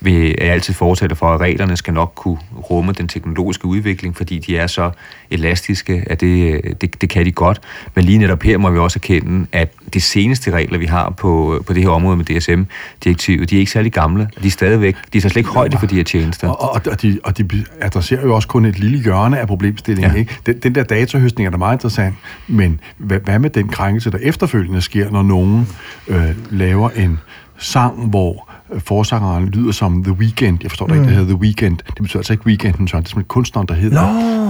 vil 0.00 0.34
jeg 0.38 0.48
altid 0.50 0.74
fortælle 0.74 1.16
for, 1.16 1.26
at 1.26 1.40
reglerne 1.40 1.76
skal 1.76 1.94
nok 1.94 2.12
kunne 2.14 2.38
rumme 2.70 2.92
den 2.92 3.08
teknologiske 3.08 3.66
udvikling, 3.66 4.16
fordi 4.16 4.38
de 4.38 4.56
er 4.56 4.66
så 4.66 4.90
elastiske, 5.30 6.04
at 6.06 6.20
det, 6.20 6.60
det, 6.80 7.00
det 7.00 7.08
kan 7.08 7.26
de 7.26 7.32
godt. 7.32 7.60
Men 7.94 8.04
lige 8.04 8.18
netop 8.18 8.42
her 8.42 8.58
må 8.58 8.70
vi 8.70 8.78
også 8.78 8.98
erkende, 8.98 9.46
at 9.52 9.72
de 9.94 10.00
seneste 10.00 10.50
regler, 10.50 10.78
vi 10.78 10.86
har 10.86 11.10
på, 11.10 11.62
på 11.66 11.72
det 11.72 11.82
her 11.82 11.90
område 11.90 12.16
med 12.16 12.24
DSM-direktivet, 12.24 13.50
de 13.50 13.56
er 13.56 13.60
ikke 13.60 13.72
særlig 13.72 13.92
gamle. 13.92 14.28
De 14.42 14.46
er 14.46 14.50
stadigvæk, 14.50 14.96
de 15.12 15.18
er 15.18 15.22
så 15.22 15.28
slet 15.28 15.40
ikke 15.40 15.50
højde 15.50 15.78
for 15.78 15.86
de 15.86 15.94
her 15.94 16.04
tjenester. 16.04 16.48
Og, 16.48 16.72
og, 16.72 16.80
og, 16.90 17.02
de, 17.02 17.18
og 17.24 17.38
de 17.38 17.64
adresserer 17.80 18.22
jo 18.22 18.34
også 18.34 18.48
kun 18.48 18.64
et 18.64 18.78
lille 18.78 18.98
hjørne 18.98 19.38
af 19.38 19.46
problemstillingen. 19.46 20.12
Ja. 20.12 20.18
Ikke? 20.18 20.34
Den, 20.46 20.58
den 20.58 20.74
der 20.74 20.82
datahøstning 20.82 21.46
er 21.46 21.50
da 21.50 21.56
meget 21.56 21.74
interessant, 21.74 22.14
men 22.46 22.80
hvad, 22.96 23.20
hvad 23.20 23.38
med 23.38 23.50
den 23.50 23.68
krænkelse, 23.68 24.10
der 24.10 24.18
efterfølgende 24.22 24.80
sker, 24.80 25.10
når 25.10 25.22
nogen 25.22 25.68
øh, 26.08 26.30
laver 26.50 26.90
en 26.90 27.20
sang, 27.58 28.06
hvor 28.10 28.49
forsangeren 28.78 29.46
lyder 29.48 29.72
som 29.72 30.04
The 30.04 30.12
Weeknd. 30.12 30.58
Jeg 30.62 30.70
forstår 30.70 30.86
da 30.86 30.94
ikke, 30.94 31.06
det 31.06 31.12
hedder 31.14 31.28
The 31.28 31.40
Weeknd. 31.42 31.78
Det 31.86 32.02
betyder 32.02 32.18
altså 32.18 32.32
ikke 32.32 32.46
Weekenden, 32.46 32.88
så 32.88 32.96
det 32.96 33.04
er 33.04 33.08
simpelthen 33.08 33.28
kunstneren, 33.28 33.68
der 33.68 33.74
hedder 33.74 34.02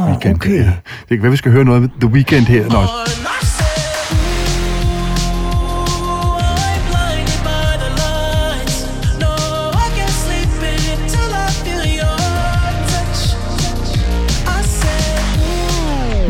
Nå, 0.06 0.10
Weeknd. 0.10 0.34
okay. 0.34 0.58
Ja. 0.58 0.64
Det 0.64 1.08
kan 1.08 1.22
være, 1.22 1.30
vi 1.30 1.36
skal 1.36 1.52
høre 1.52 1.64
noget 1.64 1.82
af 1.82 1.88
The 2.00 2.08
Weeknd 2.10 2.46
her. 2.46 2.68
Når, 2.68 2.86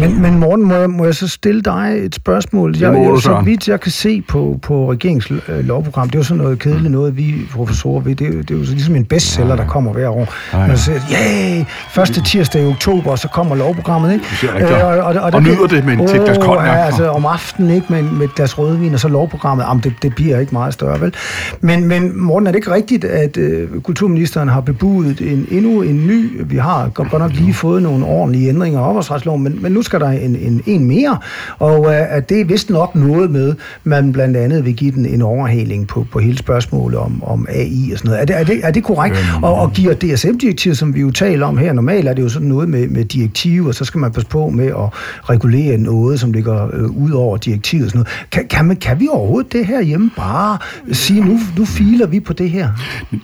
Men, 0.00 0.22
men 0.22 0.38
Morten, 0.38 0.64
må 0.64 0.74
jeg, 0.74 0.90
må 0.90 1.04
jeg 1.04 1.14
så 1.14 1.28
stille 1.28 1.62
dig 1.62 2.00
et 2.02 2.14
spørgsmål? 2.14 2.76
Jeg, 2.78 2.92
jeg, 2.94 3.22
så 3.22 3.42
vidt 3.44 3.68
jeg 3.68 3.80
kan 3.80 3.92
se 3.92 4.22
på, 4.28 4.58
på 4.62 4.92
regeringens 4.92 5.30
øh, 5.30 5.64
lovprogram, 5.64 6.08
det 6.08 6.14
er 6.14 6.18
jo 6.18 6.22
sådan 6.24 6.42
noget 6.42 6.58
kedeligt 6.58 6.92
noget, 6.92 7.16
vi 7.16 7.34
professorer 7.52 8.00
ved. 8.00 8.14
Det, 8.14 8.26
er 8.26 8.32
jo- 8.32 8.40
det 8.40 8.50
er 8.50 8.58
jo 8.58 8.64
så 8.64 8.72
ligesom 8.72 8.96
en 8.96 9.04
bestseller, 9.04 9.56
der 9.56 9.66
kommer 9.66 9.92
hver 9.92 10.08
år. 10.08 10.34
Ja, 10.52 10.60
ja. 10.60 10.66
Man 10.66 10.76
siger, 10.78 10.98
yeah, 11.12 11.64
første 11.90 12.22
tirsdag 12.22 12.62
i 12.62 12.66
oktober, 12.66 13.16
så 13.16 13.28
kommer 13.28 13.54
lovprogrammet, 13.56 14.12
ikke? 14.12 14.24
siger 14.40 14.54
rigtigt. 14.54 14.72
Og 14.82 15.32
der 15.32 15.40
nyder 15.40 15.66
det 15.66 15.84
med 15.84 15.92
en- 15.92 16.00
et 16.00 16.10
glas 16.24 16.36
cognac. 16.36 16.64
Ja, 16.66 16.74
altså 16.84 17.08
om 17.08 17.26
aftenen, 17.26 17.70
ikke? 17.70 17.86
Med, 17.90 18.02
med 18.02 18.24
et 18.26 18.34
glas 18.34 18.58
rødvin, 18.58 18.94
og 18.94 19.00
så 19.00 19.08
lovprogrammet. 19.08 19.64
Jamen, 19.64 19.82
det, 19.82 19.92
det 20.02 20.14
bliver 20.14 20.38
ikke 20.40 20.52
meget 20.52 20.74
større, 20.74 21.00
vel? 21.00 21.14
Men, 21.60 21.84
men 21.84 22.20
Morten, 22.20 22.46
er 22.46 22.50
det 22.52 22.58
ikke 22.58 22.74
rigtigt, 22.74 23.04
at 23.04 23.36
øh, 23.36 23.68
kulturministeren 23.82 24.48
har 24.48 24.60
bebudet 24.60 25.20
en, 25.20 25.46
endnu 25.50 25.82
en 25.82 26.06
ny, 26.06 26.40
vi 26.44 26.56
har 26.56 26.88
godt 26.94 27.10
godt 27.10 27.22
nok 27.22 27.32
lige 27.32 27.54
fået 27.54 27.82
nogle 27.82 28.04
ordentlige 28.04 28.48
ændringer 28.48 28.80
af 28.80 28.88
ophavsretsloven, 28.88 29.42
men, 29.42 29.58
men 29.62 29.72
nu 29.72 29.82
skal 29.90 30.00
der 30.00 30.08
en, 30.08 30.36
en, 30.36 30.62
en 30.66 30.84
mere, 30.84 31.18
og 31.58 31.86
øh, 31.86 32.16
at 32.16 32.28
det 32.28 32.40
er 32.40 32.44
vist 32.44 32.70
nok 32.70 32.94
noget 32.94 33.30
med, 33.30 33.54
man 33.84 34.12
blandt 34.12 34.36
andet 34.36 34.64
vil 34.64 34.74
give 34.74 34.92
den 34.92 35.06
en 35.06 35.22
overhaling 35.22 35.86
på, 35.86 36.06
på 36.12 36.18
hele 36.18 36.38
spørgsmålet 36.38 36.98
om, 36.98 37.22
om 37.22 37.46
AI 37.48 37.92
og 37.92 37.98
sådan 37.98 38.08
noget. 38.08 38.20
Er 38.20 38.24
det, 38.24 38.36
er 38.40 38.44
det, 38.44 38.60
er 38.62 38.70
det 38.70 38.84
korrekt? 38.84 39.16
Øhm. 39.16 39.44
Og, 39.44 39.54
og 39.54 39.72
giver 39.72 39.94
DSM-direktivet, 39.94 40.78
som 40.78 40.94
vi 40.94 41.00
jo 41.00 41.10
taler 41.10 41.46
om 41.46 41.58
her, 41.58 41.72
normalt 41.72 42.08
er 42.08 42.14
det 42.14 42.22
jo 42.22 42.28
sådan 42.28 42.48
noget 42.48 42.68
med, 42.68 42.88
med 42.88 43.04
direktiv, 43.04 43.66
og 43.66 43.74
så 43.74 43.84
skal 43.84 43.98
man 43.98 44.12
passe 44.12 44.28
på 44.28 44.48
med 44.48 44.66
at 44.66 44.88
regulere 45.30 45.78
noget, 45.78 46.20
som 46.20 46.32
ligger 46.32 46.68
øh, 46.72 46.90
ud 46.90 47.10
over 47.10 47.36
direktivet 47.36 47.84
og 47.84 47.90
sådan 47.90 47.98
noget. 47.98 48.30
Kan, 48.30 48.48
kan, 48.48 48.64
man, 48.64 48.76
kan 48.76 49.00
vi 49.00 49.08
overhovedet 49.10 49.52
det 49.52 49.66
her 49.66 49.82
hjemme 49.82 50.10
bare 50.16 50.58
sige, 50.92 51.24
nu, 51.24 51.38
nu 51.58 51.64
filer 51.64 52.06
vi 52.06 52.20
på 52.20 52.32
det 52.32 52.50
her? 52.50 52.68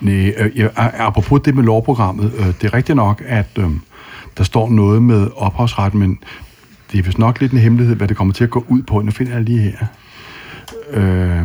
Nej, 0.01 0.35
øh, 0.57 0.69
apropos 0.77 1.41
det 1.45 1.55
med 1.55 1.65
lovprogrammet, 1.65 2.33
øh, 2.39 2.47
det 2.47 2.65
er 2.65 2.75
rigtigt 2.75 2.97
nok, 2.97 3.23
at 3.27 3.51
øh, 3.59 3.65
der 4.39 4.45
står 4.45 4.71
noget 4.71 5.03
med 5.03 5.27
ophavsret, 5.37 5.95
men 5.95 6.19
det 6.93 6.99
er 6.99 7.03
vist 7.03 7.19
nok 7.19 7.41
lidt 7.41 7.53
en 7.53 7.59
hemmelighed, 7.59 7.97
hvad 7.97 8.09
det 8.09 8.17
kommer 8.17 8.35
til 8.35 8.45
at 8.45 8.51
gå 8.51 8.65
ud 8.69 8.83
på. 8.83 9.01
Nu 9.01 9.11
finder 9.11 9.33
jeg 9.33 9.43
lige 9.43 9.61
her. 9.61 9.87
Øh, 10.93 11.43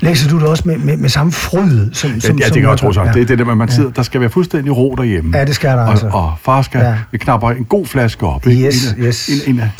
Læser 0.00 0.28
du 0.30 0.38
det 0.40 0.46
også 0.48 0.62
med, 0.66 0.78
med, 0.78 0.96
med 0.96 1.08
samme 1.08 1.32
fryd? 1.32 1.90
Som, 1.92 2.10
ja, 2.10 2.20
som, 2.20 2.38
ja, 2.38 2.44
det 2.44 2.54
kan 2.60 2.70
jeg 2.70 2.78
tro 2.78 2.92
så. 2.92 3.02
Ja. 3.02 3.12
Det 3.12 3.22
er 3.22 3.26
det 3.26 3.38
der, 3.38 3.54
man 3.54 3.68
sidder, 3.68 3.90
der 3.90 4.02
skal 4.02 4.20
være 4.20 4.30
fuldstændig 4.30 4.76
ro 4.76 4.94
derhjemme. 4.98 5.38
Ja, 5.38 5.44
det 5.44 5.54
skal 5.54 5.70
der 5.70 5.82
og, 5.84 5.90
altså. 5.90 6.06
Og 6.06 6.34
far 6.42 6.62
skal, 6.62 6.80
Ja. 7.12 7.16
knapper 7.18 7.50
en 7.50 7.64
god 7.64 7.86
flaske 7.86 8.26
op. 8.26 8.46
Ikke? 8.46 8.66
Yes, 8.66 8.92
en, 8.92 9.02
yes. 9.04 9.28
En, 9.46 9.54
en 9.54 9.60
af, 9.60 9.70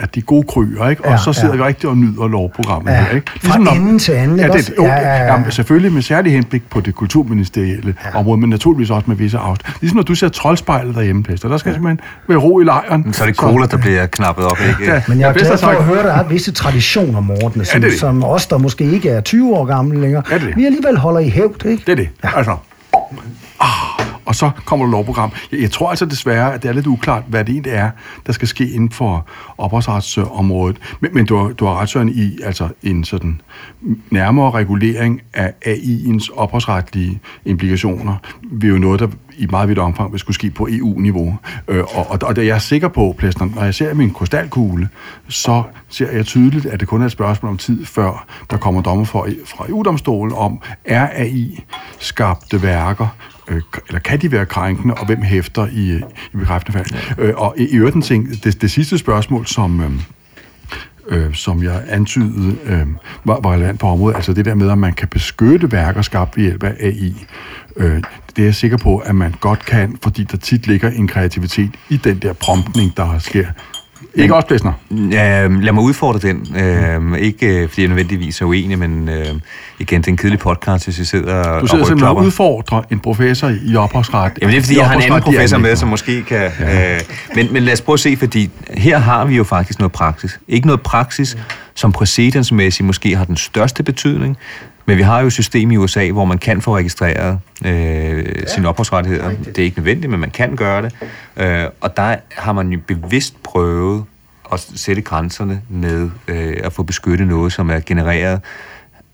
af 0.00 0.08
de 0.08 0.22
gode 0.22 0.42
kryer, 0.48 0.88
ikke? 0.88 1.04
Og 1.04 1.10
Ja, 1.10 1.16
så 1.16 1.32
sidder 1.32 1.54
ja. 1.54 1.56
vi 1.56 1.62
rigtig 1.62 1.88
og 1.90 1.96
nyder 1.96 2.28
lovprogrammet 2.28 2.92
Ja. 2.92 3.04
her, 3.04 3.14
ikke? 3.14 3.30
Fra 3.42 3.58
når- 3.58 3.72
ende 3.72 3.98
til 3.98 4.12
anden, 4.12 4.38
Ja, 4.38 4.48
det, 4.48 4.70
jo, 4.78 4.84
Ja, 4.84 4.94
ja, 4.94 5.08
ja. 5.08 5.32
Jamen, 5.32 5.50
selvfølgelig 5.52 5.92
med 5.92 6.02
særlig 6.02 6.32
henblik 6.32 6.62
på 6.70 6.80
det 6.80 6.94
kulturministerielle 6.94 7.94
ja. 8.04 8.18
område, 8.18 8.40
men 8.40 8.50
naturligvis 8.50 8.90
også 8.90 9.04
med 9.06 9.16
visse 9.16 9.38
afstand. 9.38 9.74
Ligesom 9.80 9.96
når 9.96 10.02
du 10.02 10.14
ser 10.14 10.28
troldspejlet 10.28 10.94
derhjemme, 10.94 11.22
Pester, 11.22 11.48
der 11.48 11.56
skal 11.56 11.70
ja. 11.70 11.74
simpelthen 11.74 12.00
være 12.28 12.38
ro 12.38 12.60
i 12.60 12.64
lejren. 12.64 13.12
Så 13.12 13.22
er 13.22 13.26
det 13.26 13.36
cola, 13.36 13.66
der 13.66 13.76
bliver 13.76 14.06
knappet 14.06 14.44
op, 14.44 14.56
ikke? 14.68 14.92
Ja. 14.92 15.02
Men 15.08 15.20
jeg 15.20 15.24
er 15.24 15.28
Ja, 15.32 15.38
glad 15.38 15.58
for 15.58 15.66
at 15.66 15.84
høre, 15.84 15.98
at 15.98 16.04
der 16.04 16.12
er 16.14 16.28
visse 16.28 16.52
traditioner, 16.52 17.20
Morten, 17.20 17.64
som, 17.64 17.80
det 17.80 17.86
er 17.86 17.90
det. 17.90 18.00
som 18.00 18.24
os, 18.24 18.46
der 18.46 18.58
måske 18.58 18.84
ikke 18.84 19.08
er 19.10 19.20
20 19.20 19.54
år 19.56 19.64
gamle 19.64 20.00
længere, 20.00 20.22
Ja, 20.30 20.34
det 20.34 20.42
det. 20.46 20.56
vi 20.56 20.64
alligevel 20.66 20.98
holder 20.98 21.20
i 21.20 21.28
hævd, 21.28 21.64
ikke? 21.66 21.82
Det 21.86 21.92
er 21.92 21.96
det. 21.96 22.08
Ja. 22.24 22.28
Altså. 22.36 22.56
Ah, 23.60 23.68
og 24.26 24.34
så 24.34 24.50
kommer 24.64 24.86
der 24.86 24.90
lovprogram. 24.90 25.32
Jeg, 25.52 25.60
jeg 25.60 25.70
tror 25.70 25.90
altså 25.90 26.06
desværre, 26.06 26.54
at 26.54 26.62
det 26.62 26.68
er 26.68 26.72
lidt 26.72 26.86
uklart, 26.86 27.22
hvad 27.28 27.44
det 27.44 27.52
egentlig 27.52 27.72
er, 27.72 27.90
der 28.26 28.32
skal 28.32 28.48
ske 28.48 28.70
inden 28.70 28.90
for 28.90 29.26
ophavsretsområdet. 29.58 30.76
Men, 31.00 31.14
men 31.14 31.26
du, 31.26 31.36
har, 31.36 31.48
du 31.48 31.64
har 31.64 31.80
ret 31.80 31.88
Søren, 31.88 32.08
i 32.08 32.38
altså 32.42 32.68
en 32.82 33.04
sådan 33.04 33.40
nærmere 34.10 34.50
regulering 34.50 35.20
af 35.34 35.52
AI'ens 35.66 36.36
ophavsretlige 36.36 37.20
implikationer, 37.44 38.16
vil 38.42 38.70
jo 38.70 38.78
noget, 38.78 39.00
der 39.00 39.08
i 39.36 39.46
meget 39.46 39.68
vidt 39.68 39.78
omfang 39.78 40.12
vil 40.12 40.20
skulle 40.20 40.34
ske 40.34 40.50
på 40.50 40.68
EU-niveau. 40.70 41.38
Øh, 41.68 41.84
og, 41.96 42.10
og, 42.10 42.18
og 42.22 42.36
det 42.36 42.42
er 42.42 42.46
jeg 42.46 42.62
sikker 42.62 42.88
på, 42.88 43.14
Plæsner, 43.18 43.48
når 43.54 43.64
jeg 43.64 43.74
ser 43.74 43.94
min 43.94 44.10
krystalkugle, 44.10 44.88
så 45.28 45.62
ser 45.88 46.10
jeg 46.10 46.26
tydeligt, 46.26 46.66
at 46.66 46.80
det 46.80 46.88
kun 46.88 47.02
er 47.02 47.06
et 47.06 47.12
spørgsmål 47.12 47.50
om 47.50 47.58
tid, 47.58 47.84
før 47.84 48.26
der 48.50 48.56
kommer 48.56 48.82
dommer 48.82 49.04
fra, 49.04 49.28
e 49.28 49.36
fra 49.46 49.68
EU-domstolen 49.68 50.34
om, 50.36 50.60
er 50.84 51.08
AI 51.12 51.64
skabte 51.98 52.62
værker, 52.62 53.08
øh, 53.48 53.62
eller 53.88 54.00
kan 54.00 54.20
de 54.20 54.32
være 54.32 54.46
krænkende, 54.46 54.94
og 54.94 55.06
hvem 55.06 55.22
hæfter 55.22 55.66
i, 55.66 55.96
i 56.32 56.36
bekræftende 56.36 56.78
fald? 56.78 57.18
Øh, 57.18 57.34
og 57.36 57.54
i, 57.58 57.68
i 57.68 57.76
øvrigt 57.76 57.96
en 57.96 58.02
ting, 58.02 58.44
det, 58.44 58.62
det 58.62 58.70
sidste 58.70 58.98
spørgsmål, 58.98 59.46
som... 59.46 59.80
Øh, 59.80 59.90
øh, 61.08 61.34
som 61.34 61.62
jeg 61.62 61.82
antydede, 61.88 62.56
øh, 62.64 62.86
var, 63.24 63.40
var 63.40 63.52
relevant 63.52 63.80
på 63.80 63.86
området. 63.86 64.16
Altså 64.16 64.32
det 64.32 64.44
der 64.44 64.54
med, 64.54 64.70
at 64.70 64.78
man 64.78 64.92
kan 64.92 65.08
beskytte 65.08 65.72
værker 65.72 66.02
skabt 66.02 66.36
ved 66.36 66.44
hjælp 66.44 66.62
af 66.62 66.74
AI. 66.80 67.26
Øh, 67.76 68.02
det 68.36 68.42
er 68.42 68.46
jeg 68.46 68.54
sikker 68.54 68.76
på, 68.76 68.98
at 68.98 69.14
man 69.14 69.34
godt 69.40 69.64
kan, 69.64 69.98
fordi 70.02 70.24
der 70.24 70.36
tit 70.36 70.66
ligger 70.66 70.90
en 70.90 71.08
kreativitet 71.08 71.70
i 71.88 71.96
den 71.96 72.18
der 72.18 72.32
promptning, 72.32 72.96
der 72.96 73.18
sker. 73.18 73.46
Ikke 74.16 74.34
også, 74.34 74.48
Plesner? 74.48 74.72
Ja, 75.10 75.46
lad 75.46 75.72
mig 75.72 75.82
udfordre 75.82 76.28
den. 76.28 76.56
Øh, 76.56 77.18
ikke 77.18 77.46
øh, 77.46 77.68
fordi 77.68 77.80
jeg 77.80 77.88
nødvendigvis 77.88 78.40
er 78.40 78.44
uenig, 78.44 78.78
men 78.78 79.08
øh, 79.08 79.26
igen, 79.78 80.00
det 80.00 80.06
er 80.06 80.12
en 80.12 80.16
kedelig 80.16 80.38
podcast, 80.38 80.84
hvis 80.84 80.98
vi 80.98 81.04
sidder 81.04 81.34
og 81.34 81.60
Du 81.60 81.66
sidder 81.66 81.82
og 81.82 81.86
simpelthen 81.86 82.16
og 82.16 82.24
udfordrer 82.24 82.82
en 82.90 83.00
professor 83.00 83.52
i 83.64 83.76
ophavsret. 83.76 84.32
Jamen 84.40 84.54
det 84.54 84.58
er 84.58 84.62
fordi, 84.62 84.78
jeg 84.78 84.86
har 84.86 84.96
en 84.96 85.02
anden 85.02 85.22
professor 85.22 85.58
med, 85.58 85.76
som 85.76 85.88
måske 85.88 86.22
kan... 86.22 86.50
Ja. 86.60 86.94
Øh, 86.94 87.00
men, 87.34 87.52
men 87.52 87.62
lad 87.62 87.72
os 87.72 87.80
prøve 87.80 87.94
at 87.94 88.00
se, 88.00 88.16
fordi 88.16 88.50
her 88.70 88.98
har 88.98 89.24
vi 89.24 89.36
jo 89.36 89.44
faktisk 89.44 89.78
noget 89.78 89.92
praksis. 89.92 90.40
Ikke 90.48 90.66
noget 90.66 90.80
praksis, 90.82 91.36
som 91.74 91.92
præcedensmæssigt 91.92 92.86
måske 92.86 93.16
har 93.16 93.24
den 93.24 93.36
største 93.36 93.82
betydning, 93.82 94.36
men 94.86 94.96
vi 94.96 95.02
har 95.02 95.20
jo 95.20 95.26
et 95.26 95.32
system 95.32 95.70
i 95.70 95.76
USA, 95.76 96.10
hvor 96.10 96.24
man 96.24 96.38
kan 96.38 96.60
få 96.60 96.76
registreret 96.76 97.38
øh, 97.64 97.70
ja, 97.70 98.46
sine 98.46 98.68
ophavsrettigheder. 98.68 99.30
Det 99.44 99.58
er 99.58 99.62
ikke 99.62 99.78
nødvendigt, 99.78 100.10
men 100.10 100.20
man 100.20 100.30
kan 100.30 100.56
gøre 100.56 100.82
det. 100.82 100.94
Øh, 101.36 101.64
og 101.80 101.96
der 101.96 102.16
har 102.36 102.52
man 102.52 102.68
jo 102.68 102.80
bevidst 102.86 103.42
prøvet 103.42 104.04
at 104.52 104.60
sætte 104.74 105.02
grænserne 105.02 105.62
med 105.68 106.10
øh, 106.28 106.56
at 106.64 106.72
få 106.72 106.82
beskyttet 106.82 107.26
noget, 107.26 107.52
som 107.52 107.70
er 107.70 107.80
genereret 107.86 108.40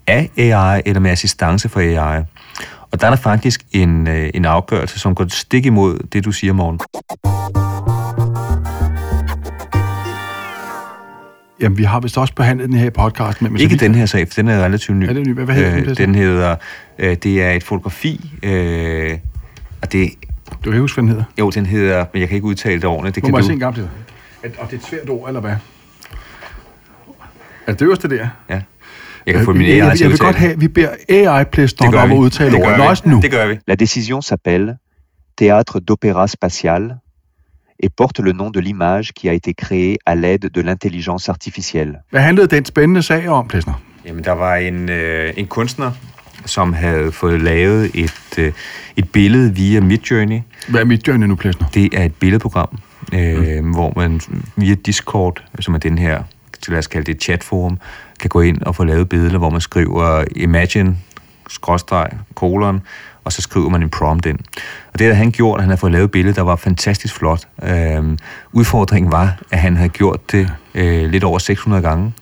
af 0.07 0.30
AI 0.36 0.82
eller 0.84 1.01
med 1.01 1.11
assistance 1.11 1.68
for 1.68 1.80
AI. 1.80 2.24
Og 2.90 3.01
der 3.01 3.07
er 3.07 3.11
der 3.11 3.16
faktisk 3.16 3.62
en, 3.72 4.09
øh, 4.09 4.30
en 4.34 4.44
afgørelse, 4.44 4.99
som 4.99 5.14
går 5.14 5.26
stik 5.28 5.66
imod 5.66 5.99
det, 6.12 6.24
du 6.24 6.32
siger, 6.32 6.53
Morgen. 6.53 6.80
Jamen, 11.61 11.78
vi 11.78 11.84
har 11.84 12.00
vist 12.00 12.18
også 12.18 12.34
behandlet 12.34 12.68
den 12.68 12.76
her 12.78 12.86
i 12.86 12.90
podcast. 12.90 13.42
Men, 13.42 13.56
Ikke 13.61 13.76
den 13.76 13.94
her 13.94 14.06
sag, 14.06 14.28
for 14.28 14.34
den 14.34 14.48
er 14.48 14.64
relativt 14.64 14.96
ny. 14.98 15.08
Er 15.08 15.12
den 15.12 15.22
ny? 15.28 15.32
Hvad 15.34 15.54
hedder 15.54 15.70
den, 15.70 15.78
Øh, 15.78 15.84
Plæsner? 15.84 16.06
den 16.06 16.14
hedder, 16.14 16.56
øh, 16.98 17.16
det 17.22 17.42
er 17.42 17.50
et 17.50 17.62
fotografi, 17.64 18.30
øh, 18.42 19.18
og 19.82 19.92
det, 19.92 20.11
Du 20.50 20.56
kan 20.62 20.72
ikke 20.72 20.80
huske, 20.80 20.94
hvad 20.96 21.02
den 21.02 21.08
hedder. 21.08 21.24
jo, 21.38 21.50
den 21.50 21.66
hedder, 21.66 22.04
men 22.12 22.20
jeg 22.20 22.28
kan 22.28 22.34
ikke 22.36 22.46
udtale 22.46 22.74
det 22.76 22.84
ordentligt. 22.84 23.14
Det 23.14 23.22
Må 23.22 23.26
kan 23.28 23.34
jeg 23.34 23.42
du. 23.42 23.46
se 23.46 23.52
en 23.52 23.58
gang 23.58 23.74
til? 23.74 23.88
Og 24.44 24.50
det 24.70 24.72
er 24.72 24.76
et 24.76 24.84
svært 24.86 25.08
ord, 25.08 25.28
eller 25.28 25.40
hvad? 25.40 25.54
Er 27.66 27.72
det 27.72 27.82
øverste 27.82 28.08
der? 28.08 28.28
Ja. 28.50 28.61
Jeg 29.26 29.34
kan 29.34 29.44
få 29.44 29.50
Øh, 29.50 29.56
min 29.56 29.66
jeg, 29.66 29.72
AI 29.74 29.78
jeg, 29.78 29.86
jeg 30.00 30.04
at 30.06 30.11
vil 30.11 30.18
godt 30.18 30.36
have, 30.36 30.52
at 30.52 30.61
vi 30.61 30.68
beder 30.68 30.88
Det 31.08 31.92
gør 31.92 32.00
om 32.02 32.08
vi. 32.08 32.14
at 32.14 32.18
udtale 32.18 32.50
Det 32.52 32.61
gør 32.64 32.84
ordet. 32.88 33.02
vi. 33.04 33.20
Det 33.22 33.30
gør 33.30 33.46
vi. 33.46 33.58
La 33.66 33.74
décision 33.82 34.20
s'appelle 34.32 34.70
Théâtre 35.42 35.80
d'opéra 35.90 36.26
spatial 36.26 36.92
et 37.83 37.93
porte 37.97 38.22
le 38.22 38.33
nom 38.33 38.51
de 38.51 38.61
l'image 38.61 39.12
qui 39.12 39.28
a 39.28 39.33
été 39.33 39.53
créée 39.53 39.97
à 40.07 40.14
l'aide 40.14 40.51
de 40.55 40.61
l'intelligence 40.61 41.28
artificielle. 41.28 41.99
Hvad 42.11 42.20
handlede 42.20 42.47
den 42.47 42.64
spændende 42.64 43.03
sag 43.03 43.28
om, 43.28 43.49
Plæsner? 43.49 43.74
Jamen, 44.07 44.24
der 44.24 44.33
var 44.33 44.57
en, 44.57 44.89
øh, 44.89 45.33
en 45.37 45.47
kunstner, 45.47 45.93
som 46.47 46.72
havde 46.72 47.12
fået 47.12 47.41
lavet 47.41 47.91
et, 47.95 48.39
øh, 48.39 48.53
et 48.97 49.09
billede 49.12 49.55
via 49.55 49.81
Midjourney. 49.81 50.41
Hvad 50.68 50.81
er 50.81 50.85
mit 50.85 51.09
journey 51.09 51.26
nu, 51.26 51.35
Plæsner? 51.35 51.68
Det 51.68 51.89
er 51.93 52.05
et 52.05 52.14
billedprogram, 52.14 52.78
øh, 53.12 53.64
mm. 53.64 53.70
hvor 53.70 53.93
man 53.97 54.20
via 54.57 54.74
Discord, 54.74 55.43
som 55.61 55.74
er 55.74 55.78
den 55.78 55.99
her, 55.99 56.22
lad 56.68 56.78
os 56.78 56.87
kalde 56.87 57.07
det 57.07 57.14
et 57.14 57.22
chatforum, 57.22 57.78
kan 58.20 58.28
gå 58.28 58.41
ind 58.41 58.62
og 58.62 58.76
få 58.76 58.85
lavet 58.85 59.09
billeder, 59.09 59.39
hvor 59.39 59.51
man 59.51 59.61
skriver 59.61 60.24
imagine, 60.37 60.97
skråstreg, 61.49 62.11
kolon, 62.35 62.81
og 63.24 63.32
så 63.32 63.42
skriver 63.42 63.68
man 63.68 63.82
en 63.82 63.90
prompt 63.90 64.26
ind. 64.26 64.38
Og 64.92 64.98
det 64.98 65.06
havde 65.06 65.16
han 65.16 65.30
gjort, 65.30 65.58
at 65.58 65.62
han 65.62 65.68
havde 65.70 65.80
fået 65.80 65.92
lavet 65.92 66.04
et 66.04 66.10
billede, 66.10 66.34
der 66.34 66.42
var 66.42 66.56
fantastisk 66.56 67.14
flot. 67.14 67.48
Øhm, 67.62 68.18
udfordringen 68.52 69.12
var, 69.12 69.38
at 69.50 69.58
han 69.58 69.76
havde 69.76 69.88
gjort 69.88 70.32
det 70.32 70.50
øh, 70.74 71.10
lidt 71.10 71.24
over 71.24 71.38
600 71.38 71.82
gange, 71.82 72.12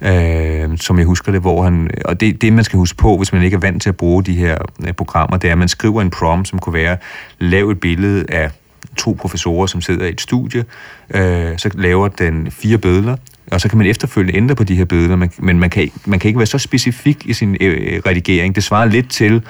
øh, 0.00 0.78
som 0.78 0.98
jeg 0.98 1.06
husker 1.06 1.32
det, 1.32 1.40
hvor 1.40 1.62
han, 1.62 1.90
og 2.04 2.20
det, 2.20 2.42
det 2.42 2.52
man 2.52 2.64
skal 2.64 2.76
huske 2.76 2.96
på, 2.96 3.16
hvis 3.16 3.32
man 3.32 3.42
ikke 3.42 3.54
er 3.54 3.60
vant 3.60 3.82
til 3.82 3.88
at 3.88 3.96
bruge 3.96 4.22
de 4.24 4.34
her 4.34 4.58
øh, 4.86 4.92
programmer, 4.92 5.36
det 5.36 5.48
er, 5.48 5.52
at 5.52 5.58
man 5.58 5.68
skriver 5.68 6.02
en 6.02 6.10
prompt, 6.10 6.48
som 6.48 6.58
kunne 6.58 6.74
være, 6.74 6.96
lav 7.38 7.70
et 7.70 7.80
billede 7.80 8.24
af 8.28 8.50
to 8.96 9.16
professorer, 9.20 9.66
som 9.66 9.80
sidder 9.80 10.06
i 10.06 10.08
et 10.08 10.20
studie, 10.20 10.64
øh, 11.10 11.58
så 11.58 11.70
laver 11.74 12.08
den 12.08 12.50
fire 12.50 12.78
billeder, 12.78 13.16
og 13.50 13.60
så 13.60 13.68
kan 13.68 13.78
man 13.78 13.86
efterfølgende 13.86 14.36
ændre 14.36 14.54
på 14.54 14.64
de 14.64 14.76
her 14.76 14.84
billeder, 14.84 15.16
men, 15.16 15.30
men 15.38 15.58
man, 15.58 15.70
kan, 15.70 15.90
man 16.04 16.18
kan 16.18 16.28
ikke 16.28 16.38
være 16.38 16.46
så 16.46 16.58
specifik 16.58 17.26
i 17.26 17.32
sin 17.32 17.56
øh, 17.60 18.02
redigering. 18.06 18.54
Det 18.54 18.64
svarer 18.64 18.84
lidt 18.84 19.10
til 19.10 19.42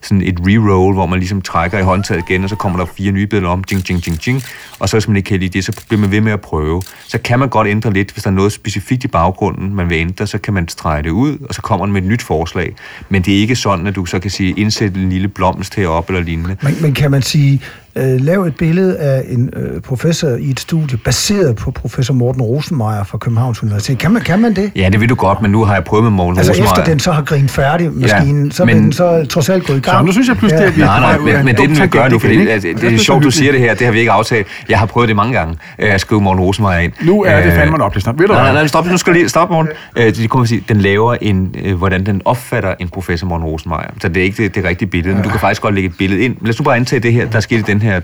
sådan 0.00 0.22
et 0.22 0.40
reroll, 0.40 0.94
hvor 0.94 1.06
man 1.06 1.18
ligesom 1.18 1.42
trækker 1.42 1.78
i 1.78 1.82
håndtaget 1.82 2.24
igen, 2.28 2.44
og 2.44 2.50
så 2.50 2.56
kommer 2.56 2.78
der 2.78 2.86
fire 2.96 3.12
nye 3.12 3.26
billeder 3.26 3.52
om, 3.52 3.64
jing, 3.72 3.90
jing, 3.90 4.06
jing, 4.06 4.26
jing, 4.26 4.42
og 4.78 4.88
så 4.88 4.96
hvis 4.96 5.08
man 5.08 5.16
ikke 5.16 5.28
kan 5.28 5.40
lide 5.40 5.50
det, 5.50 5.64
så 5.64 5.84
bliver 5.88 6.00
man 6.00 6.10
ved 6.10 6.20
med 6.20 6.32
at 6.32 6.40
prøve. 6.40 6.82
Så 7.08 7.18
kan 7.18 7.38
man 7.38 7.48
godt 7.48 7.68
ændre 7.68 7.92
lidt, 7.92 8.12
hvis 8.12 8.22
der 8.22 8.30
er 8.30 8.34
noget 8.34 8.52
specifikt 8.52 9.04
i 9.04 9.08
baggrunden, 9.08 9.74
man 9.74 9.90
vil 9.90 9.98
ændre, 9.98 10.26
så 10.26 10.38
kan 10.38 10.54
man 10.54 10.68
strege 10.68 11.02
det 11.02 11.10
ud, 11.10 11.38
og 11.48 11.54
så 11.54 11.62
kommer 11.62 11.86
man 11.86 11.92
med 11.92 12.02
et 12.02 12.08
nyt 12.08 12.22
forslag. 12.22 12.74
Men 13.08 13.22
det 13.22 13.34
er 13.34 13.38
ikke 13.38 13.56
sådan, 13.56 13.86
at 13.86 13.96
du 13.96 14.06
så 14.06 14.18
kan 14.18 14.30
sige, 14.30 14.54
indsæt 14.56 14.94
en 14.94 15.08
lille 15.10 15.28
blomst 15.28 15.74
heroppe 15.74 16.12
eller 16.12 16.24
lignende. 16.24 16.56
Men, 16.62 16.76
men 16.82 16.94
kan 16.94 17.10
man 17.10 17.22
sige, 17.22 17.62
øh, 17.96 18.20
lav 18.20 18.42
et 18.42 18.56
billede 18.56 18.96
af 18.98 19.24
en 19.28 19.50
øh, 19.56 19.80
professor 19.80 20.28
i 20.28 20.50
et 20.50 20.60
studie, 20.60 20.98
baseret 20.98 21.56
på 21.56 21.70
professor 21.70 22.14
Morten 22.14 22.42
Rosenmeier 22.42 23.04
fra 23.04 23.18
Københavns 23.18 23.62
Universitet. 23.62 23.98
Kan 23.98 24.10
man, 24.10 24.22
kan 24.22 24.38
man 24.40 24.54
det? 24.56 24.72
Ja, 24.76 24.88
det 24.92 25.00
vil 25.00 25.08
du 25.08 25.14
godt, 25.14 25.42
men 25.42 25.50
nu 25.50 25.64
har 25.64 25.74
jeg 25.74 25.84
prøvet 25.84 26.04
med 26.04 26.10
Morten 26.12 26.38
Altså 26.38 26.52
Rosenmeier. 26.52 26.72
efter 26.72 26.84
den 26.84 26.98
så 27.00 27.12
har 27.12 27.22
grinet 27.22 27.50
færdig, 27.50 27.90
maskinen, 27.94 28.44
Ja, 28.46 28.50
så 28.52 28.64
men- 28.64 28.76
den 28.76 28.92
så 28.92 29.26
trods 29.30 29.48
alt 29.48 29.66
gå 29.66 29.72
i 29.72 29.80
gang. 29.80 29.98
Så 29.98 30.02
nu 30.06 30.12
synes 30.12 30.28
jeg 30.28 30.36
pludselig, 30.36 30.64
at 30.64 30.76
vi 30.76 30.80
Nej, 30.82 31.00
nej, 31.00 31.12
af 31.12 31.20
men, 31.20 31.36
en 31.36 31.44
men 31.44 31.54
det, 31.56 31.68
den 31.68 31.78
vil 31.80 31.88
gøre 31.88 32.10
nu, 32.10 32.16
igen, 32.24 32.46
det, 32.46 32.64
ikke? 32.64 32.80
det, 32.80 32.94
er 32.94 32.98
sjovt, 32.98 33.24
du 33.24 33.30
siger 33.30 33.52
det 33.52 33.60
her, 33.60 33.74
det 33.74 33.86
har 33.86 33.92
vi 33.92 33.98
ikke 33.98 34.10
aftalt. 34.12 34.46
Jeg 34.68 34.78
har 34.78 34.86
prøvet 34.86 35.08
det 35.08 35.16
mange 35.16 35.32
gange, 35.32 35.56
øh, 35.78 35.94
at 35.94 36.00
skrive 36.00 36.20
Morten 36.20 36.40
Rosenmeier 36.44 36.78
ind. 36.78 36.92
Nu 37.02 37.22
er 37.22 37.36
det 37.36 37.46
Øh, 37.46 37.52
fandme 37.52 37.74
en 37.76 37.80
oplæsning. 37.82 38.18
Ved 38.18 38.26
du 38.26 38.32
Nej, 38.32 38.42
nej, 38.42 38.52
nej, 38.52 38.66
stop, 38.66 38.86
nu 38.86 38.96
skal 38.96 39.12
lige 39.12 39.28
stoppe, 39.28 39.54
Morten. 39.54 39.72
Øh, 39.96 40.16
de 40.16 40.28
kommer 40.28 40.46
sige, 40.46 40.64
den 40.68 40.76
laver 40.76 41.14
en, 41.20 41.54
øh, 41.64 41.74
hvordan 41.78 42.06
den 42.06 42.22
opfatter 42.24 42.74
en 42.80 42.88
professor 42.88 43.26
Morten 43.26 43.46
Rosenmeier. 43.46 43.90
Så 44.02 44.08
det 44.08 44.16
er 44.16 44.24
ikke 44.24 44.42
det, 44.42 44.54
det 44.54 44.64
rigtige 44.64 44.88
billede, 44.88 45.14
men 45.14 45.24
du 45.24 45.28
kan 45.30 45.40
faktisk 45.40 45.62
godt 45.62 45.74
lægge 45.74 45.88
et 45.88 45.94
billede 45.98 46.20
ind. 46.22 46.36
Lad 46.42 46.50
os 46.50 46.58
nu 46.60 46.64
bare 46.64 46.76
antage 46.76 47.00
det 47.00 47.12
her, 47.12 47.26
der 47.30 47.40
skete 47.40 47.60
i 47.60 47.62
den 47.80 47.88
her 47.88 48.00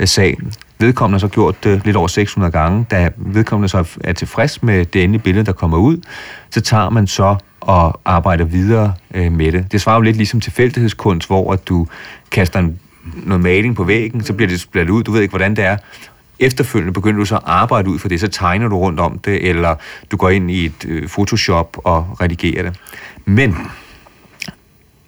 øh, 0.00 0.08
sag. 0.08 0.36
Vedkommende 0.78 1.14
har 1.14 1.18
så 1.18 1.28
gjort 1.28 1.64
det 1.64 1.84
lidt 1.84 1.96
over 1.96 2.08
600 2.08 2.52
gange. 2.52 2.86
Da 2.90 3.10
vedkommende 3.16 3.68
så 3.68 3.98
er 4.04 4.12
tilfreds 4.12 4.62
med 4.62 4.84
det 4.84 5.04
endelige 5.04 5.22
billede, 5.22 5.46
der 5.46 5.52
kommer 5.52 5.78
ud, 5.78 6.00
så 6.50 6.60
tager 6.60 6.90
man 6.90 7.06
så 7.06 7.36
og 7.60 8.00
arbejder 8.04 8.44
videre 8.44 8.94
øh, 9.14 9.32
med 9.32 9.52
det. 9.52 9.72
Det 9.72 9.80
svarer 9.80 9.96
jo 9.96 10.02
lidt 10.02 10.16
ligesom 10.16 10.40
tilfældighedskunst, 10.40 11.28
hvor 11.28 11.52
at 11.52 11.68
du 11.68 11.86
kaster 12.30 12.58
en, 12.58 12.80
noget 13.14 13.42
maling 13.42 13.76
på 13.76 13.84
væggen, 13.84 14.24
så 14.24 14.32
bliver 14.32 14.48
det 14.48 14.60
splattet 14.60 14.92
ud, 14.92 15.02
du 15.02 15.12
ved 15.12 15.22
ikke, 15.22 15.32
hvordan 15.32 15.56
det 15.56 15.64
er. 15.64 15.76
Efterfølgende 16.38 16.92
begynder 16.92 17.18
du 17.18 17.24
så 17.24 17.36
at 17.36 17.42
arbejde 17.46 17.90
ud 17.90 17.98
for 17.98 18.08
det, 18.08 18.20
så 18.20 18.28
tegner 18.28 18.68
du 18.68 18.78
rundt 18.78 19.00
om 19.00 19.18
det, 19.18 19.48
eller 19.48 19.74
du 20.10 20.16
går 20.16 20.30
ind 20.30 20.50
i 20.50 20.64
et 20.64 20.84
øh, 20.86 21.08
Photoshop 21.08 21.76
og 21.84 22.16
redigerer 22.20 22.62
det. 22.62 22.80
Men 23.24 23.56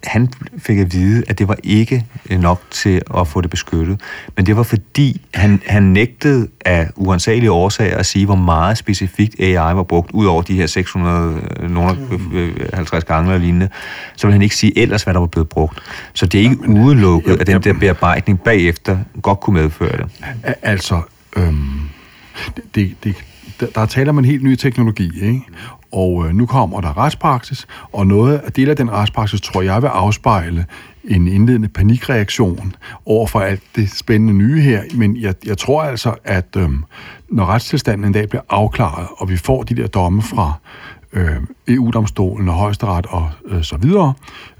han 0.05 0.29
fik 0.59 0.79
at 0.79 0.93
vide, 0.93 1.25
at 1.29 1.39
det 1.39 1.49
var 1.49 1.57
ikke 1.63 2.07
øh, 2.31 2.41
nok 2.41 2.63
til 2.71 3.03
at 3.19 3.29
få 3.29 3.41
det 3.41 3.51
beskyttet. 3.51 4.01
Men 4.37 4.47
det 4.47 4.57
var 4.57 4.63
fordi, 4.63 5.21
han, 5.35 5.63
han 5.67 5.83
nægtede 5.83 6.49
af 6.65 6.89
uansagelige 6.97 7.53
årsager 7.53 7.97
at 7.97 8.07
sige, 8.07 8.27
hvor 8.27 8.35
meget 8.37 8.79
specifikt 8.79 9.41
AI 9.41 9.55
var 9.75 9.83
brugt, 9.83 10.11
ud 10.11 10.27
over 10.27 10.43
de 10.43 10.55
her 10.55 10.67
650 10.67 13.05
gange 13.05 13.31
eller 13.33 13.45
lignende. 13.45 13.69
Så 14.17 14.27
ville 14.27 14.33
han 14.35 14.43
ikke 14.43 14.57
sige 14.57 14.79
ellers, 14.79 15.03
hvad 15.03 15.15
der 15.15 15.21
var 15.21 15.27
blevet 15.27 15.49
brugt. 15.49 15.79
Så 16.15 16.27
det 16.27 16.39
er 16.39 16.43
ikke 16.43 16.69
udelukket, 16.69 17.41
at 17.41 17.47
den 17.47 17.63
der 17.63 17.73
bearbejdning 17.73 18.41
bagefter 18.41 18.99
godt 19.23 19.41
kunne 19.41 19.61
medføre 19.63 19.97
det. 19.97 20.07
Al- 20.43 20.55
Altså, 20.63 21.01
øhm, 21.37 21.81
det, 22.75 22.95
det, 23.05 23.15
der, 23.61 23.67
der 23.75 23.81
er 23.81 23.87
tale 23.87 24.11
om 24.11 24.19
en 24.19 24.25
helt 24.25 24.43
ny 24.43 24.57
teknologi, 24.57 25.11
ikke? 25.23 25.41
Og 25.93 26.26
øh, 26.26 26.34
nu 26.34 26.47
kommer 26.47 26.80
der 26.80 26.99
retspraksis, 26.99 27.66
og 27.93 28.07
noget 28.07 28.39
af 28.39 28.53
del 28.53 28.70
af 28.70 28.76
den 28.76 28.91
retspraksis, 28.91 29.41
tror 29.41 29.62
jeg, 29.62 29.82
vil 29.82 29.89
afspejle 29.89 30.66
en 31.05 31.28
indledende 31.28 31.68
panikreaktion 31.68 32.74
over 33.07 33.26
for 33.26 33.41
alt 33.41 33.62
det 33.76 33.91
spændende 33.91 34.34
nye 34.34 34.61
her. 34.61 34.82
Men 34.95 35.16
jeg, 35.16 35.34
jeg 35.47 35.59
tror 35.59 35.82
altså, 35.82 36.14
at 36.24 36.57
øh, 36.57 36.70
når 37.28 37.47
retstilstanden 37.47 38.07
en 38.07 38.12
dag 38.12 38.28
bliver 38.28 38.43
afklaret, 38.49 39.07
og 39.16 39.28
vi 39.28 39.36
får 39.36 39.62
de 39.62 39.74
der 39.74 39.86
domme 39.86 40.22
fra 40.22 40.53
øh, 41.12 41.36
EU-domstolen 41.68 42.49
og 42.49 42.55
højesteret 42.55 43.07
og 43.07 43.30
øh, 43.47 43.62
så 43.62 43.76
videre, 43.76 44.12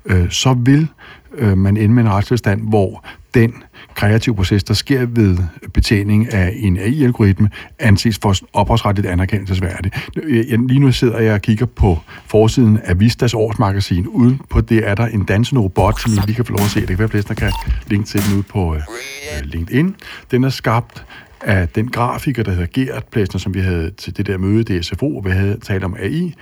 øh, 0.05 0.31
så 0.31 0.53
vil 0.53 0.89
øh, 1.35 1.59
man 1.59 1.77
ende 1.77 1.95
med 1.95 2.03
en 2.03 2.11
retstilstand, 2.11 2.69
hvor 2.69 3.05
den 3.35 3.55
kreative 3.99 4.35
proces, 4.35 4.65
der 4.65 4.75
sker 4.75 5.07
ved 5.07 5.39
betjening 5.75 6.33
af 6.33 6.53
en 6.57 6.77
AI-algoritme, 6.77 7.51
anses 7.79 8.19
for 8.23 8.35
ophavsretligt 8.53 9.07
anerkendelsesværdigt. 9.09 9.95
Jeg- 10.17 10.59
Lige 10.59 10.81
nu 10.81 10.93
sidder 10.93 11.19
jeg 11.19 11.35
og 11.35 11.43
kigger 11.43 11.67
på 11.67 11.99
forsiden 12.27 12.79
af 12.85 13.01
Vistas 13.01 13.35
årsmagasin. 13.35 14.07
Uden 14.07 14.41
på 14.51 14.61
det 14.61 14.89
er 14.89 14.95
der 14.95 15.07
en 15.07 15.25
dansende 15.25 15.61
robot, 15.63 16.01
som 16.01 16.13
I 16.13 16.17
lige 16.27 16.35
kan 16.35 16.45
få 16.45 16.53
lov 16.53 16.65
at 16.65 16.71
se. 16.71 16.81
Det 16.81 16.89
kan 16.89 16.99
være, 16.99 17.19
at 17.31 17.37
kan 17.37 17.53
linke 17.87 18.07
til 18.09 18.21
den 18.29 18.39
ud 18.39 18.43
på 18.43 18.75
øh, 18.75 18.81
øh, 18.81 19.45
LinkedIn. 19.45 19.95
Den 20.31 20.45
er 20.45 20.49
skabt 20.49 21.05
af 21.41 21.69
den 21.69 21.89
grafiker, 21.91 22.43
der 22.43 22.51
hedder 22.51 22.67
Gert 22.75 23.05
Plæsner, 23.13 23.39
som 23.39 23.55
vi 23.55 23.61
havde 23.61 23.91
til 23.91 24.17
det 24.17 24.27
der 24.27 24.39
møde 24.39 24.61
i 24.77 24.81
DSFO, 24.81 25.11
hvor 25.11 25.21
vi 25.21 25.31
havde 25.31 25.59
talt 25.63 25.85
om 25.85 25.97
AI. 26.01 26.35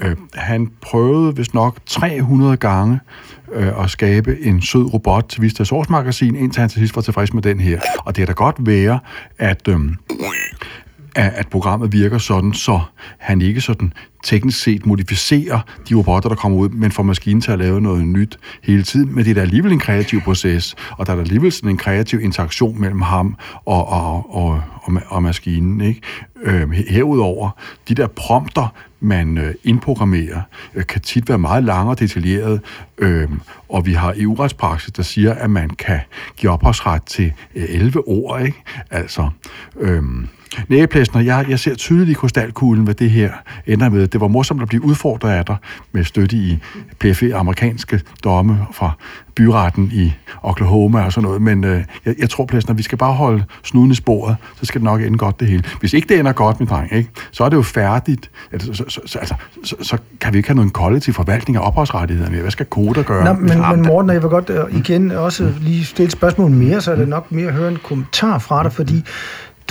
Øh, 0.00 0.16
han 0.34 0.70
prøvede 0.80 1.36
vist 1.36 1.54
nok 1.54 1.76
300 1.86 2.56
gange 2.56 3.00
øh, 3.52 3.84
at 3.84 3.90
skabe 3.90 4.40
en 4.40 4.62
sød 4.62 4.92
robot 4.94 5.24
til 5.28 5.42
Vistas 5.42 5.72
årsmagasin, 5.72 6.36
indtil 6.36 6.60
han 6.60 6.68
til 6.68 6.78
sidst 6.78 6.96
var 6.96 7.02
tilfreds 7.02 7.34
med 7.34 7.42
den 7.42 7.60
her. 7.60 7.80
Og 8.04 8.16
det 8.16 8.22
er 8.22 8.26
da 8.26 8.32
godt 8.32 8.56
være, 8.58 8.98
at... 9.38 9.68
Øh, 9.68 9.80
at, 11.14 11.32
at 11.34 11.48
programmet 11.48 11.92
virker 11.92 12.18
sådan, 12.18 12.52
så 12.52 12.80
han 13.18 13.40
ikke 13.40 13.60
sådan 13.60 13.92
teknisk 14.22 14.62
set 14.62 14.86
modificerer 14.86 15.60
de 15.88 15.94
robotter, 15.94 16.28
der 16.28 16.36
kommer 16.36 16.58
ud, 16.58 16.68
men 16.68 16.92
får 16.92 17.02
maskinen 17.02 17.40
til 17.40 17.52
at 17.52 17.58
lave 17.58 17.80
noget 17.80 18.06
nyt 18.06 18.38
hele 18.62 18.82
tiden. 18.82 19.14
Men 19.14 19.24
det 19.24 19.30
er 19.30 19.34
da 19.34 19.40
alligevel 19.40 19.72
en 19.72 19.80
kreativ 19.80 20.20
proces, 20.20 20.74
og 20.90 21.06
der 21.06 21.12
er 21.12 21.16
da 21.16 21.22
alligevel 21.22 21.52
sådan 21.52 21.70
en 21.70 21.76
kreativ 21.76 22.20
interaktion 22.20 22.80
mellem 22.80 23.00
ham 23.00 23.36
og, 23.64 23.88
og, 23.88 24.36
og, 24.36 24.62
og, 24.82 24.92
og 25.06 25.22
maskinen. 25.22 25.80
Ikke? 25.80 26.00
Øh, 26.42 26.70
herudover, 26.70 27.50
de 27.88 27.94
der 27.94 28.06
prompter, 28.06 28.74
man 29.00 29.38
øh, 29.38 29.54
indprogrammerer, 29.64 30.40
øh, 30.74 30.86
kan 30.86 31.00
tit 31.00 31.28
være 31.28 31.38
meget 31.38 31.64
lange 31.64 31.90
og 31.90 31.98
detaljerede, 31.98 32.60
øh, 32.98 33.28
og 33.68 33.86
vi 33.86 33.92
har 33.92 34.14
EU-retspraksis, 34.16 34.92
der 34.92 35.02
siger, 35.02 35.34
at 35.34 35.50
man 35.50 35.70
kan 35.70 36.00
give 36.36 36.52
ophavsret 36.52 37.02
til 37.02 37.32
øh, 37.54 37.64
11 37.68 38.08
ord. 38.08 38.42
Ikke? 38.42 38.62
Altså, 38.90 39.30
øh, 39.80 40.02
Nægeplæsner, 40.68 41.20
jeg, 41.20 41.46
jeg 41.48 41.58
ser 41.58 41.74
tydeligt 41.74 42.10
i 42.10 42.14
krystalkuglen, 42.20 42.84
hvad 42.84 42.94
det 42.94 43.10
her 43.10 43.32
ender 43.66 43.88
med. 43.88 44.06
Det 44.12 44.20
var 44.20 44.28
morsomt 44.28 44.62
at 44.62 44.68
blive 44.68 44.84
udfordret 44.84 45.30
af 45.30 45.44
dig 45.44 45.56
med 45.92 46.04
støtte 46.04 46.36
i 46.36 46.58
PFE, 47.00 47.34
amerikanske 47.34 48.00
domme 48.24 48.66
fra 48.72 48.90
byretten 49.34 49.90
i 49.92 50.12
Oklahoma 50.42 51.04
og 51.04 51.12
sådan 51.12 51.26
noget. 51.26 51.42
Men 51.42 51.64
øh, 51.64 51.84
jeg, 52.04 52.14
jeg 52.18 52.30
tror, 52.30 52.46
Plæsner, 52.46 52.74
vi 52.74 52.82
skal 52.82 52.98
bare 52.98 53.12
holde 53.12 53.44
snuden 53.64 53.90
i 53.90 53.94
sporet, 53.94 54.36
så 54.60 54.66
skal 54.66 54.80
det 54.80 54.84
nok 54.84 55.02
ende 55.02 55.18
godt 55.18 55.40
det 55.40 55.48
hele. 55.48 55.64
Hvis 55.80 55.92
ikke 55.92 56.08
det 56.08 56.18
ender 56.18 56.32
godt, 56.32 56.60
min 56.60 56.68
dreng, 56.68 56.92
ikke, 56.92 57.10
så 57.30 57.44
er 57.44 57.48
det 57.48 57.56
jo 57.56 57.62
færdigt. 57.62 58.30
Altså, 58.52 58.74
så, 58.74 58.84
så, 58.88 59.00
så, 59.06 59.18
altså, 59.18 59.34
så, 59.64 59.76
så 59.82 59.98
kan 60.20 60.32
vi 60.32 60.38
ikke 60.38 60.48
have 60.48 60.56
nogen 60.56 60.70
kollektiv 60.70 61.14
forvaltning 61.14 61.56
af 61.56 61.66
ophavsrettigheder 61.66 62.30
mere. 62.30 62.40
Hvad 62.40 62.50
skal 62.50 62.66
koder 62.66 63.02
gøre? 63.02 63.24
Nå, 63.24 63.32
men, 63.32 63.60
men 63.70 63.82
Morten, 63.82 64.10
jeg 64.10 64.22
vil 64.22 64.30
godt 64.30 64.50
øh, 64.50 64.78
igen 64.78 65.10
også 65.10 65.52
lige 65.60 65.84
stille 65.84 66.06
et 66.06 66.12
spørgsmål 66.12 66.50
mere, 66.50 66.80
så 66.80 66.92
er 66.92 66.96
det 66.96 67.08
nok 67.08 67.32
mere 67.32 67.48
at 67.48 67.54
høre 67.54 67.68
en 67.68 67.78
kommentar 67.84 68.38
fra 68.38 68.62
dig, 68.62 68.72
fordi 68.72 69.04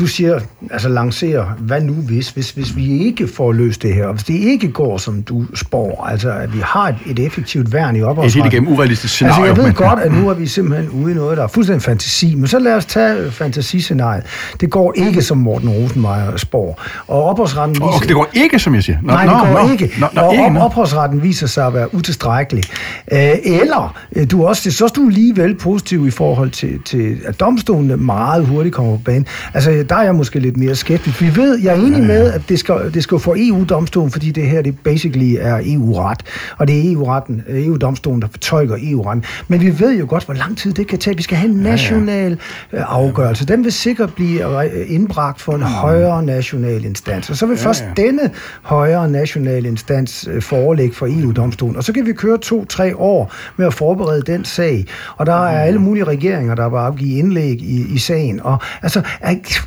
du 0.01 0.07
siger, 0.07 0.39
altså 0.71 0.89
lancerer, 0.89 1.45
hvad 1.59 1.81
nu 1.81 1.93
hvis, 1.93 2.29
hvis, 2.29 2.51
hvis 2.51 2.75
vi 2.75 2.97
ikke 3.05 3.27
får 3.27 3.51
løst 3.51 3.81
det 3.83 3.93
her, 3.93 4.05
og 4.05 4.13
hvis 4.13 4.23
det 4.23 4.33
ikke 4.33 4.71
går, 4.71 4.97
som 4.97 5.23
du 5.23 5.45
spår, 5.55 6.07
altså 6.11 6.31
at 6.31 6.53
vi 6.53 6.59
har 6.63 6.87
et, 6.87 6.95
et 7.07 7.19
effektivt 7.25 7.73
værn 7.73 7.95
i 7.95 8.01
ophavsretten. 8.01 8.23
Jeg 8.23 8.31
siger 8.31 8.43
det 8.43 8.51
gennem 8.51 8.69
urealistisk 8.73 9.13
scenario. 9.13 9.43
Altså 9.43 9.45
jeg 9.47 9.57
ved 9.57 9.63
men- 9.63 9.73
godt, 9.89 9.99
at 9.99 10.11
nu 10.11 10.29
er 10.29 10.33
vi 10.33 10.47
simpelthen 10.47 10.89
ude 10.89 11.11
i 11.11 11.15
noget, 11.15 11.37
der 11.37 11.43
er 11.43 11.47
fuldstændig 11.47 11.81
fantasi, 11.83 12.35
men 12.35 12.47
så 12.47 12.59
lad 12.59 12.73
os 12.75 12.85
tage 12.85 13.31
fantasiscenariet. 13.31 14.23
Det 14.61 14.69
går 14.69 14.93
ikke, 14.95 15.21
som 15.21 15.37
Morten 15.37 15.69
Rosenmeier 15.69 16.37
spår. 16.37 16.81
Og 17.07 17.23
ophavsretten 17.23 17.75
viser... 17.75 17.85
Okay, 17.95 18.07
det 18.07 18.15
går 18.15 18.27
ikke, 18.33 18.59
som 18.59 18.75
jeg 18.75 18.83
siger. 18.83 18.97
Nå, 19.03 19.13
Nej, 19.13 19.25
nå, 19.25 19.31
det 19.31 19.41
går 19.41 19.63
nå, 19.67 19.71
ikke. 19.71 19.91
Nå, 19.99 20.07
nå, 20.13 20.21
og 20.21 20.33
ikke, 20.33 20.45
op- 20.45 20.51
nå. 20.53 20.59
ophavsretten 20.59 21.23
viser 21.23 21.47
sig 21.47 21.67
at 21.67 21.73
være 21.73 21.95
utilstrækkelig. 21.95 22.63
Øh, 23.11 23.19
eller, 23.45 23.95
øh, 24.15 24.31
du 24.31 24.43
er 24.43 24.47
også, 24.47 24.71
så 24.71 24.83
er 24.85 24.89
du 24.89 25.07
alligevel 25.07 25.55
positiv 25.55 26.07
i 26.07 26.11
forhold 26.11 26.49
til, 26.49 26.79
til 26.85 27.17
at 27.25 27.39
domstolene 27.39 27.97
meget 27.97 28.45
hurtigt 28.45 28.75
kommer 28.75 28.91
på 28.97 29.01
banen. 29.05 29.25
Altså, 29.53 29.85
der 29.91 29.97
er 29.97 30.03
jeg 30.03 30.15
måske 30.15 30.39
lidt 30.39 30.57
mere 30.57 30.75
skeptisk. 30.75 31.21
Vi 31.21 31.35
ved, 31.35 31.59
jeg 31.59 31.73
er 31.73 31.85
enig 31.85 32.03
med, 32.03 32.33
at 32.33 32.41
det 32.49 32.59
skal, 32.59 32.75
det 32.93 33.03
skal 33.03 33.19
for 33.19 33.35
EU-domstolen, 33.37 34.11
fordi 34.11 34.31
det 34.31 34.43
her, 34.43 34.61
det 34.61 34.79
basically 34.79 35.35
er 35.39 35.61
EU-ret. 35.65 36.19
Og 36.57 36.67
det 36.67 36.79
er 36.79 36.93
EU-retten, 36.93 37.43
øh, 37.47 37.65
EU-domstolen, 37.65 38.21
der 38.21 38.27
fortolker 38.31 38.77
EU-retten. 38.81 39.23
Men 39.47 39.61
vi 39.61 39.79
ved 39.79 39.99
jo 39.99 40.05
godt, 40.09 40.25
hvor 40.25 40.33
lang 40.33 40.57
tid 40.57 40.73
det 40.73 40.87
kan 40.87 40.99
tage. 40.99 41.17
Vi 41.17 41.23
skal 41.23 41.37
have 41.37 41.51
en 41.51 41.57
national 41.57 42.31
øh, 42.73 42.81
afgørelse. 42.87 43.45
Den 43.45 43.63
vil 43.63 43.71
sikkert 43.71 44.13
blive 44.13 44.63
øh, 44.65 44.85
indbragt 44.87 45.41
for 45.41 45.53
en 45.53 45.61
højere 45.61 46.23
national 46.23 46.85
instans. 46.85 47.29
Og 47.29 47.35
så 47.35 47.45
vil 47.45 47.57
først 47.57 47.83
denne 47.97 48.31
højere 48.61 49.09
national 49.09 49.65
instans 49.65 50.29
forelægge 50.39 50.95
for 50.95 51.07
EU-domstolen. 51.09 51.75
Og 51.75 51.83
så 51.83 51.93
kan 51.93 52.05
vi 52.05 52.13
køre 52.13 52.37
to-tre 52.37 52.95
år 52.95 53.33
med 53.57 53.65
at 53.65 53.73
forberede 53.73 54.21
den 54.21 54.45
sag. 54.45 54.85
Og 55.17 55.25
der 55.25 55.45
er 55.45 55.61
alle 55.63 55.79
mulige 55.79 56.03
regeringer, 56.03 56.55
der 56.55 56.69
vil 56.69 56.77
afgive 56.77 57.17
indlæg 57.17 57.61
i, 57.61 57.93
i 57.93 57.97
sagen. 57.97 58.39
Og 58.43 58.57
altså, 58.81 59.01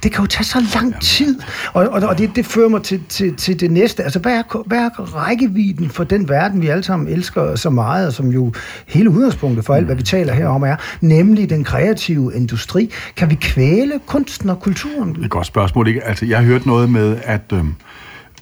det 0.04 0.12
kan 0.12 0.20
jo 0.20 0.26
tage 0.26 0.44
så 0.44 0.64
lang 0.74 1.00
tid. 1.00 1.40
Og, 1.72 1.88
og, 1.88 2.02
og 2.02 2.18
det, 2.18 2.36
det 2.36 2.46
fører 2.46 2.68
mig 2.68 2.82
til, 2.82 3.02
til, 3.08 3.36
til 3.36 3.60
det 3.60 3.70
næste. 3.70 4.02
Altså, 4.02 4.18
hvad 4.18 4.32
er, 4.32 4.62
hvad 4.66 4.78
er 4.78 5.16
rækkevidden 5.16 5.90
for 5.90 6.04
den 6.04 6.28
verden, 6.28 6.62
vi 6.62 6.68
alle 6.68 6.82
sammen 6.82 7.08
elsker 7.08 7.56
så 7.56 7.70
meget, 7.70 8.06
og 8.06 8.12
som 8.12 8.28
jo 8.28 8.52
hele 8.86 9.10
udgangspunktet 9.10 9.64
for 9.64 9.74
alt, 9.74 9.86
hvad 9.86 9.96
vi 9.96 10.02
taler 10.02 10.32
her 10.32 10.48
om, 10.48 10.62
er, 10.62 10.76
nemlig 11.00 11.50
den 11.50 11.64
kreative 11.64 12.34
industri. 12.34 12.90
Kan 13.16 13.30
vi 13.30 13.34
kvæle 13.34 14.00
kunsten 14.06 14.50
og 14.50 14.60
kulturen? 14.60 15.14
Det 15.14 15.20
er 15.20 15.24
et 15.24 15.30
godt 15.30 15.46
spørgsmål. 15.46 15.88
Ikke? 15.88 16.04
Altså, 16.04 16.26
jeg 16.26 16.38
har 16.38 16.44
hørt 16.44 16.66
noget 16.66 16.90
med, 16.90 17.16
at, 17.22 17.52
øhm, 17.52 17.74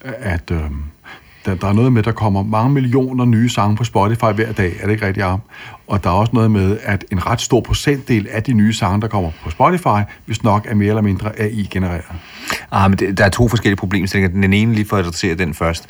at 0.04 0.50
øhm, 0.50 0.82
der, 1.44 1.54
der 1.54 1.68
er 1.68 1.72
noget 1.72 1.92
med, 1.92 1.98
at 1.98 2.04
der 2.04 2.12
kommer 2.12 2.42
mange 2.42 2.70
millioner 2.70 3.24
nye 3.24 3.48
sange 3.48 3.76
på 3.76 3.84
Spotify 3.84 4.24
hver 4.24 4.52
dag. 4.52 4.76
Er 4.80 4.86
det 4.86 4.92
ikke 4.92 5.06
rigtigt, 5.06 5.26
Arm? 5.26 5.40
Og 5.86 6.04
der 6.04 6.10
er 6.10 6.14
også 6.14 6.32
noget 6.34 6.50
med, 6.50 6.78
at 6.82 7.04
en 7.12 7.26
ret 7.26 7.40
stor 7.40 7.60
procentdel 7.60 8.28
af 8.30 8.42
de 8.42 8.52
nye 8.52 8.72
sange, 8.72 9.00
der 9.00 9.08
kommer 9.08 9.30
på 9.44 9.50
Spotify, 9.50 10.10
hvis 10.26 10.42
nok 10.42 10.66
er 10.68 10.74
mere 10.74 10.88
eller 10.88 11.02
mindre 11.02 11.40
AI-genereret. 11.40 12.04
Ah, 12.72 12.90
men 12.90 12.98
det, 12.98 13.18
der 13.18 13.24
er 13.24 13.28
to 13.28 13.48
forskellige 13.48 13.76
problemstillinger. 13.76 14.40
Den 14.40 14.52
ene, 14.52 14.74
lige 14.74 14.84
for 14.84 14.96
at 14.96 15.04
adressere 15.04 15.34
den 15.34 15.54
først. 15.54 15.88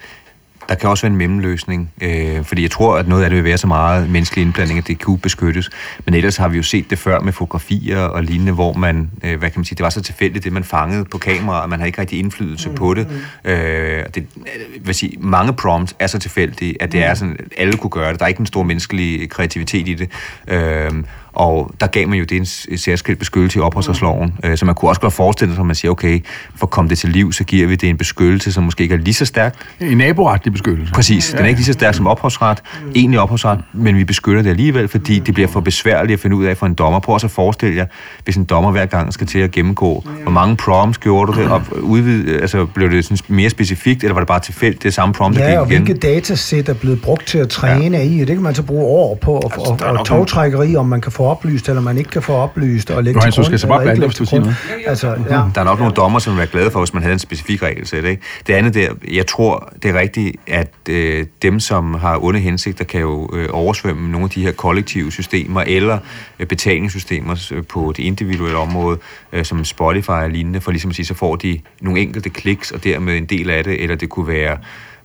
Der 0.69 0.75
kan 0.75 0.91
også 0.91 1.03
være 1.03 1.11
en 1.11 1.19
mellemløsning, 1.19 1.91
øh, 2.03 2.45
fordi 2.45 2.63
jeg 2.63 2.71
tror, 2.71 2.97
at 2.97 3.09
noget 3.09 3.25
af 3.25 3.31
det 3.31 3.37
vil 3.37 3.45
være 3.45 3.59
så 3.59 3.67
meget 3.67 4.11
menneskelig 4.11 4.43
indblanding, 4.43 4.79
at 4.79 4.87
det 4.87 5.01
kunne 5.01 5.19
beskyttes. 5.19 5.71
Men 6.05 6.15
ellers 6.15 6.37
har 6.37 6.49
vi 6.49 6.57
jo 6.57 6.63
set 6.63 6.91
det 6.91 6.99
før 6.99 7.21
med 7.21 7.33
fotografier 7.33 7.99
og 7.99 8.23
lignende, 8.23 8.53
hvor 8.53 8.73
man, 8.73 9.11
øh, 9.25 9.39
hvad 9.39 9.51
kan 9.51 9.59
man 9.59 9.65
sige, 9.65 9.77
det 9.77 9.85
var 9.85 9.91
så 9.91 10.03
tilfældigt, 10.03 10.45
det 10.45 10.53
man 10.53 10.65
fangede 10.65 11.05
på 11.05 11.19
kamera, 11.19 11.63
og 11.63 11.69
man 11.69 11.79
havde 11.79 11.89
ikke 11.89 12.01
rigtig 12.01 12.19
indflydelse 12.19 12.69
mm, 12.69 12.75
på 12.75 12.95
det. 12.95 13.09
Øh, 13.45 14.03
og 14.07 14.15
det 14.15 14.27
øh, 14.37 14.87
vil 14.87 14.95
sige, 14.95 15.17
mange 15.21 15.53
prompts 15.53 15.97
er 15.99 16.07
så 16.07 16.19
tilfældige, 16.19 16.83
at 16.83 16.93
det 16.93 17.05
er 17.05 17.15
sådan, 17.15 17.37
at 17.39 17.45
alle 17.57 17.77
kunne 17.77 17.91
gøre 17.91 18.11
det. 18.11 18.19
Der 18.19 18.25
er 18.25 18.29
ikke 18.29 18.41
en 18.41 18.47
stor 18.47 18.63
menneskelig 18.63 19.31
kreativitet 19.31 19.89
i 19.89 19.95
det. 19.95 20.11
Øh, 20.49 20.91
og 21.33 21.71
der 21.81 21.87
gav 21.87 22.09
man 22.09 22.19
jo 22.19 22.25
det 22.25 22.37
en 22.71 22.79
særskilt 22.79 23.19
beskyttelse 23.19 23.59
i 23.59 23.63
ophavsretsloven. 23.63 24.33
Øh, 24.45 24.57
så 24.57 24.65
man 24.67 24.75
kunne 24.75 24.91
også 24.91 25.01
godt 25.01 25.13
forestille 25.13 25.55
sig, 25.55 25.61
at 25.61 25.67
man 25.67 25.75
siger, 25.75 25.93
okay, 25.93 26.21
for 26.57 26.67
at 26.67 26.71
komme 26.71 26.91
det 26.91 26.99
til 26.99 27.11
liv, 27.11 27.33
så 27.33 27.45
giver 27.45 27.67
vi 27.67 27.77
det 27.77 27.89
en 27.89 27.97
beskyttelse, 27.97 28.53
som 28.53 28.65
måske 28.65 28.83
ikke 28.83 28.95
er 28.95 28.99
lige 28.99 29.15
så 29.15 29.25
stærk, 29.25 29.55
En 29.81 29.99
naboretlig 29.99 30.53
beskyttelse. 30.53 30.93
Præcis. 30.93 31.31
Den 31.31 31.39
er 31.39 31.47
ikke 31.47 31.59
lige 31.59 31.67
så 31.67 31.73
stærk 31.73 31.95
som 31.95 32.07
ophavsret, 32.07 32.59
egentlig 32.95 33.21
ophavsret, 33.21 33.61
men 33.73 33.97
vi 33.97 34.05
beskytter 34.05 34.43
det 34.43 34.51
alligevel, 34.51 34.89
fordi 34.89 35.19
det 35.19 35.35
bliver 35.35 35.49
for 35.49 35.61
besværligt 35.61 36.13
at 36.13 36.21
finde 36.21 36.37
ud 36.37 36.45
af 36.45 36.57
for 36.57 36.67
en 36.67 36.75
dommer. 36.75 37.01
Prøv 37.01 37.15
også 37.15 37.27
at 37.27 37.31
forestille 37.31 37.77
jer, 37.77 37.87
hvis 38.25 38.37
en 38.37 38.45
dommer 38.45 38.71
hver 38.71 38.87
gang 38.87 39.13
skal 39.13 39.27
til 39.27 39.39
at 39.39 39.51
gennemgå, 39.51 40.05
hvor 40.23 40.33
mange 40.33 40.57
prompts 40.57 40.99
gjorde 40.99 41.33
du 41.33 41.41
det, 41.41 41.51
og 41.51 41.63
udvide, 41.83 42.41
altså 42.41 42.67
blev 42.67 42.91
det 42.91 43.05
sådan 43.05 43.19
mere 43.29 43.51
specifikt, 43.51 44.03
eller 44.03 44.15
var 44.15 44.21
det 44.21 44.29
bare 44.29 44.41
tilfældigt, 44.41 44.83
det 44.83 44.95
samme 44.95 45.15
prompt, 45.15 45.39
der 45.39 45.49
Ja, 45.49 45.61
og 45.61 45.71
igen? 45.71 45.83
hvilke 45.83 46.01
datasæt 46.01 46.69
er 46.69 46.75
blevet 46.75 47.03
brugt 47.03 47.27
til 47.27 47.39
at 47.39 47.49
træne 47.49 47.97
ja. 47.97 48.03
i, 48.03 48.19
det 48.19 48.27
kan 48.27 48.43
man 48.43 48.55
så 48.55 48.63
bruge 48.63 48.85
år 48.85 49.15
på, 49.15 49.33
og, 49.33 49.53
Altså, 49.55 49.85
og, 49.87 49.99
og 49.99 50.07
togtrækkeri, 50.07 50.77
om 50.77 50.87
man 50.87 51.01
kan 51.01 51.13
få 51.13 51.22
oplyst, 51.25 51.69
eller 51.69 51.83
man 51.83 51.99
ikke 51.99 52.11
kan 52.11 52.23
få 52.23 52.33
oplyst, 52.33 52.91
og 52.91 53.05
lægge 53.05 53.19
Johannes, 53.19 53.35
til 53.35 53.43
du 53.43 53.45
grund, 53.45 53.51
skal 53.51 53.59
så 53.59 53.67
bare 53.67 54.07
hvis 54.07 54.15
til 54.15 54.25
du 54.25 54.31
siger 54.31 54.43
grund. 54.43 54.55
Altså, 54.87 55.09
ja. 55.09 55.43
Der 55.55 55.61
er 55.61 55.65
nok 55.65 55.79
nogle 55.79 55.95
dommer, 55.95 56.19
som 56.19 56.33
vil 56.33 56.39
være 56.39 56.47
glade 56.47 56.71
for, 56.71 56.79
hvis 56.79 56.95
man 56.95 57.03
havde 57.03 57.13
en 57.13 57.19
specifik 57.19 57.63
regelsæt. 57.63 58.05
Ikke? 58.05 58.23
Det 58.47 58.53
andet 58.53 58.75
der, 58.75 58.89
jeg 59.11 59.27
tror, 59.27 59.73
det 59.83 59.91
er 59.91 60.01
rigtigt, 60.01 60.37
at 60.47 60.73
øh, 60.89 61.27
dem, 61.43 61.61
som 61.61 61.95
har 61.95 62.25
onde 62.25 62.39
hensigter, 62.41 62.85
kan 62.85 63.01
jo 63.01 63.31
øh, 63.33 63.49
oversvømme 63.53 64.11
nogle 64.11 64.25
af 64.25 64.31
de 64.31 64.43
her 64.43 64.53
kollektive 64.53 65.13
systemer 65.13 65.63
eller 65.67 65.99
øh, 66.39 66.47
betalingssystemer 66.47 67.51
øh, 67.53 67.65
på 67.65 67.93
det 67.97 68.03
individuelle 68.03 68.59
område, 68.59 68.99
øh, 69.33 69.45
som 69.45 69.65
Spotify 69.65 70.11
og 70.11 70.31
lignende, 70.31 70.61
for 70.61 70.71
ligesom 70.71 70.91
at 70.91 70.97
sige, 70.97 71.07
så 71.07 71.15
får 71.15 71.37
de 71.37 71.61
nogle 71.81 72.01
enkelte 72.01 72.31
kliks, 72.31 72.71
og 72.71 72.85
dermed 72.85 73.17
en 73.17 73.27
del 73.27 73.51
af 73.51 73.65
det, 73.65 73.83
eller 73.83 73.97
det 73.97 74.09
kunne 74.09 74.29
være 74.29 74.59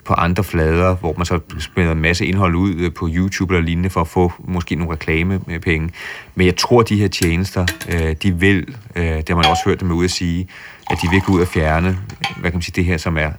på 0.07 0.13
andre 0.13 0.43
flader, 0.43 0.95
hvor 0.95 1.13
man 1.17 1.25
så 1.25 1.39
smider 1.59 1.91
en 1.91 2.01
masse 2.01 2.25
indhold 2.25 2.55
ud 2.55 2.75
øh, 2.75 2.93
på 2.93 3.09
YouTube 3.11 3.55
eller 3.55 3.65
lignende 3.65 3.89
for 3.89 4.01
at 4.01 4.07
få 4.07 4.31
måske 4.39 4.75
nogle 4.75 4.93
reklamepenge. 4.93 5.89
Men 6.35 6.45
jeg 6.45 6.55
tror, 6.55 6.79
at 6.79 6.89
de 6.89 6.95
her 6.97 7.07
tjenester, 7.07 7.65
øh, 7.89 8.15
de 8.23 8.35
vil, 8.35 8.75
øh, 8.95 9.03
det 9.03 9.29
har 9.29 9.35
man 9.35 9.45
også 9.45 9.63
hørt 9.65 9.79
dem 9.79 9.91
ud 9.91 10.03
at 10.03 10.11
sige, 10.11 10.47
at 10.91 10.97
de 11.01 11.07
vil 11.11 11.21
gå 11.21 11.33
ud 11.33 11.41
og 11.41 11.47
fjerne, 11.47 11.97
hvad 12.37 12.51
kan 12.51 12.57
man 12.57 12.61
sige, 12.61 12.73
det 12.75 12.85
her, 12.85 12.97
som 12.97 13.17
er 13.17 13.31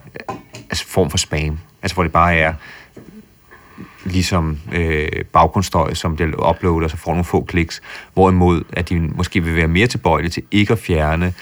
altså 0.70 0.86
form 0.86 1.10
for 1.10 1.18
spam. 1.18 1.58
Altså 1.82 1.94
hvor 1.94 2.02
det 2.02 2.12
bare 2.12 2.34
er 2.36 2.54
ligesom 4.04 4.58
øh, 4.72 5.08
baggrundsstøj, 5.32 5.94
som 5.94 6.16
det 6.16 6.34
uploader, 6.50 6.84
og 6.84 6.90
så 6.90 6.96
får 6.96 7.10
nogle 7.10 7.24
få 7.24 7.44
kliks, 7.44 7.82
hvorimod 8.14 8.62
at 8.72 8.88
de 8.88 9.00
måske 9.00 9.44
vil 9.44 9.56
være 9.56 9.68
mere 9.68 9.86
tilbøjelige 9.86 10.30
til 10.30 10.42
ikke 10.50 10.72
at 10.72 10.78
fjerne 10.78 11.34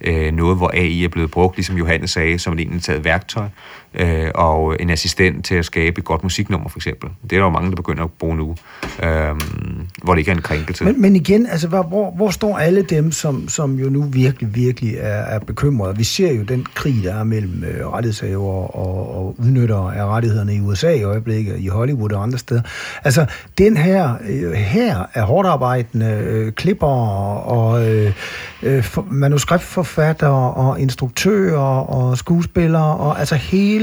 øh, 0.00 0.32
noget, 0.32 0.56
hvor 0.56 0.70
AI 0.74 1.04
er 1.04 1.08
blevet 1.08 1.30
brugt, 1.30 1.56
ligesom 1.56 1.76
Johannes 1.76 2.10
sagde, 2.10 2.38
som 2.38 2.52
et 2.52 2.60
egentlig 2.60 2.82
taget 2.82 3.04
værktøj, 3.04 3.48
øh, 3.94 4.30
og 4.34 4.76
en 4.80 4.90
assistent 4.90 5.44
til 5.44 5.54
at 5.54 5.64
skabe 5.64 5.98
et 5.98 6.04
godt 6.04 6.22
musiknummer, 6.22 6.68
for 6.68 6.78
eksempel. 6.78 7.10
Det 7.22 7.32
er 7.32 7.36
der 7.36 7.44
jo 7.44 7.50
mange, 7.50 7.70
der 7.70 7.76
begynder 7.76 8.04
at 8.04 8.10
bruge 8.18 8.36
nu, 8.36 8.56
øh, 9.02 9.40
hvor 10.02 10.14
det 10.14 10.18
ikke 10.18 10.30
er 10.30 10.34
en 10.34 10.42
krænkelse. 10.42 10.84
Men, 10.84 11.00
men 11.00 11.16
igen, 11.16 11.46
altså, 11.46 11.68
hvor, 11.68 12.12
hvor, 12.16 12.30
står 12.30 12.58
alle 12.58 12.82
dem, 12.82 13.12
som, 13.12 13.48
som 13.48 13.78
jo 13.78 13.90
nu 13.90 14.02
virkelig, 14.02 14.54
virkelig 14.54 14.94
er, 14.94 15.08
er 15.08 15.38
bekymrede? 15.38 15.96
Vi 15.96 16.04
ser 16.04 16.32
jo 16.32 16.42
den 16.42 16.66
krig, 16.74 16.94
der 17.04 17.14
er 17.14 17.24
mellem 17.24 17.64
øh, 17.64 17.88
rettighedshaver 17.88 18.76
og, 18.76 19.16
og 19.16 19.34
udnyttere 19.38 19.96
af 19.96 20.06
rettighederne 20.06 20.54
i 20.54 20.60
USA 20.60 20.90
i 20.90 21.02
øjeblikket, 21.02 21.56
i 21.58 21.66
Hollywood 21.66 22.12
og 22.12 22.22
andre 22.22 22.38
steder. 22.38 22.62
Altså, 23.04 23.26
den 23.58 23.76
her, 23.76 24.14
øh, 24.28 24.52
her 24.52 25.06
er 25.14 25.22
hårdt 25.22 25.48
arbejdende 25.48 26.22
øh, 26.26 26.52
klipper 26.52 26.86
og 26.86 27.88
øh, 27.88 28.12
øh, 28.62 28.82
for, 28.82 29.06
manuskriptforfattere 29.10 30.52
og 30.52 30.80
instruktører 30.80 31.80
og 31.80 32.18
skuespillere 32.18 32.96
og 32.96 33.18
altså 33.18 33.34
hele 33.34 33.81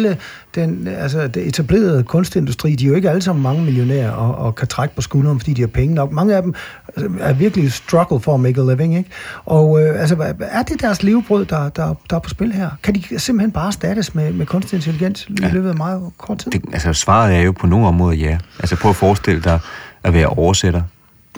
den 0.56 0.88
altså, 0.88 1.28
det 1.28 1.48
etablerede 1.48 2.04
kunstindustri, 2.04 2.76
de 2.76 2.86
er 2.86 2.90
jo 2.90 2.96
ikke 2.96 3.10
alle 3.10 3.22
sammen 3.22 3.44
mange 3.44 3.64
millionærer 3.64 4.12
og, 4.12 4.36
og 4.36 4.56
kan 4.56 4.68
trække 4.68 4.96
på 4.96 5.02
skulderen, 5.02 5.40
fordi 5.40 5.54
de 5.54 5.62
har 5.62 5.68
penge 5.68 5.96
nok. 5.96 6.12
Mange 6.12 6.36
af 6.36 6.42
dem 6.42 6.54
altså, 6.96 7.12
er 7.20 7.34
virkelig 7.34 7.74
struggle 7.74 8.20
for 8.20 8.34
at 8.34 8.40
make 8.40 8.62
a 8.62 8.64
living, 8.64 8.98
ikke? 8.98 9.10
Og 9.46 9.82
øh, 9.82 10.02
altså, 10.02 10.34
er 10.42 10.64
det 10.64 10.82
deres 10.82 11.04
levebrød, 11.04 11.46
der, 11.46 11.70
der, 11.70 11.96
der 12.10 12.16
er 12.16 12.20
på 12.20 12.30
spil 12.30 12.52
her? 12.52 12.70
Kan 12.84 12.96
de 12.96 13.20
simpelthen 13.20 13.52
bare 13.52 13.68
erstattes 13.68 14.16
med, 14.16 14.34
med 14.34 14.46
kunstig 14.46 14.76
intelligens 14.76 15.28
i 15.30 15.46
løbet 15.52 15.70
af 15.70 15.76
meget 15.76 16.02
kort 16.18 16.38
tid? 16.38 16.52
Det, 16.52 16.62
altså 16.74 16.94
svaret 16.94 17.36
er 17.36 17.42
jo 17.42 17.52
på 17.52 17.68
nogle 17.68 17.88
områder 17.88 18.18
ja. 18.18 18.38
Altså 18.60 18.76
prøv 18.76 18.90
at 18.90 18.96
forestille 18.96 19.42
dig 19.42 19.60
at 20.04 20.14
være 20.14 20.28
oversætter. 20.28 20.82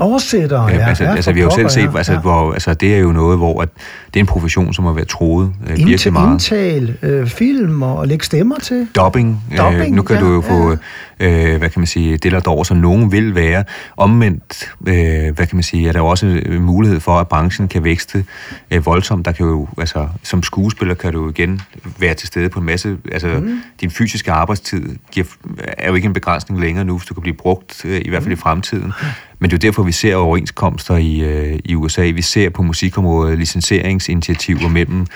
Oversætter, 0.02 0.68
ja. 0.68 0.76
Ja, 0.76 0.88
altså, 0.88 1.04
ja, 1.04 1.16
altså 1.16 1.32
vi 1.32 1.40
har 1.40 1.46
jo 1.46 1.56
selv 1.56 1.70
set, 1.70 1.82
ja, 1.82 1.98
altså, 1.98 2.14
ja. 2.14 2.20
hvor, 2.20 2.54
altså, 2.54 2.74
det 2.74 2.96
er 2.96 3.00
jo 3.00 3.12
noget, 3.12 3.38
hvor 3.38 3.62
at, 3.62 3.70
det 4.14 4.16
er 4.16 4.20
en 4.20 4.26
profession, 4.28 4.74
som 4.74 4.86
har 4.86 4.94
været 4.94 5.08
troet 5.08 5.52
øh, 5.64 5.70
virkelig 5.70 5.92
Indtal, 5.92 6.14
meget. 6.14 6.32
indtal 6.32 6.98
øh, 7.02 7.28
film 7.28 7.82
og 7.82 8.08
lægge 8.08 8.26
stemmer 8.26 8.56
til. 8.60 8.88
Dubbing. 8.96 9.44
Dubbing, 9.58 9.82
øh, 9.82 9.92
nu 9.92 10.02
kan 10.02 10.16
ja, 10.16 10.22
du 10.22 10.34
jo 10.34 10.42
få, 10.42 10.78
øh, 11.22 11.58
hvad 11.58 11.70
kan 11.70 11.80
man 11.80 11.88
sige, 11.88 12.18
det 12.18 12.32
der 12.32 12.42
over, 12.46 12.64
som 12.64 12.78
nogen 12.78 13.12
vil 13.12 13.36
være. 13.36 13.64
Omvendt, 13.98 14.74
øh, 14.88 15.36
hvad 15.36 15.48
kan 15.48 15.56
man 15.56 15.64
sige, 15.64 15.88
er 15.88 15.92
der 15.92 16.00
jo 16.00 16.06
også 16.06 16.26
øh, 16.46 16.62
mulighed 16.62 17.00
for, 17.00 17.20
at 17.20 17.28
branchen 17.28 17.68
kan 17.68 17.84
vækste 17.84 18.26
øh, 18.72 18.86
voldsomt. 18.86 19.26
Der 19.26 19.32
kan 19.32 19.46
jo, 19.46 19.68
altså, 19.78 20.08
som 20.24 20.44
skuespiller 20.44 20.94
kan 20.94 21.14
du 21.14 21.30
igen 21.30 21.62
være 22.00 22.14
til 22.14 22.28
stede 22.28 22.50
på 22.50 22.60
en 22.60 22.66
masse, 22.66 22.98
altså, 23.12 23.28
mm. 23.28 23.62
din 23.82 23.92
fysiske 23.92 24.32
arbejdstid 24.32 24.96
giver, 25.12 25.26
er 25.58 25.90
jo 25.90 25.96
ikke 25.96 26.06
en 26.06 26.14
begrænsning 26.14 26.62
længere 26.62 26.86
nu, 26.86 26.98
hvis 26.98 27.08
du 27.08 27.14
kan 27.14 27.22
blive 27.22 27.38
brugt, 27.38 27.86
øh, 27.86 28.02
i 28.06 28.10
hvert 28.10 28.24
fald 28.24 28.34
i 28.34 28.36
fremtiden. 28.36 28.94
Men 29.40 29.50
det 29.50 29.56
er 29.56 29.68
jo 29.68 29.70
derfor, 29.70 29.84
vi 29.84 29.92
ser 29.92 30.16
overenskomster 30.16 30.96
i, 30.96 31.20
øh, 31.20 31.60
i 31.66 31.76
USA. 31.76 32.02
Vi 32.02 32.22
ser 32.22 32.50
på 32.50 32.64
musikområdet 32.64 33.40
licenseringsinitiativer 33.40 34.70
mellem 34.70 35.08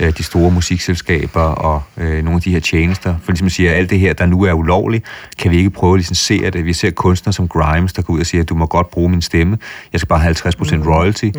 øh, 0.00 0.18
de 0.18 0.22
store 0.22 0.50
musikselskaber 0.50 1.40
og 1.40 1.82
øh, 1.96 2.24
nogle 2.24 2.36
af 2.36 2.40
de 2.40 2.52
her 2.52 2.60
tjenester. 2.60 3.14
For 3.22 3.32
ligesom 3.32 3.46
at 3.46 3.52
sige, 3.52 3.70
at 3.70 3.76
alt 3.76 3.90
det 3.90 3.98
her, 3.98 4.12
der 4.12 4.26
nu 4.26 4.42
er 4.42 4.52
ulovligt, 4.52 5.04
kan 5.38 5.50
vi 5.50 5.56
ikke 5.56 5.70
prøve 5.70 5.94
at 5.94 5.98
licensere 5.98 6.50
det. 6.50 6.64
Vi 6.64 6.72
ser 6.72 6.90
kunstnere 6.90 7.32
som 7.32 7.48
Grimes, 7.48 7.92
der 7.92 8.02
går 8.02 8.14
ud 8.14 8.20
og 8.20 8.26
siger, 8.26 8.42
at 8.42 8.48
du 8.48 8.54
må 8.54 8.66
godt 8.66 8.90
bruge 8.90 9.08
min 9.08 9.22
stemme. 9.22 9.58
Jeg 9.92 10.00
skal 10.00 10.08
bare 10.08 10.18
have 10.18 10.34
50% 10.34 10.88
royalty. 10.88 11.30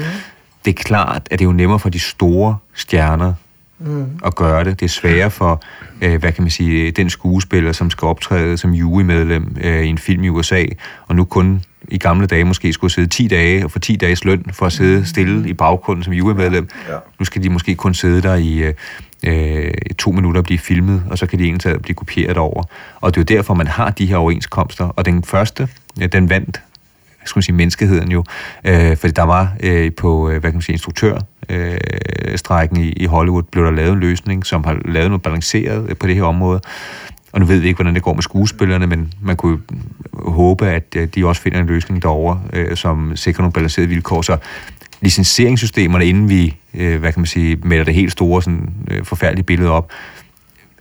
det 0.65 0.79
er 0.79 0.83
klart, 0.83 1.27
at 1.31 1.39
det 1.39 1.41
er 1.41 1.49
jo 1.49 1.53
nemmere 1.53 1.79
for 1.79 1.89
de 1.89 1.99
store 1.99 2.57
stjerner 2.73 3.33
mm. 3.79 4.19
at 4.25 4.35
gøre 4.35 4.63
det. 4.63 4.79
Det 4.79 4.85
er 4.85 4.89
sværere 4.89 5.31
for, 5.31 5.63
øh, 6.01 6.19
hvad 6.19 6.31
kan 6.31 6.43
man 6.43 6.51
sige, 6.51 6.91
den 6.91 7.09
skuespiller, 7.09 7.71
som 7.71 7.89
skal 7.89 8.05
optræde 8.05 8.57
som 8.57 8.71
jurymedlem 8.71 9.55
øh, 9.61 9.83
i 9.83 9.87
en 9.87 9.97
film 9.97 10.23
i 10.23 10.29
USA, 10.29 10.65
og 11.07 11.15
nu 11.15 11.25
kun 11.25 11.61
i 11.87 11.97
gamle 11.97 12.27
dage 12.27 12.43
måske 12.43 12.73
skulle 12.73 12.91
sidde 12.91 13.07
10 13.07 13.27
dage 13.27 13.65
og 13.65 13.71
få 13.71 13.79
10 13.79 13.95
dages 13.95 14.25
løn 14.25 14.45
for 14.53 14.65
at 14.65 14.73
sidde 14.73 15.05
stille 15.05 15.49
i 15.49 15.53
baggrunden 15.53 16.03
som 16.03 16.13
jurymedlem. 16.13 16.69
Ja. 16.89 16.97
Nu 17.19 17.25
skal 17.25 17.43
de 17.43 17.49
måske 17.49 17.75
kun 17.75 17.93
sidde 17.93 18.21
der 18.21 18.35
i 18.35 18.73
øh, 19.23 19.73
to 19.99 20.11
minutter 20.11 20.41
og 20.41 20.45
blive 20.45 20.59
filmet, 20.59 21.03
og 21.09 21.17
så 21.17 21.25
kan 21.25 21.39
de 21.39 21.43
egentlig 21.43 21.81
blive 21.81 21.95
kopieret 21.95 22.37
over. 22.37 22.63
Og 23.01 23.15
det 23.15 23.21
er 23.21 23.33
jo 23.33 23.37
derfor, 23.37 23.53
man 23.53 23.67
har 23.67 23.89
de 23.89 24.05
her 24.05 24.17
overenskomster. 24.17 24.85
Og 24.85 25.05
den 25.05 25.23
første, 25.23 25.67
ja, 25.99 26.07
den 26.07 26.29
vandt 26.29 26.61
skulle 27.25 27.43
sige, 27.43 27.55
menneskeheden 27.55 28.11
jo. 28.11 28.23
Øh, 28.65 28.97
fordi 28.97 29.13
der 29.13 29.23
var 29.23 29.53
øh, 29.59 29.91
på, 29.97 30.29
øh, 30.29 30.39
hvad 30.39 30.51
kan 30.51 30.53
man 30.53 30.61
sige, 30.61 30.73
instruktør 30.73 31.19
øh, 31.49 31.77
strækken 32.35 32.77
i, 32.77 32.89
i 32.89 33.05
Hollywood, 33.05 33.43
blev 33.43 33.65
der 33.65 33.71
lavet 33.71 33.93
en 33.93 33.99
løsning, 33.99 34.45
som 34.45 34.63
har 34.63 34.81
lavet 34.85 35.09
noget 35.09 35.21
balanceret 35.21 35.89
øh, 35.89 35.95
på 35.95 36.07
det 36.07 36.15
her 36.15 36.23
område. 36.23 36.61
Og 37.31 37.39
nu 37.39 37.45
ved 37.45 37.59
vi 37.59 37.67
ikke, 37.67 37.77
hvordan 37.77 37.95
det 37.95 38.03
går 38.03 38.13
med 38.13 38.23
skuespillerne, 38.23 38.87
men 38.87 39.13
man 39.21 39.35
kunne 39.35 39.59
håbe, 40.13 40.67
at 40.67 40.83
øh, 40.95 41.07
de 41.15 41.25
også 41.25 41.41
finder 41.41 41.59
en 41.59 41.65
løsning 41.65 42.01
derovre, 42.01 42.41
øh, 42.53 42.77
som 42.77 43.15
sikrer 43.15 43.41
nogle 43.41 43.53
balancerede 43.53 43.89
vilkår. 43.89 44.21
Så 44.21 44.37
licenseringssystemerne, 45.01 46.05
inden 46.05 46.29
vi, 46.29 46.55
øh, 46.73 46.99
hvad 46.99 47.11
kan 47.13 47.19
man 47.19 47.27
sige, 47.27 47.55
melder 47.55 47.83
det 47.83 47.93
helt 47.93 48.11
store, 48.11 48.41
sådan, 48.41 48.73
øh, 48.91 49.05
forfærdelige 49.05 49.43
billede 49.45 49.69
op, 49.69 49.91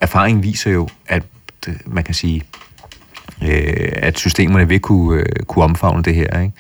erfaringen 0.01 0.43
viser 0.43 0.71
jo, 0.71 0.89
at 1.07 1.23
øh, 1.69 1.75
man 1.87 2.05
kan 2.05 2.15
sige, 2.15 2.43
øh, 3.43 3.93
at 3.93 4.19
systemerne 4.19 4.69
vil 4.69 4.81
kunne, 4.81 5.21
øh, 5.21 5.27
kunne 5.47 5.65
omfavne 5.65 6.03
det 6.03 6.15
her. 6.15 6.41
Ikke? 6.41 6.53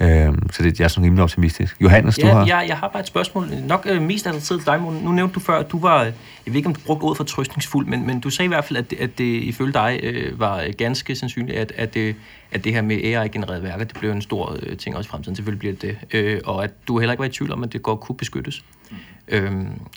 Øh, 0.00 0.34
så 0.52 0.62
det, 0.62 0.78
jeg 0.78 0.84
er 0.84 0.88
sådan 0.88 1.04
rimelig 1.04 1.22
optimistisk. 1.22 1.76
Johannes, 1.80 2.18
ja, 2.18 2.22
du 2.22 2.28
har... 2.28 2.46
Ja, 2.46 2.58
jeg 2.58 2.76
har 2.76 2.88
bare 2.88 3.00
et 3.00 3.06
spørgsmål. 3.06 3.48
Nok 3.66 3.86
øh, 3.90 4.02
mest 4.02 4.26
adresseret 4.26 4.60
til 4.60 4.66
dig, 4.66 4.80
Morten. 4.80 5.00
Nu 5.00 5.12
nævnte 5.12 5.34
du 5.34 5.40
før, 5.40 5.58
at 5.58 5.72
du 5.72 5.78
var, 5.78 6.02
jeg 6.02 6.14
ved 6.46 6.56
ikke, 6.56 6.66
om 6.66 6.74
du 6.74 6.80
brugte 6.86 7.04
ordet 7.04 7.16
for 7.16 7.24
trøstningsfuld, 7.24 7.86
men, 7.86 8.06
men 8.06 8.20
du 8.20 8.30
sagde 8.30 8.46
i 8.46 8.48
hvert 8.48 8.64
fald, 8.64 8.76
at, 8.76 8.90
det, 8.90 9.00
at 9.00 9.18
det 9.18 9.42
ifølge 9.42 9.72
dig 9.72 10.00
øh, 10.02 10.40
var 10.40 10.64
ganske 10.78 11.16
sandsynligt, 11.16 11.58
at, 11.58 11.72
at, 11.76 11.94
det, 11.94 12.16
at 12.50 12.64
det 12.64 12.72
her 12.72 12.82
med 12.82 12.96
AI-genererede 12.96 13.62
værker, 13.62 13.84
det 13.84 13.96
blev 13.98 14.10
en 14.10 14.22
stor 14.22 14.56
øh, 14.62 14.76
ting 14.76 14.96
også 14.96 15.08
i 15.08 15.10
fremtiden. 15.10 15.36
Selvfølgelig 15.36 15.58
bliver 15.58 15.74
det 15.74 15.98
det. 16.10 16.18
Øh, 16.18 16.40
og 16.44 16.64
at 16.64 16.70
du 16.88 16.98
heller 16.98 17.12
ikke 17.12 17.20
var 17.20 17.26
i 17.26 17.32
tvivl 17.32 17.52
om, 17.52 17.62
at 17.62 17.72
det 17.72 17.82
godt 17.82 18.00
kunne 18.00 18.16
beskyttes. 18.16 18.64
Mm. 18.90 18.96
Øh, 19.28 19.52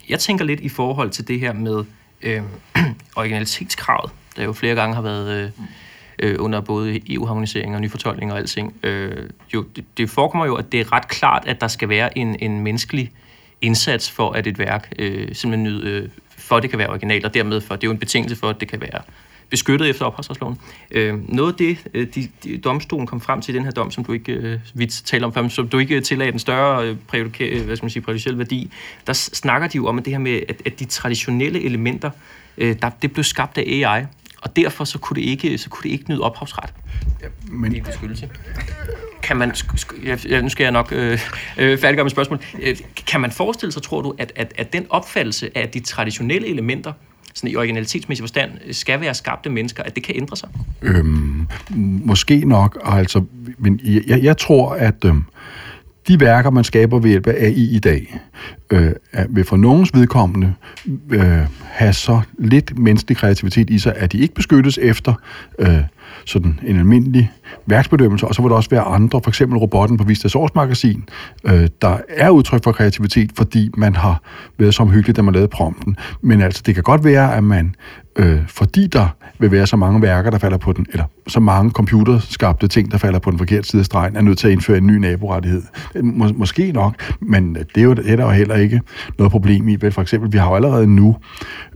jeg 0.10 0.20
tænker 0.20 0.46
lidt 0.46 0.60
i 0.60 0.70
forhold 0.70 1.10
til 1.10 1.28
det 1.28 1.40
her 1.40 1.54
med 1.54 1.84
øh, 2.22 2.42
originalitetskravet, 3.16 4.12
der 4.36 4.44
jo 4.44 4.54
flere 4.54 4.76
gange 4.76 4.96
har 4.96 5.02
været... 5.02 5.44
Øh, 5.44 5.52
øh, 6.20 6.36
under 6.40 6.62
både 6.62 7.02
EU-harmonisering 7.14 7.76
og 7.76 7.82
nyfortolkning 7.82 8.32
og 8.32 8.38
alting. 8.38 8.76
Øh, 8.84 9.30
jo, 9.54 9.66
det, 9.76 9.86
det 9.98 10.10
forekommer 10.10 10.46
jo, 10.46 10.56
at 10.56 10.72
det 10.72 10.80
er 10.80 10.94
ret 10.94 11.08
klart, 11.08 11.44
at 11.48 11.62
der 11.62 11.68
skal 11.68 11.90
være 11.90 12.18
en, 12.18 12.36
en 12.40 12.60
menneskelig 12.60 13.12
indsats 13.62 14.12
for, 14.12 14.32
at 14.32 14.48
et 14.48 14.60
værk 14.60 14.94
øh, 15.00 15.36
simpelthen 15.36 15.64
nyde, 15.64 15.90
øh, 15.90 16.10
for 16.38 16.56
at 16.56 16.64
det 16.64 16.70
kan 16.70 16.80
være 16.80 16.90
originalt, 16.90 17.26
og 17.26 17.34
dermed 17.34 17.62
for, 17.62 17.76
det 17.76 17.84
er 17.84 17.88
jo 17.88 17.92
en 17.92 18.00
betingelse 18.00 18.36
for, 18.36 18.50
at 18.50 18.60
det 18.60 18.68
kan 18.68 18.82
være 18.82 19.02
beskyttet 19.50 19.90
efter 19.90 20.06
ophavsretsloven. 20.06 20.58
Øh, 20.92 21.34
noget 21.34 21.52
af 21.52 21.58
det, 21.58 21.78
øh, 21.94 22.08
de, 22.16 22.28
de, 22.44 22.58
domstolen 22.58 23.08
kom 23.08 23.22
frem 23.22 23.42
til 23.42 23.56
i 23.56 23.58
den 23.58 23.66
her 23.66 23.72
dom, 23.72 23.92
som 23.92 24.04
du 24.04 24.14
ikke 24.14 24.32
øh, 24.32 24.60
vidt 24.74 25.02
taler 25.06 25.28
om 25.28 25.34
før, 25.34 25.48
som 25.48 25.68
du 25.68 25.78
ikke 25.78 26.02
tillagde 26.02 26.32
den 26.32 26.40
større 26.40 26.86
øh, 26.86 26.98
øh, 27.40 27.66
hvad 27.66 27.76
skal 27.76 27.86
man 27.86 27.90
sige, 27.90 28.04
præjudiciel 28.04 28.38
værdi, 28.38 28.72
der 29.08 29.14
snakker 29.14 29.68
de 29.68 29.76
jo 29.76 29.88
om 29.88 29.98
at 29.98 30.06
det 30.06 30.14
her 30.14 30.20
med, 30.20 30.42
at, 30.50 30.62
at 30.66 30.80
de 30.80 30.86
traditionelle 30.86 31.64
elementer, 31.64 32.10
øh, 32.58 32.76
der, 32.82 32.90
det 32.90 33.14
blev 33.14 33.24
skabt 33.24 33.58
af 33.58 33.64
AI, 33.68 34.06
og 34.42 34.56
derfor 34.56 34.84
så 34.84 35.00
kunne 35.00 35.16
det 35.16 35.22
ikke, 35.22 35.58
så 35.58 35.70
kunne 35.70 35.84
det 35.84 35.90
ikke 35.90 36.10
nyde 36.10 36.22
ophavsret. 36.22 36.74
Ja, 37.22 37.28
men... 37.52 37.72
Det 37.72 37.78
er 37.78 37.82
en 37.82 37.86
beskyttelse. 37.86 38.30
Kan 39.24 39.38
man, 39.38 39.54
ja, 40.30 40.42
nu 40.42 40.50
skal 40.50 40.64
jeg 40.64 40.72
nok 40.72 40.92
øh, 40.92 41.20
øh, 41.58 41.78
færdiggøre 41.80 42.04
med 42.04 42.12
spørgsmål. 42.12 42.40
Øh, 42.62 42.78
kan 43.08 43.22
man 43.22 43.32
forestille 43.32 43.72
sig, 43.72 43.82
tror 43.82 44.02
du, 44.02 44.16
at, 44.18 44.34
at, 44.36 44.54
at 44.58 44.74
den 44.74 44.86
opfattelse 44.90 45.58
af 45.58 45.70
de 45.70 45.80
traditionelle 45.80 46.48
elementer, 46.48 46.94
sådan 47.34 47.50
i 47.50 47.56
originalitetsmæssig 47.56 48.24
forstand, 48.24 48.52
skal 48.72 49.02
være 49.02 49.14
skabte 49.14 49.50
mennesker, 49.50 49.84
at 49.84 49.96
det 49.96 50.04
kan 50.04 50.16
ændre 50.16 50.38
sig? 50.38 50.50
Øhm, 50.82 51.48
måske 52.06 52.46
nok, 52.46 52.78
altså, 52.86 53.24
men 53.58 53.80
jeg, 53.84 54.24
jeg 54.24 54.38
tror, 54.38 54.74
at 54.74 55.06
øhm, 55.06 55.24
de 56.10 56.20
værker, 56.20 56.50
man 56.50 56.64
skaber 56.64 57.00
ved 57.00 57.10
hjælp 57.10 57.28
af 57.28 57.46
AI 57.46 57.76
i 57.76 57.80
dag, 57.80 58.20
øh, 58.70 58.92
vil 59.30 59.44
for 59.44 59.58
nogens 59.58 59.90
vedkommende 59.94 60.54
øh, 61.10 61.40
have 61.62 61.94
så 61.94 62.22
lidt 62.38 62.80
menneskelig 62.80 63.18
kreativitet 63.18 63.70
i 63.70 63.80
sig, 63.80 63.94
at 63.96 64.12
de 64.12 64.18
ikke 64.18 64.34
beskyttes 64.34 64.80
efter 64.82 65.14
øh, 65.60 65.80
sådan 66.26 66.60
en 66.64 66.78
almindelig 66.78 67.32
værksbedømmelse, 67.66 68.28
og 68.28 68.36
så 68.36 68.42
vil 68.42 68.50
der 68.50 68.56
også 68.56 68.70
være 68.70 68.82
andre, 68.82 69.22
for 69.24 69.30
eksempel 69.30 69.58
robotten 69.58 69.98
på 69.98 70.04
Vistas 70.04 70.36
årsmagasin, 70.36 71.04
øh, 71.44 71.68
der 71.82 71.98
er 72.10 72.30
udtryk 72.30 72.64
for 72.64 72.72
kreativitet, 72.72 73.32
fordi 73.38 73.70
man 73.78 73.96
har 73.96 74.22
været 74.58 74.76
så 74.76 74.84
omhyggeligt, 74.84 75.18
da 75.18 75.22
man 75.22 75.34
lavede 75.34 75.48
prompten. 75.48 75.98
Men 76.22 76.42
altså, 76.42 76.64
det 76.66 76.74
kan 76.76 76.84
godt 76.84 77.04
være, 77.04 77.36
at 77.36 77.44
man, 77.44 77.76
øh, 78.16 78.40
fordi 78.48 78.88
der 78.88 79.08
vil 79.40 79.52
være 79.52 79.68
så 79.68 79.76
mange 79.76 80.02
værker, 80.02 80.30
der 80.30 80.38
falder 80.38 80.58
på 80.58 80.74
den, 80.74 80.86
eller 80.92 81.06
så 81.28 81.40
mange 81.40 81.72
computerskabte 81.72 82.68
ting, 82.68 82.92
der 82.92 82.98
falder 82.98 83.20
på 83.20 83.32
den 83.32 83.38
forkerte 83.38 83.68
side 83.68 83.80
af 83.80 83.86
stregen, 83.86 84.16
er 84.16 84.22
nødt 84.22 84.38
til 84.38 84.48
at 84.48 84.54
indføre 84.54 84.78
en 84.78 84.88
ny 84.88 84.98
naborettighed. 84.98 85.62
Øh, 85.96 86.04
Mås- 86.04 86.38
måske 86.38 86.72
nok, 86.72 86.96
men 87.22 87.56
det 87.56 87.78
er, 87.78 87.82
jo, 87.82 87.94
det 87.94 88.12
er 88.12 88.16
der 88.16 88.24
jo 88.24 88.30
heller 88.30 88.56
ikke 88.56 88.82
noget 89.18 89.32
problem 89.32 89.68
i. 89.68 89.78
For 89.90 90.02
eksempel, 90.02 90.34
vi 90.34 90.38
har 90.38 90.50
jo 90.50 90.56
allerede 90.56 90.88
nu 90.88 91.16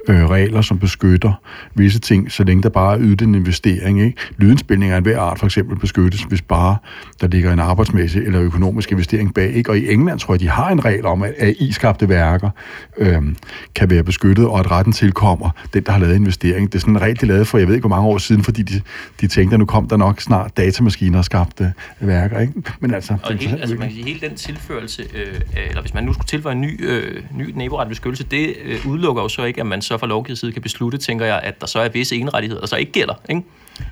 øh, 0.07 0.29
regler, 0.29 0.61
som 0.61 0.79
beskytter 0.79 1.33
visse 1.75 1.99
ting, 1.99 2.31
så 2.31 2.43
længe 2.43 2.63
der 2.63 2.69
bare 2.69 2.95
er 2.95 2.99
ydet 3.01 3.21
en 3.21 3.35
investering. 3.35 4.01
Ikke? 4.01 4.17
Lydindspilning 4.37 4.91
af 4.91 4.97
enhver 4.97 5.19
art 5.19 5.39
for 5.39 5.45
eksempel 5.45 5.79
beskyttes, 5.79 6.21
hvis 6.21 6.41
bare 6.41 6.77
der 7.21 7.27
ligger 7.27 7.53
en 7.53 7.59
arbejdsmæssig 7.59 8.21
eller 8.21 8.41
økonomisk 8.41 8.91
investering 8.91 9.33
bag. 9.33 9.53
Ikke? 9.53 9.69
Og 9.69 9.77
i 9.77 9.91
England 9.93 10.19
tror 10.19 10.33
jeg, 10.33 10.39
de 10.39 10.49
har 10.49 10.69
en 10.69 10.85
regel 10.85 11.05
om, 11.05 11.23
at 11.23 11.33
AI-skabte 11.39 12.09
værker 12.09 12.49
øh, 12.97 13.21
kan 13.75 13.89
være 13.89 14.03
beskyttet, 14.03 14.45
og 14.45 14.59
at 14.59 14.71
retten 14.71 14.93
tilkommer 14.93 15.49
den, 15.73 15.83
der 15.83 15.91
har 15.91 15.99
lavet 15.99 16.15
investering. 16.15 16.71
Det 16.71 16.75
er 16.75 16.79
sådan 16.79 16.93
en 16.95 17.01
regel, 17.01 17.21
de 17.21 17.25
lavede 17.25 17.45
for, 17.45 17.57
jeg 17.57 17.67
ved 17.67 17.75
ikke 17.75 17.87
hvor 17.87 17.95
mange 17.95 18.09
år 18.09 18.17
siden, 18.17 18.43
fordi 18.43 18.61
de, 18.61 18.81
de 19.21 19.27
tænkte, 19.27 19.53
at 19.53 19.59
nu 19.59 19.65
kom 19.65 19.87
der 19.87 19.97
nok 19.97 20.21
snart 20.21 20.57
datamaskiner 20.57 21.17
og 21.17 21.25
skabte 21.25 21.73
værker. 21.99 22.39
Ikke? 22.39 22.53
Men 22.79 22.93
altså, 22.93 23.17
og 23.23 23.33
hele, 23.33 23.59
altså 23.61 23.75
man 23.75 23.87
kan 23.87 23.95
sige, 23.95 24.05
hele 24.05 24.27
den 24.27 24.35
tilførelse, 24.35 25.03
øh, 25.15 25.39
eller 25.69 25.81
hvis 25.81 25.93
man 25.93 26.03
nu 26.03 26.13
skulle 26.13 26.27
tilføje 26.27 26.55
en 26.55 26.61
ny, 26.61 26.89
øh, 26.89 27.23
ny 27.35 27.51
naboret 27.55 27.87
beskyttelse, 27.87 28.23
det 28.23 28.55
øh, 28.65 28.87
udelukker 28.87 29.21
jo 29.21 29.27
så 29.27 29.43
ikke, 29.43 29.61
at 29.61 29.67
man 29.67 29.81
så 29.81 29.92
fra 29.97 30.07
lovgivet 30.07 30.39
side 30.39 30.51
kan 30.51 30.61
beslutte, 30.61 30.97
tænker 30.97 31.25
jeg, 31.25 31.39
at 31.43 31.61
der 31.61 31.67
så 31.67 31.79
er 31.79 31.89
visse 31.89 32.15
enrettigheder, 32.15 32.59
der 32.59 32.67
så 32.67 32.75
ikke 32.75 32.91
gælder. 32.91 33.13
Ikke? 33.29 33.41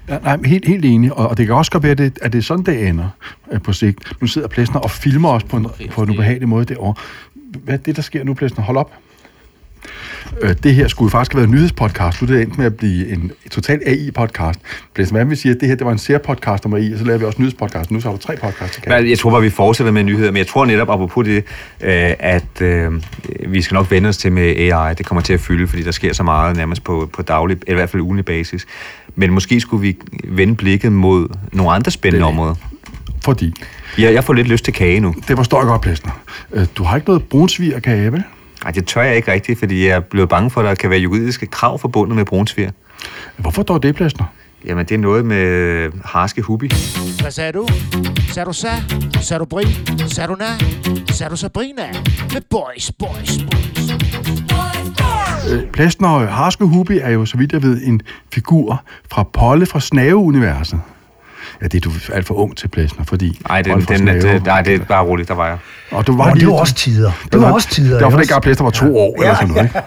Ja, 0.09 0.17
nej, 0.17 0.37
helt, 0.45 0.67
helt 0.67 0.85
enig, 0.85 1.13
og, 1.13 1.27
og 1.27 1.37
det 1.37 1.45
kan 1.45 1.55
også 1.55 1.71
godt 1.71 1.83
være, 1.83 1.91
at 1.91 1.97
det, 1.97 2.19
at 2.21 2.33
det 2.33 2.39
er 2.39 2.43
sådan, 2.43 2.65
det 2.65 2.87
ender 2.87 3.09
øh, 3.51 3.61
på 3.61 3.73
sigt. 3.73 4.21
Nu 4.21 4.27
sidder 4.27 4.47
Plæsner 4.47 4.79
og 4.79 4.91
filmer 4.91 5.29
os 5.29 5.43
på 5.43 5.57
en, 5.57 5.67
på 5.91 6.03
en 6.03 6.09
ubehagelig 6.09 6.49
måde 6.49 6.65
derovre. 6.65 6.93
Hvad 7.35 7.73
er 7.73 7.77
det, 7.77 7.95
der 7.95 8.01
sker 8.01 8.23
nu, 8.23 8.33
Plæsner? 8.33 8.63
Hold 8.63 8.77
op. 8.77 8.93
Øh, 10.41 10.55
det 10.63 10.75
her 10.75 10.87
skulle 10.87 11.11
faktisk 11.11 11.31
have 11.31 11.37
været 11.37 11.47
en 11.47 11.55
nyhedspodcast. 11.55 12.21
Nu 12.21 12.27
er 12.27 12.31
det 12.31 12.41
endt 12.41 12.57
med 12.57 12.65
at 12.65 12.75
blive 12.75 13.09
en 13.09 13.31
total 13.51 13.81
AI-podcast. 13.85 14.59
Blæs, 14.93 15.09
hvad 15.09 15.25
vi 15.25 15.35
siger, 15.35 15.55
at 15.55 15.61
det 15.61 15.69
her 15.69 15.75
det 15.75 15.85
var 15.85 15.91
en 15.91 15.97
sær-podcast 15.97 16.65
om 16.65 16.73
AI, 16.73 16.93
og 16.93 16.99
så 16.99 17.05
laver 17.05 17.19
vi 17.19 17.25
også 17.25 17.39
nyhedspodcast. 17.39 17.91
Nu 17.91 18.01
så 18.01 18.07
har 18.07 18.15
du 18.15 18.21
tre 18.21 18.37
podcasts. 18.37 18.81
Jeg, 18.85 19.09
jeg 19.09 19.19
tror 19.19 19.31
bare, 19.31 19.41
vi 19.41 19.49
fortsætter 19.49 19.93
med 19.93 20.03
nyheder, 20.03 20.31
men 20.31 20.37
jeg 20.37 20.47
tror 20.47 20.65
netop, 20.65 20.89
apropos 20.89 21.25
det, 21.25 21.37
øh, 21.81 22.13
at 22.19 22.61
øh, 22.61 22.91
vi 23.47 23.61
skal 23.61 23.75
nok 23.75 23.91
vende 23.91 24.09
os 24.09 24.17
til 24.17 24.31
med 24.31 24.43
AI. 24.43 24.93
Det 24.93 25.05
kommer 25.05 25.21
til 25.21 25.33
at 25.33 25.39
fylde, 25.39 25.67
fordi 25.67 25.83
der 25.83 25.91
sker 25.91 26.13
så 26.13 26.23
meget 26.23 26.57
nærmest 26.57 26.83
på, 26.83 27.09
på 27.13 27.21
daglig, 27.21 27.57
eller 27.67 27.71
i 27.71 27.75
hvert 27.75 27.89
fald 27.89 28.01
ugenlig 28.01 28.25
basis. 28.25 28.65
Men 29.15 29.31
måske 29.31 29.59
skulle 29.59 29.81
vi 29.81 29.97
vende 30.23 30.55
blikket 30.55 30.91
mod 30.91 31.27
nogle 31.51 31.71
andre 31.71 31.91
spændende 31.91 32.27
områder. 32.27 32.55
Fordi? 33.23 33.53
Ja, 33.97 34.13
jeg 34.13 34.23
får 34.23 34.33
lidt 34.33 34.47
lyst 34.47 34.65
til 34.65 34.73
kage 34.73 34.99
nu. 34.99 35.15
Det 35.27 35.37
forstår 35.37 35.59
jeg 35.59 35.67
godt, 35.67 35.81
Plæsner. 35.81 36.11
Du 36.77 36.83
har 36.83 36.95
ikke 36.95 37.07
noget 37.07 37.23
brunsvig 37.23 37.75
og 37.75 37.81
kage, 37.81 38.11
vel? 38.11 38.23
Nej, 38.63 38.71
det 38.71 38.87
tør 38.87 39.01
jeg 39.01 39.15
ikke 39.15 39.31
rigtigt, 39.31 39.59
fordi 39.59 39.87
jeg 39.87 39.95
er 39.95 39.99
blevet 39.99 40.29
bange 40.29 40.49
for, 40.49 40.61
at 40.61 40.67
der 40.67 40.75
kan 40.75 40.89
være 40.89 40.99
juridiske 40.99 41.45
krav 41.45 41.79
forbundet 41.79 42.15
med 42.15 42.25
brunsvir. 42.25 42.69
Hvorfor 43.37 43.63
dog 43.63 43.83
det, 43.83 43.95
Plæsner? 43.95 44.25
Jamen, 44.65 44.85
det 44.85 44.95
er 44.95 44.99
noget 44.99 45.25
med 45.25 45.91
harske 46.05 46.41
hubi. 46.41 46.71
Hvad 47.21 47.31
sagde 47.31 47.51
du? 47.51 47.67
Sagde 48.33 48.45
du 48.45 48.53
sa? 48.53 48.69
Sagde 49.21 49.39
du 49.39 49.45
bri? 49.45 49.63
Sagde 50.07 50.27
du 50.27 50.35
na? 50.35 50.45
Sagde 51.13 51.29
du 51.29 51.35
Sabrina? 51.35 51.87
Med 52.33 52.41
boys, 52.49 52.91
boys, 52.91 53.37
boys. 53.51 53.91
Øh, 55.51 55.71
Plæsner 55.71 56.09
og 56.09 56.27
harske 56.27 56.65
hubi 56.65 56.97
er 56.97 57.09
jo, 57.09 57.25
så 57.25 57.37
vidt 57.37 57.51
jeg 57.51 57.63
ved, 57.63 57.81
en 57.83 58.01
figur 58.33 58.83
fra 59.11 59.23
Polle 59.23 59.65
fra 59.65 59.79
Snave-universet. 59.79 60.81
Ja, 61.61 61.67
det 61.67 61.85
er 61.85 61.89
du 61.89 62.13
alt 62.13 62.27
for 62.27 62.33
ung 62.33 62.57
til 62.57 62.67
Plæsner, 62.67 63.05
fordi... 63.05 63.41
Nej, 63.47 63.61
den, 63.61 63.81
den, 63.81 64.07
den, 64.07 64.41
nej, 64.45 64.61
det 64.61 64.75
er 64.75 64.85
bare 64.85 65.03
roligt, 65.03 65.27
der 65.27 65.35
var 65.35 65.47
jeg. 65.47 65.57
Og 65.91 66.07
du 66.07 66.17
var 66.17 66.33
lige, 66.33 66.45
det 66.45 66.53
var 66.53 66.59
også 66.59 66.73
tider. 66.73 67.11
Det, 67.23 67.33
det 67.33 67.41
var, 67.41 67.51
også 67.51 67.69
tider. 67.69 67.97
Det 67.97 68.05
var 68.05 68.09
fordi, 68.09 68.33
at 68.35 68.41
Plæsner 68.41 68.63
var 68.63 68.71
to 68.71 68.85
ja. 68.85 68.91
år, 68.91 69.15
ja. 69.17 69.23
eller 69.23 69.35
sådan 69.35 69.49
noget, 69.49 69.63
ikke? 69.63 69.81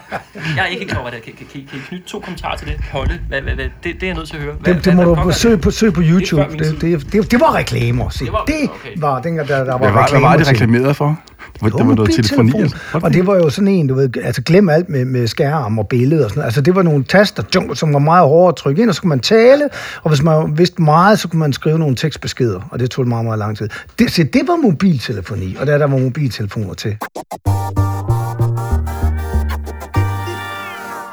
Jeg 0.57 0.63
er 0.63 0.67
ikke 0.67 0.87
klar 0.87 1.01
over 1.01 1.11
det. 1.11 1.23
Kan, 1.23 1.33
kan, 1.39 1.47
kan, 1.53 1.67
kan 1.71 1.79
I 1.79 1.83
knytte 1.89 2.07
to 2.07 2.21
kommentarer 2.21 2.57
til 2.57 2.67
det? 2.67 2.77
Polle, 2.93 3.21
hvad, 3.29 3.41
hvad, 3.41 3.55
hvad, 3.55 3.65
det, 3.65 3.95
det 3.95 4.03
er 4.03 4.07
jeg 4.07 4.15
nødt 4.17 4.29
til 4.29 4.37
at 4.37 4.43
høre. 4.43 4.55
Hvad, 4.61 4.75
det, 4.75 4.85
det 4.85 4.97
må 4.97 5.03
du 5.03 5.33
søge 5.33 5.59
på, 5.59 5.71
søge 5.71 5.93
på 5.93 6.01
YouTube. 6.05 6.43
Det, 6.43 6.59
det, 6.59 6.81
det, 6.81 7.13
det, 7.13 7.31
det 7.31 7.41
var 7.41 7.55
reklamer, 7.55 8.09
se. 8.09 8.25
Det 8.25 8.33
var, 8.33 8.43
okay. 8.43 8.69
det 8.95 9.03
var 9.03 9.23
dengang, 9.23 9.49
der, 9.49 9.65
der 9.65 9.73
var, 9.73 9.79
hvad 9.79 9.91
var, 9.91 10.03
reklamer 10.03 10.29
Hvad 10.29 10.39
var 10.39 10.45
det 10.45 10.49
reklameret 10.49 10.97
for? 10.97 11.21
Var, 11.61 11.69
Det 11.69 11.79
der 11.79 11.85
var 11.85 11.95
noget 11.95 12.15
telefoni. 12.15 12.53
Og 12.93 13.15
det 13.15 13.27
var 13.27 13.35
jo 13.35 13.51
sådan 13.51 13.69
en, 13.69 13.87
du 13.87 13.95
ved, 13.95 14.17
altså 14.17 14.43
glem 14.43 14.69
alt 14.69 14.89
med, 14.89 15.05
med 15.05 15.27
skærm 15.27 15.79
og 15.79 15.89
billeder 15.89 16.25
og 16.25 16.31
sådan 16.31 16.39
noget. 16.39 16.47
Altså 16.47 16.61
det 16.61 16.75
var 16.75 16.83
nogle 16.83 17.05
taster, 17.05 17.75
som 17.75 17.93
var 17.93 17.99
meget 17.99 18.29
hårde 18.29 18.49
at 18.49 18.57
trykke 18.57 18.83
ind, 18.83 18.89
og 18.89 18.95
så 18.95 19.01
kunne 19.01 19.09
man 19.09 19.21
tale, 19.21 19.69
og 20.03 20.11
hvis 20.11 20.23
man 20.23 20.59
vidste 20.59 20.83
meget, 20.83 21.19
så 21.19 21.29
kunne 21.29 21.41
man 21.41 21.53
skrive 21.53 21.79
nogle 21.79 21.97
tekstbeskeder, 21.97 22.61
og 22.71 22.79
det 22.79 22.91
tog 22.91 23.09
meget, 23.09 23.25
meget 23.25 23.39
lang 23.39 23.57
tid. 23.57 23.69
Det, 23.99 24.11
så 24.11 24.23
det 24.23 24.43
var 24.47 24.57
mobiltelefoni, 24.57 25.57
og 25.61 25.67
der, 25.67 25.79
der 25.79 25.87
var 25.87 25.99
mobiltelefoner 25.99 26.75
til. 26.75 26.97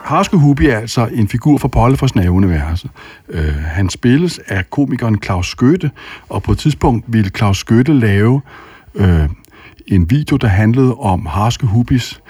Harske 0.04 0.38
Hubi 0.38 0.68
er 0.68 0.78
altså 0.78 1.10
en 1.14 1.28
figur 1.28 1.58
fra 1.58 1.68
Polle 1.68 1.98
fra 1.98 2.08
Snave-universet. 2.08 2.90
Øh, 3.30 3.56
han 3.56 3.90
spilles 3.90 4.40
af 4.48 4.70
komikeren 4.70 5.18
Claus 5.24 5.48
Skøtte, 5.48 5.92
og 6.30 6.44
på 6.44 6.52
et 6.52 6.58
tidspunkt 6.58 7.06
ville 7.08 7.30
Claus 7.30 7.58
Skøtte 7.58 7.94
lave 7.94 8.42
øh, 8.96 9.30
en 9.88 10.10
video, 10.10 10.38
der 10.38 10.48
handlede 10.48 10.96
om 10.96 11.26
Harske 11.26 11.68
Hubis 11.68 12.22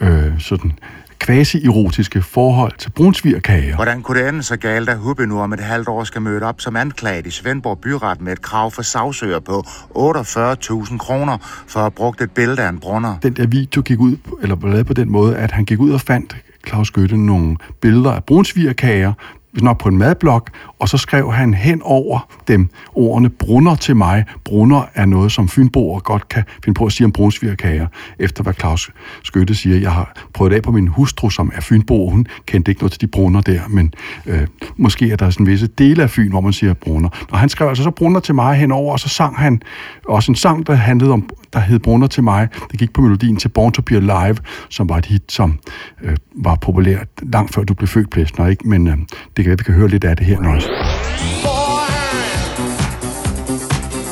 øh, 0.00 0.40
sådan 0.40 0.72
quasi-erotiske 1.20 2.22
forhold 2.22 2.72
til 2.78 2.90
brunsvigerkager. 2.90 3.74
Hvordan 3.74 4.02
kunne 4.02 4.20
det 4.20 4.28
ende 4.28 4.42
så 4.42 4.56
galt, 4.56 4.88
at 4.88 4.98
Hubbe 4.98 5.26
nu 5.26 5.40
om 5.40 5.52
et 5.52 5.60
halvt 5.60 5.88
år 5.88 6.04
skal 6.04 6.22
møde 6.22 6.42
op 6.42 6.60
som 6.60 6.76
anklaget 6.76 7.26
i 7.26 7.30
Svendborg 7.30 7.78
Byret 7.78 8.20
med 8.20 8.32
et 8.32 8.42
krav 8.42 8.70
for 8.70 8.82
sagsøger 8.82 9.38
på 9.38 9.64
48.000 9.96 10.98
kroner 10.98 11.38
for 11.66 11.80
at 11.80 11.84
have 11.84 11.90
brugt 11.90 12.20
et 12.20 12.30
billede 12.30 12.62
af 12.62 12.68
en 12.68 12.80
brunner? 12.80 13.18
Den 13.22 13.32
der 13.32 13.46
video 13.46 13.82
gik 13.82 14.00
ud, 14.00 14.16
eller 14.42 14.56
var 14.56 14.68
lavet 14.68 14.86
på 14.86 14.94
den 14.94 15.10
måde, 15.10 15.36
at 15.36 15.50
han 15.50 15.64
gik 15.64 15.80
ud 15.80 15.90
og 15.90 16.00
fandt 16.00 16.36
Claus 16.68 16.90
Gøtte 16.90 17.16
nogle 17.16 17.56
billeder 17.80 18.12
af 18.12 18.24
brunsvigerkager, 18.24 19.12
nok 19.60 19.80
på 19.80 19.88
en 19.88 19.98
madblok, 19.98 20.50
og 20.78 20.88
så 20.88 20.98
skrev 20.98 21.32
han 21.32 21.54
hen 21.54 21.82
over 21.82 22.28
dem 22.48 22.68
ordene 22.94 23.30
brunner 23.30 23.74
til 23.74 23.96
mig. 23.96 24.24
Brunner 24.44 24.82
er 24.94 25.06
noget, 25.06 25.32
som 25.32 25.48
fynboer 25.48 26.00
godt 26.00 26.28
kan 26.28 26.44
finde 26.64 26.78
på 26.78 26.86
at 26.86 26.92
sige 26.92 27.04
om 27.04 27.12
brunsvigerkager, 27.12 27.86
efter 28.18 28.42
hvad 28.42 28.54
Claus 28.54 28.90
Skytte 29.22 29.54
siger. 29.54 29.76
Jeg 29.76 29.92
har 29.92 30.14
prøvet 30.34 30.52
af 30.52 30.62
på 30.62 30.70
min 30.70 30.88
hustru, 30.88 31.30
som 31.30 31.52
er 31.54 31.60
fynbo, 31.60 32.10
hun 32.10 32.26
kendte 32.46 32.70
ikke 32.70 32.80
noget 32.80 32.92
til 32.92 33.00
de 33.00 33.06
brunner 33.06 33.40
der, 33.40 33.60
men 33.68 33.94
øh, 34.26 34.46
måske 34.76 35.10
er 35.10 35.16
der 35.16 35.30
sådan 35.30 35.46
visse 35.46 35.66
dele 35.66 36.02
af 36.02 36.10
Fyn, 36.10 36.30
hvor 36.30 36.40
man 36.40 36.52
siger 36.52 36.74
brunner. 36.74 37.08
Og 37.30 37.38
han 37.38 37.48
skrev 37.48 37.68
altså 37.68 37.84
så 37.84 37.90
brunner 37.90 38.20
til 38.20 38.34
mig 38.34 38.56
henover, 38.56 38.92
og 38.92 39.00
så 39.00 39.08
sang 39.08 39.36
han 39.36 39.62
også 40.08 40.32
en 40.32 40.36
sang, 40.36 40.66
der 40.66 40.74
handlede 40.74 41.12
om, 41.12 41.28
der 41.52 41.60
hed 41.60 41.78
Brunner 41.78 42.06
til 42.06 42.22
mig. 42.22 42.48
Det 42.70 42.78
gik 42.78 42.92
på 42.92 43.00
melodien 43.00 43.36
til 43.36 43.48
Born 43.48 43.72
to 43.72 43.82
be 43.82 43.96
Alive, 43.96 44.36
som 44.70 44.88
var 44.88 44.96
et 44.96 45.06
hit, 45.06 45.32
som 45.32 45.58
øh, 46.02 46.16
var 46.34 46.54
populært 46.54 47.08
langt 47.22 47.54
før 47.54 47.62
du 47.62 47.74
blev 47.74 47.88
født, 47.88 48.10
Plæsner, 48.10 48.46
ikke? 48.46 48.68
Men 48.68 48.88
øh, 48.88 48.96
det 49.36 49.44
kan 49.44 49.46
være, 49.46 49.58
vi 49.58 49.64
kan 49.64 49.74
høre 49.74 49.88
lidt 49.88 50.04
af 50.04 50.16
det 50.16 50.26
her 50.26 50.40
nu 50.40 50.48
også. 50.48 50.68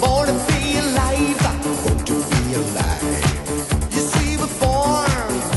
Born 0.01 0.27
to 0.27 0.35
be 0.49 0.61
alive. 0.83 1.39
Be 2.09 2.55
alive. 2.61 3.23
You 3.95 4.01
see, 4.11 4.37
be 4.39 4.47
alive. 4.47 5.51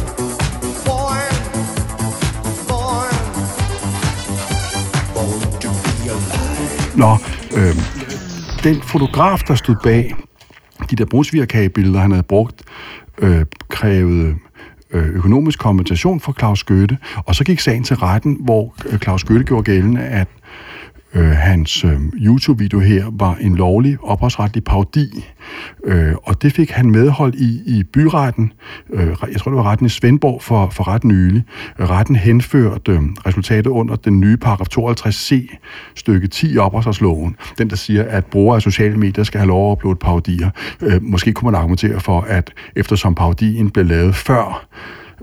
Nå, 6.96 7.18
øh, 7.58 7.76
den 8.64 8.82
fotograf, 8.82 9.40
der 9.48 9.56
stod 9.56 9.76
bag 9.84 10.16
de 10.90 10.96
der 10.96 11.06
brunsvigerkagebilleder, 11.06 12.00
han 12.00 12.12
havde 12.12 12.24
brugt, 12.24 12.62
øh, 13.22 13.46
krævede 13.70 14.36
øh, 14.92 15.08
økonomisk 15.08 15.60
kompensation 15.60 16.20
for 16.20 16.36
Claus 16.40 16.64
Gøtte, 16.64 16.98
og 17.16 17.36
så 17.36 17.44
gik 17.44 17.60
sagen 17.60 17.84
til 17.84 17.96
retten, 17.96 18.38
hvor 18.40 18.76
øh, 18.86 19.00
Claus 19.00 19.24
Gøtte 19.24 19.46
gjorde 19.46 19.64
gældende, 19.64 20.02
at 20.02 20.28
øh, 21.16 21.32
hans 21.32 21.84
øh, 21.84 22.00
YouTube-video 22.16 22.80
her 22.80 23.06
var 23.12 23.36
en 23.42 23.56
lovlig 23.56 23.98
ophavsretlig 24.02 24.64
parodi, 24.64 25.26
øh, 25.84 26.14
og 26.24 26.42
det 26.42 26.54
fik 26.54 26.72
han 26.72 26.92
medhold 26.92 27.34
i 27.34 27.62
i 27.66 27.84
byretten. 27.84 28.54
Øh, 28.94 29.08
jeg 29.08 29.40
tror, 29.40 29.52
det 29.52 29.58
var 29.58 29.72
retten 29.72 29.86
i 29.86 29.90
Svendborg 29.90 30.42
for, 30.42 30.70
for 30.70 30.88
ret 30.88 31.04
nylig. 31.04 31.44
Retten 31.80 32.16
henførte 32.16 32.92
øh, 32.92 33.02
resultatet 33.26 33.68
under 33.68 33.96
den 33.96 34.20
nye 34.20 34.38
paragraf 34.38 34.68
52c, 34.78 35.58
stykke 35.96 36.28
10 36.28 36.54
i 36.54 36.58
ophavsretsloven, 36.58 37.36
den 37.58 37.70
der 37.70 37.76
siger, 37.76 38.04
at 38.04 38.26
brugere 38.26 38.56
af 38.56 38.62
sociale 38.62 38.98
medier 38.98 39.24
skal 39.24 39.40
have 39.40 39.48
lov 39.48 39.72
at 39.72 39.76
uploade 39.76 40.00
parodier. 40.00 40.50
Øh, 40.82 41.04
måske 41.04 41.34
kunne 41.34 41.52
man 41.52 41.60
argumentere 41.60 42.00
for, 42.00 42.22
at 42.22 42.54
eftersom 42.76 43.16
parodien 43.16 43.70
blev 43.70 43.86
lavet 43.86 44.16
før 44.16 44.68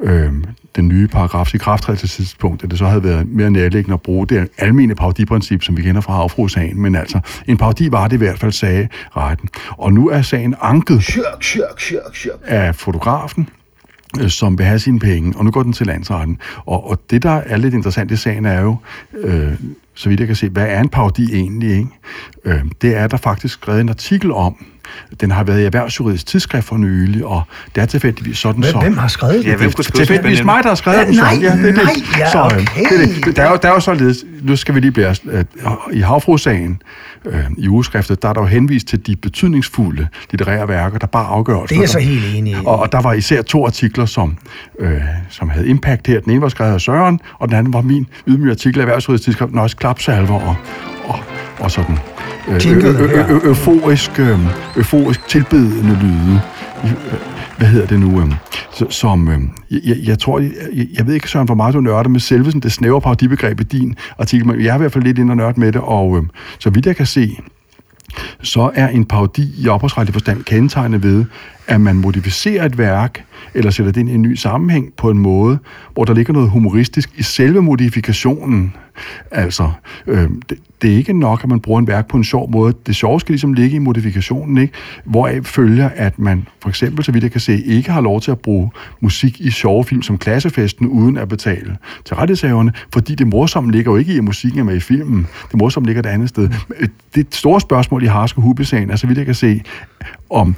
øh, 0.03 0.33
den 0.77 0.89
nye 0.89 1.09
paragrafs 1.09 1.55
ikrafttrædelsestidspunkt, 1.55 2.65
at 2.65 2.71
det 2.71 2.79
så 2.79 2.87
havde 2.87 3.05
været 3.05 3.29
mere 3.29 3.51
nærliggende 3.51 3.95
at 3.95 4.03
bruge 4.03 4.27
det 4.27 4.49
almene 4.59 4.95
parodiprincip, 4.95 5.63
som 5.63 5.77
vi 5.77 5.83
kender 5.83 6.01
fra 6.01 6.13
havfruesagen, 6.13 6.81
men 6.81 6.95
altså, 6.95 7.21
en 7.47 7.57
parodi 7.57 7.93
var 7.93 8.09
det 8.09 8.17
i 8.17 8.19
hvert 8.19 8.39
fald, 8.39 8.53
sagde 8.53 8.89
retten. 9.17 9.49
Og 9.71 9.93
nu 9.93 10.09
er 10.09 10.23
sagen 10.23 10.55
anket 10.63 11.03
Sjørk, 11.03 11.43
sjørk, 11.43 11.81
sjørk, 11.81 12.17
sjørk. 12.17 12.39
af 12.43 12.75
fotografen, 12.75 13.49
øh, 14.21 14.29
som 14.29 14.59
vil 14.59 14.67
have 14.67 14.79
sine 14.79 14.99
penge, 14.99 15.33
og 15.37 15.45
nu 15.45 15.51
går 15.51 15.63
den 15.63 15.73
til 15.73 15.87
landsretten. 15.87 16.39
Og, 16.67 16.91
og 16.91 17.01
det, 17.11 17.23
der 17.23 17.31
er 17.31 17.57
lidt 17.57 17.75
interessant 17.75 18.11
i 18.11 18.17
sagen, 18.17 18.47
er 18.47 18.61
jo, 18.61 18.77
øh, 19.15 19.53
så 19.95 20.09
vidt 20.09 20.21
jeg 20.21 20.27
kan 20.27 20.37
se, 20.37 20.49
hvad 20.49 20.67
er 20.67 20.81
en 20.81 20.89
parodi 20.89 21.35
egentlig? 21.35 21.71
Ikke? 21.71 21.91
Øh, 22.45 22.61
det 22.83 22.97
er 22.97 23.07
der 23.07 23.17
faktisk 23.17 23.55
skrevet 23.55 23.81
en 23.81 23.89
artikel 23.89 24.33
om. 24.33 24.67
Den 25.21 25.31
har 25.31 25.45
været 25.45 25.61
i 25.61 25.65
erhvervsjuridisk 25.65 26.27
tidsskrift 26.27 26.67
for 26.67 26.77
nylig, 26.77 27.25
og 27.27 27.43
det 27.75 27.81
er 27.83 27.87
tilfældigvis 27.87 28.39
sådan 28.39 28.61
Hvem, 28.63 28.73
så... 28.73 28.79
hvem 28.81 28.97
har 28.99 29.09
skrevet 29.09 29.35
det? 29.45 29.51
Ja, 29.51 29.57
hvem 29.57 29.71
skulle 29.71 29.87
Tilfældigvis 29.87 30.37
det? 30.39 30.47
mig, 30.47 30.63
der 30.63 30.69
har 30.69 30.75
skrevet 30.75 30.99
Ja, 30.99 31.05
den. 31.07 31.15
så. 31.15 31.21
nej, 31.23 31.35
det 31.35 31.49
er 31.49 31.57
det. 31.57 31.75
nej, 31.75 31.93
ja, 32.19 32.31
så, 32.31 32.39
øh, 32.39 32.45
okay. 32.47 32.85
det, 32.91 33.11
er 33.21 33.25
det. 33.25 33.37
Der, 33.37 33.43
er, 33.43 33.51
jo- 33.51 33.59
der 33.63 33.69
er 33.69 33.73
jo 33.73 33.81
således, 33.81 34.25
nu 34.43 34.57
skal 34.57 34.75
vi 34.75 34.81
lige 34.81 34.91
blive, 34.93 35.15
øh, 35.31 35.45
i 35.93 36.01
havfruesagen, 36.01 36.83
øh, 37.27 37.41
i 37.59 37.69
ugeskriftet, 37.69 38.23
der 38.23 38.29
er 38.29 38.33
der 38.33 38.41
jo 38.41 38.47
henvist 38.47 38.87
til 38.87 39.07
de 39.07 39.17
betydningsfulde 39.17 40.09
litterære 40.31 40.69
værker, 40.69 40.99
der 40.99 41.07
bare 41.07 41.27
afgør. 41.27 41.63
Det 41.63 41.77
er 41.77 41.81
jeg 41.81 41.89
så 41.89 41.99
helt 41.99 42.37
enig 42.37 42.53
i. 42.53 42.57
Og, 42.67 42.79
og 42.79 42.93
der 42.93 43.01
var 43.03 43.13
især 43.13 43.43
to 43.43 43.67
artikler, 43.67 44.07
som, 44.07 44.37
øh, 44.81 44.93
som 45.31 45.49
havde 45.51 45.69
impact 45.69 46.07
her. 46.07 46.21
Den 46.21 46.33
ene 46.33 46.41
var 46.43 46.49
skrevet 46.49 46.73
af 46.75 46.81
Søren, 46.81 47.21
og 47.39 47.49
den 47.49 47.57
anden 47.57 47.73
var 47.73 47.81
min 47.81 48.07
ydmyge 48.27 48.51
artikel 48.51 48.81
af 48.81 48.85
erhvervsrådets 48.85 49.25
tidsskrift, 49.25 49.53
Nøjes 49.55 49.75
Klapsalver 49.75 50.41
og, 50.41 50.57
og, 51.61 51.71
sådan 51.71 51.99
øh, 52.49 52.61
euforisk, 53.45 54.19
øh, 54.21 54.39
euforisk 54.77 55.29
tilbedende 55.29 55.99
lyde. 56.03 56.41
Øh, 56.85 56.91
Hvad 57.59 57.69
hedder 57.69 57.87
det 57.87 58.01
nu? 58.01 58.21
øh, 58.21 58.33
så- 58.73 58.87
Som, 58.91 59.29
øh, 59.29 59.41
jeg, 59.89 59.97
jeg, 60.05 60.19
tror, 60.19 60.39
jeg, 60.39 60.51
jeg 60.99 61.07
ved 61.07 61.15
ikke, 61.15 61.29
Søren, 61.29 61.47
hvor 61.47 61.55
meget 61.55 61.75
du 61.75 61.81
nørder 61.81 62.09
med 62.09 62.21
selve 62.21 62.45
sådan, 62.45 62.61
det 62.61 62.73
snævre 62.73 63.01
parodibegreb 63.01 63.61
i 63.61 63.65
din 63.65 63.97
artikel, 64.19 64.47
men 64.47 64.61
jeg 64.61 64.71
er 64.71 64.75
i 64.75 64.79
hvert 64.79 64.93
fald 64.93 65.05
lidt 65.05 65.19
inde 65.19 65.33
og 65.33 65.37
nørde 65.37 65.61
med 65.61 65.73
det, 65.73 65.81
og 65.85 66.17
øh, 66.17 66.23
så 66.59 66.71
vidt 66.71 66.87
jeg 66.87 66.97
kan 66.97 67.07
se, 67.07 67.37
så 68.43 68.71
er 68.75 68.89
en 68.89 69.05
parodi 69.05 69.49
i 69.65 69.69
ophavsretlig 69.69 70.13
forstand 70.15 70.45
kendetegnet 70.45 71.03
ved, 71.03 71.25
at 71.71 71.81
man 71.81 71.97
modificerer 71.97 72.65
et 72.65 72.79
værk, 72.79 73.25
eller 73.55 73.71
sætter 73.71 73.93
det 73.93 74.01
ind 74.01 74.11
i 74.11 74.15
en 74.15 74.23
ny 74.23 74.35
sammenhæng 74.35 74.93
på 74.97 75.11
en 75.11 75.19
måde, 75.19 75.59
hvor 75.95 76.05
der 76.05 76.15
ligger 76.15 76.33
noget 76.33 76.51
humoristisk 76.51 77.11
i 77.17 77.23
selve 77.23 77.63
modifikationen. 77.63 78.77
Altså, 79.31 79.71
øh, 80.07 80.29
det, 80.49 80.59
det 80.83 80.93
er 80.93 80.97
ikke 80.97 81.19
nok, 81.19 81.41
at 81.43 81.49
man 81.49 81.61
bruger 81.61 81.81
en 81.81 81.87
værk 81.87 82.09
på 82.09 82.17
en 82.17 82.25
sjov 82.25 82.51
måde. 82.51 82.75
Det 82.87 82.97
sjove 82.97 83.21
skal 83.21 83.33
ligesom 83.33 83.53
ligge 83.53 83.77
i 83.77 83.79
modifikationen, 83.79 84.59
ikke? 84.59 84.75
hvoraf 85.05 85.45
følger, 85.45 85.89
at 85.89 86.19
man 86.19 86.47
for 86.63 86.69
eksempel, 86.69 87.05
så 87.05 87.13
vidt 87.13 87.25
jeg 87.25 87.33
kan 87.33 87.41
se, 87.41 87.63
ikke 87.63 87.91
har 87.91 88.01
lov 88.01 88.21
til 88.21 88.31
at 88.31 88.39
bruge 88.39 88.71
musik 89.01 89.41
i 89.41 89.51
sjove 89.51 89.85
film 89.85 90.03
som 90.03 90.19
Klassefesten, 90.19 90.87
uden 90.87 91.17
at 91.17 91.29
betale 91.29 91.77
til 92.05 92.17
rettighedshaverne, 92.17 92.73
fordi 92.93 93.15
det 93.15 93.27
morsomme 93.27 93.73
ligger 93.73 93.93
jo 93.93 93.97
ikke 93.97 94.13
i, 94.15 94.19
at 94.19 94.25
musikken 94.25 94.61
er 94.61 94.65
med 94.65 94.77
i 94.77 94.81
filmen. 94.81 95.27
Det 95.51 95.59
morsomme 95.59 95.87
ligger 95.87 96.03
et 96.03 96.07
andet 96.07 96.29
sted. 96.29 96.49
Øh, 96.79 96.89
det 97.15 97.35
store 97.35 97.61
spørgsmål 97.61 98.03
i 98.03 98.07
Harske 98.07 98.41
Hubbesagen 98.41 98.91
er, 98.91 98.97
så 98.97 99.07
vidt 99.07 99.19
jeg 99.19 99.27
kan 99.27 99.35
se, 99.35 99.61
om 100.31 100.55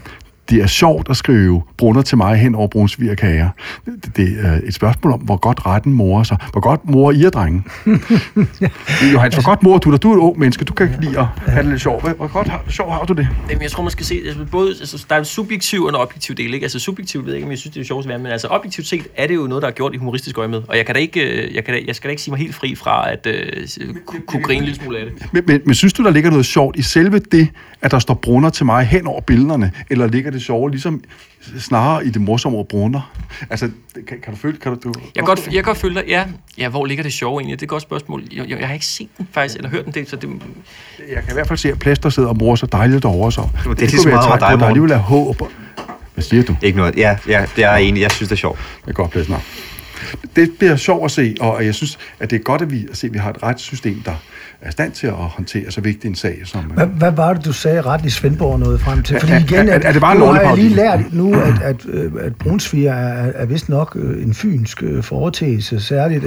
det 0.50 0.62
er 0.62 0.66
sjovt 0.66 1.10
at 1.10 1.16
skrive 1.16 1.62
brunner 1.78 2.02
til 2.02 2.16
mig 2.16 2.36
hen 2.36 2.54
over 2.54 2.68
brunsvigerkager. 2.68 3.48
Det, 3.86 4.16
det 4.16 4.46
er 4.46 4.60
et 4.64 4.74
spørgsmål 4.74 5.12
om, 5.12 5.20
hvor 5.20 5.36
godt 5.36 5.66
retten 5.66 5.92
morer 5.92 6.22
sig. 6.22 6.36
Hvor 6.52 6.60
godt 6.60 6.80
morer 6.90 7.12
I 7.12 7.22
er, 7.22 7.30
drenge? 7.30 7.62
Johannes, 9.12 9.34
hvor 9.34 9.44
godt 9.44 9.62
morer 9.62 9.78
du 9.78 9.90
dig? 9.92 10.02
Du 10.02 10.10
er 10.12 10.16
et 10.16 10.20
ung 10.20 10.38
menneske, 10.38 10.64
du 10.64 10.72
kan 10.72 10.86
ikke 10.86 11.00
lide 11.04 11.18
at 11.18 11.26
have 11.46 11.62
det 11.62 11.70
lidt 11.70 11.82
sjovt. 11.82 12.02
Hvor- 12.02 12.32
godt 12.32 12.48
har, 12.48 12.64
sjov 12.68 12.92
har 12.92 13.04
du 13.04 13.12
det? 13.12 13.28
Jamen, 13.50 13.62
jeg 13.62 13.70
tror, 13.70 13.82
man 13.82 13.90
skal 13.90 14.06
se, 14.06 14.20
altså, 14.26 14.44
både, 14.50 14.68
altså, 14.68 15.06
der 15.08 15.14
er 15.14 15.18
en 15.18 15.24
subjektiv 15.24 15.82
og 15.82 15.88
en 15.88 15.94
objektiv 15.94 16.34
del, 16.36 16.54
ikke? 16.54 16.64
Altså, 16.64 16.78
subjektivt 16.78 17.24
ved 17.26 17.32
jeg 17.32 17.36
ikke, 17.36 17.46
om 17.46 17.50
jeg 17.50 17.58
synes, 17.58 17.74
det 17.74 17.80
er 17.80 17.84
sjovt 17.84 18.04
at 18.04 18.08
være, 18.08 18.18
men 18.18 18.26
altså, 18.32 18.48
objektivt 18.48 18.86
set 18.88 19.06
er 19.16 19.26
det 19.26 19.34
jo 19.34 19.46
noget, 19.46 19.62
der 19.62 19.68
er 19.68 19.72
gjort 19.72 19.94
i 19.94 19.96
humoristisk 19.96 20.38
øje 20.38 20.48
med, 20.48 20.62
og 20.68 20.76
jeg 20.76 20.86
kan 20.86 20.94
da 20.94 21.00
ikke, 21.00 21.20
øh, 21.20 21.54
jeg, 21.54 21.64
kan 21.64 21.74
da, 21.74 21.80
jeg 21.86 21.96
skal 21.96 22.08
da 22.08 22.10
ikke 22.10 22.22
sige 22.22 22.32
mig 22.32 22.38
helt 22.38 22.54
fri 22.54 22.74
fra 22.74 23.12
at 23.12 23.26
øh, 23.26 23.66
kunne, 24.06 24.22
kunne 24.26 24.42
grine 24.42 24.58
en 24.58 24.64
lille 24.64 24.80
smule 24.82 24.98
af 24.98 25.04
det. 25.04 25.32
Men, 25.32 25.42
men, 25.46 25.60
men 25.66 25.74
synes 25.74 25.92
du, 25.92 26.04
der 26.04 26.10
ligger 26.10 26.30
noget 26.30 26.46
sjovt 26.46 26.76
i 26.76 26.82
selve 26.82 27.18
det, 27.18 27.48
at 27.82 27.90
der 27.90 27.98
står 27.98 28.14
brunner 28.14 28.50
til 28.50 28.66
mig 28.66 28.84
hen 28.84 29.06
over 29.06 29.20
billederne, 29.20 29.72
eller 29.90 30.06
ligger 30.06 30.30
det 30.32 30.42
sjove 30.42 30.70
ligesom 30.70 31.04
snarere 31.58 32.06
i 32.06 32.10
det 32.10 32.22
morsomme 32.22 32.58
ord 32.58 32.68
brunner? 32.68 33.12
Altså, 33.50 33.70
det- 33.94 34.06
kan, 34.06 34.18
kan 34.20 34.32
du 34.32 34.38
føle... 34.38 34.56
Kan 34.58 34.72
du, 34.72 34.78
du, 34.84 34.92
Jeg 34.98 35.04
kan 35.14 35.24
godt, 35.24 35.46
jeg 35.46 35.52
kan 35.54 35.62
godt 35.62 35.78
føle 35.78 35.94
dig, 35.94 36.04
ja, 36.08 36.24
ja, 36.58 36.68
hvor 36.68 36.86
ligger 36.86 37.02
det 37.04 37.12
sjove 37.12 37.40
egentlig? 37.40 37.60
Det 37.60 37.62
er 37.62 37.66
et 37.66 37.70
godt 37.70 37.82
spørgsmål. 37.82 38.22
Jeg, 38.32 38.48
jeg, 38.50 38.58
jeg 38.58 38.66
har 38.66 38.74
ikke 38.74 38.86
set 38.86 39.08
den 39.18 39.28
faktisk, 39.32 39.56
eller 39.56 39.70
hørt 39.70 39.84
den 39.84 39.94
del, 39.94 40.06
så 40.08 40.16
det, 40.16 40.30
Jeg 40.98 41.22
kan 41.22 41.30
i 41.30 41.34
hvert 41.34 41.48
fald 41.48 41.58
se, 41.58 41.68
at 41.72 41.78
Plaster 41.78 42.08
sidder 42.10 42.28
og 42.28 42.36
morer 42.36 42.56
så 42.56 42.66
dejligt 42.66 43.02
derovre, 43.02 43.32
så 43.32 43.40
det 43.40 43.48
er 43.60 43.64
kunne 43.74 43.76
lige 43.76 43.90
så 43.90 44.08
være 44.08 44.14
meget 44.14 44.26
et 44.26 44.30
over 44.30 44.38
dig, 44.38 44.46
der 44.48 44.56
Morten. 44.56 44.66
alligevel 44.66 44.90
er 44.90 44.96
håb. 44.98 45.42
Hvad 46.14 46.24
siger 46.24 46.42
du? 46.42 46.56
Ikke 46.62 46.78
noget. 46.78 46.96
Ja, 46.96 47.16
ja, 47.28 47.46
det 47.56 47.64
er 47.64 47.70
jeg 47.72 47.82
enig. 47.82 48.00
Jeg 48.00 48.10
synes, 48.10 48.28
det 48.28 48.36
er 48.36 48.40
sjovt. 48.40 48.58
Det 48.84 48.90
er 48.90 48.94
godt, 48.94 49.10
Plaster. 49.10 49.38
det 50.36 50.52
bliver 50.58 50.76
sjovt 50.76 51.04
at 51.04 51.10
se, 51.10 51.34
og 51.40 51.66
jeg 51.66 51.74
synes, 51.74 51.98
at 52.20 52.30
det 52.30 52.36
er 52.38 52.42
godt 52.42 52.62
at, 52.62 52.70
vi, 52.70 52.86
at 52.90 52.96
se, 52.96 53.06
at 53.06 53.12
vi 53.12 53.18
har 53.18 53.30
et 53.30 53.42
retssystem, 53.42 54.02
der 54.04 54.14
er 54.62 54.68
i 54.68 54.72
stand 54.72 54.92
til 54.92 55.06
at 55.06 55.12
håndtere 55.12 55.70
så 55.70 55.80
vigtig 55.80 56.08
en 56.08 56.14
sag 56.14 56.38
som... 56.44 56.60
Hvad, 56.60 56.86
hvad 56.86 57.12
var 57.12 57.32
det, 57.34 57.44
du 57.44 57.52
sagde 57.52 57.80
ret 57.80 58.04
i 58.04 58.10
Svendborg 58.10 58.58
noget 58.60 58.80
frem 58.80 59.02
til? 59.02 59.20
Fordi 59.20 59.32
igen, 59.32 59.68
er- 59.68 59.74
at, 59.74 59.84
er 59.84 59.92
det 59.92 60.02
en 60.12 60.18
nu 60.18 60.24
har 60.26 60.40
jeg 60.40 60.54
lige 60.56 60.68
lært 60.68 61.00
nu, 61.12 61.34
at, 61.34 61.62
at, 61.62 61.76
øh, 61.88 62.12
at 62.20 62.36
brunsviger 62.36 62.92
er, 62.94 63.32
er 63.34 63.46
vist 63.46 63.68
nok 63.68 63.96
øh, 64.00 64.22
en 64.22 64.34
fynsk 64.34 64.82
øh, 64.82 65.02
foretagelse, 65.02 65.80
særligt. 65.80 66.24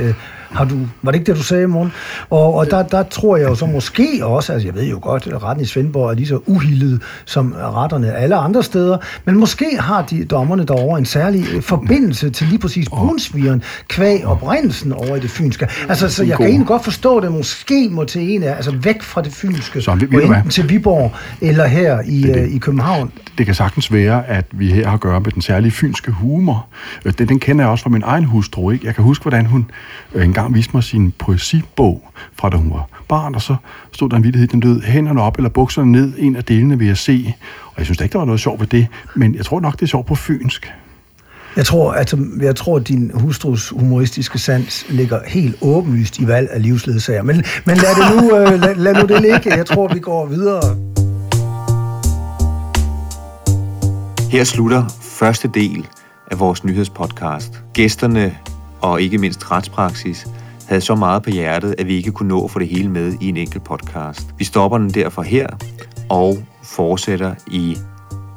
Har 0.52 0.66
du, 0.66 0.76
var 1.02 1.12
det 1.12 1.20
ikke 1.20 1.32
det, 1.32 1.38
du 1.40 1.44
sagde, 1.44 1.68
morgen? 1.68 1.92
Og, 2.30 2.54
og 2.54 2.72
der, 2.72 2.84
der 2.84 3.04
tror 3.04 3.38
jeg 3.38 3.50
jo 3.50 3.56
så 3.56 3.66
måske 3.66 4.20
også, 4.26 4.54
altså 4.54 4.68
jeg 4.68 4.76
ved 4.76 4.84
jo 4.86 5.00
godt, 5.02 5.28
at 5.28 5.44
retten 5.44 5.64
i 5.64 5.68
Svendborg 5.68 6.10
er 6.10 6.14
lige 6.14 6.28
så 6.28 6.40
uhildet 6.46 7.02
som 7.26 7.56
retterne 7.60 8.14
alle 8.16 8.36
andre 8.36 8.64
steder, 8.64 8.98
men 9.26 9.40
måske 9.40 9.66
har 9.80 10.02
de 10.02 10.26
dommerne 10.26 10.66
derovre 10.66 11.00
en 11.00 11.06
særlig 11.06 11.64
forbindelse 11.64 12.30
til 12.30 12.48
lige 12.48 12.60
præcis 12.60 12.90
brunsvigeren, 12.90 13.64
kvæg 13.88 14.26
oprindelsen 14.26 14.94
over 14.94 15.16
i 15.16 15.20
det 15.20 15.30
fynske. 15.30 15.68
Altså, 15.90 16.10
så 16.10 16.24
jeg 16.24 16.38
kan 16.38 16.46
egentlig 16.46 16.68
godt 16.68 16.84
forstå, 16.84 17.18
at 17.18 17.24
det 17.24 17.32
måske 17.32 17.90
må 17.92 18.04
til 18.04 18.25
en 18.34 18.44
af, 18.44 18.56
altså 18.56 18.72
væk 18.72 19.02
fra 19.02 19.22
det 19.22 19.34
fynske, 19.34 19.82
Så, 19.82 19.92
og 19.92 19.98
hvad? 19.98 20.22
enten 20.22 20.50
til 20.50 20.70
Viborg 20.70 21.12
eller 21.42 21.68
her 21.68 22.02
i, 22.02 22.22
Det 22.22 22.30
er 22.30 22.34
det. 22.34 22.42
øh, 22.44 22.56
i 22.56 22.58
København. 22.58 23.12
det 23.38 23.46
kan 23.46 23.56
sagtens 23.56 23.94
være, 23.94 24.28
at 24.28 24.46
vi 24.52 24.72
her 24.72 24.88
har 24.88 24.94
at 24.94 25.00
gøre 25.00 25.20
med 25.20 25.32
den 25.32 25.42
særlige 25.42 25.72
fynske 25.72 26.12
humor. 26.12 26.68
Øh, 27.06 27.14
Den, 27.18 27.28
den 27.30 27.40
kender 27.40 27.64
jeg 27.66 27.72
også 27.72 27.84
fra 27.84 27.90
min 27.90 28.04
egen 28.06 28.24
hustru. 28.26 28.72
Ikke? 28.72 28.86
Jeg 28.88 28.96
kan 28.96 29.04
huske, 29.04 29.22
hvordan 29.24 29.46
hun 29.46 29.66
øh, 30.14 30.26
engang 30.26 30.56
viste 30.56 30.72
mig 30.74 30.84
sin 30.84 31.12
poesibog 31.12 32.12
fra 32.36 32.50
da 32.50 32.58
hun 32.58 32.70
var 32.72 32.88
barn, 33.08 33.36
og 33.36 33.42
så 33.42 33.56
stod 33.92 34.10
der 34.10 34.18
en 34.18 34.24
vittighed, 34.24 34.48
den 34.48 34.60
lød 34.60 34.82
hænderne 34.82 35.22
op 35.22 35.38
eller 35.38 35.50
bukserne 35.50 35.92
ned, 35.92 36.14
en 36.18 36.36
af 36.36 36.44
delene 36.44 36.78
vil 36.78 36.88
jeg 36.88 36.98
se. 36.98 37.34
Og 37.66 37.74
jeg 37.78 37.86
synes 37.86 37.98
da 37.98 38.04
ikke, 38.04 38.14
der 38.14 38.20
var 38.20 38.26
noget 38.26 38.42
sjovt 38.42 38.60
ved 38.60 38.68
det, 38.68 38.88
men 39.16 39.36
jeg 39.36 39.46
tror 39.46 39.60
nok, 39.60 39.74
det 39.74 39.82
er 39.82 39.88
sjovt 39.88 40.08
på 40.08 40.16
fynsk. 40.16 40.74
Jeg 41.56 41.66
tror, 41.66 41.92
at 41.92 42.14
jeg 42.42 42.56
tror, 42.56 42.76
at 42.76 42.88
din 42.88 43.12
hustrus 43.14 43.70
humoristiske 43.70 44.40
sans 44.40 44.86
ligger 44.90 45.20
helt 45.28 45.56
åbenlyst 45.62 46.20
i 46.20 46.28
valg 46.28 46.50
af 46.52 46.62
livsledsager. 46.62 47.24
Men, 47.24 47.44
men 47.66 47.78
lad, 47.78 47.96
det 47.96 48.24
nu, 48.24 48.38
øh, 48.38 48.62
lad, 48.62 48.76
lad 48.76 48.94
nu 48.94 49.14
det 49.14 49.22
ligge. 49.22 49.58
Jeg 49.58 49.66
tror, 49.66 49.94
vi 49.94 50.00
går 50.00 50.26
videre. 50.26 50.62
Her 54.32 54.44
slutter 54.44 54.84
første 55.02 55.48
del 55.54 55.88
af 56.32 56.40
vores 56.40 56.64
nyhedspodcast. 56.64 57.64
Gæsterne 57.74 58.38
og 58.82 59.02
ikke 59.02 59.18
mindst 59.18 59.52
retspraksis 59.52 60.28
havde 60.68 60.82
så 60.82 60.96
meget 60.96 61.24
på 61.24 61.30
hjertet, 61.30 61.76
at 61.78 61.88
vi 61.88 61.96
ikke 61.96 62.12
kunne 62.12 62.30
nå 62.30 62.44
at 62.44 62.52
få 62.52 62.60
det 62.60 62.68
hele 62.68 62.90
med 62.90 63.14
i 63.22 63.30
en 63.30 63.38
enkelt 63.38 63.64
podcast. 63.64 64.28
Vi 64.38 64.46
stopper 64.46 64.78
den 64.78 64.90
derfor 64.90 65.22
her 65.22 65.48
og 66.10 66.38
fortsætter 66.64 67.36
i 67.48 67.78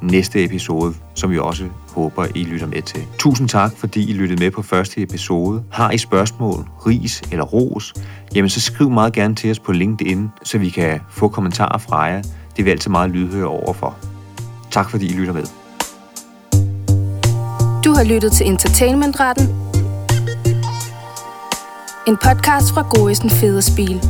næste 0.03 0.45
episode, 0.45 0.95
som 1.15 1.31
vi 1.31 1.39
også 1.39 1.65
håber, 1.99 2.27
I 2.35 2.45
lytter 2.45 2.67
med 2.67 2.83
til. 2.83 3.01
Tusind 3.19 3.49
tak, 3.49 3.73
fordi 3.77 4.11
I 4.11 4.13
lyttede 4.13 4.45
med 4.45 4.51
på 4.51 4.63
første 4.63 5.03
episode. 5.03 5.63
Har 5.71 5.91
I 5.91 5.99
spørgsmål, 5.99 6.69
ris 6.87 7.23
eller 7.33 7.45
ros, 7.45 7.95
jamen 8.35 8.49
så 8.49 8.61
skriv 8.61 8.91
meget 8.91 9.13
gerne 9.13 9.35
til 9.35 9.51
os 9.51 9.59
på 9.59 9.73
LinkedIn, 9.73 10.29
så 10.43 10.59
vi 10.59 10.69
kan 10.71 11.01
få 11.11 11.29
kommentarer 11.29 11.79
fra 11.79 12.03
jer. 12.03 12.23
Det 12.23 12.59
er 12.59 12.63
vi 12.63 12.71
altid 12.71 12.91
meget 12.91 13.11
lydhøre 13.11 13.47
overfor. 13.47 13.97
Tak 14.71 14.91
fordi 14.91 15.07
I 15.07 15.13
lytter 15.13 15.33
med. 15.33 15.45
Du 17.85 17.93
har 17.93 18.05
lyttet 18.05 18.33
til 18.33 18.47
Entertainmentretten. 18.47 19.49
En 22.09 22.17
podcast 22.17 22.73
fra 22.75 22.83
Goisen 22.83 23.31
Federspil. 23.31 24.01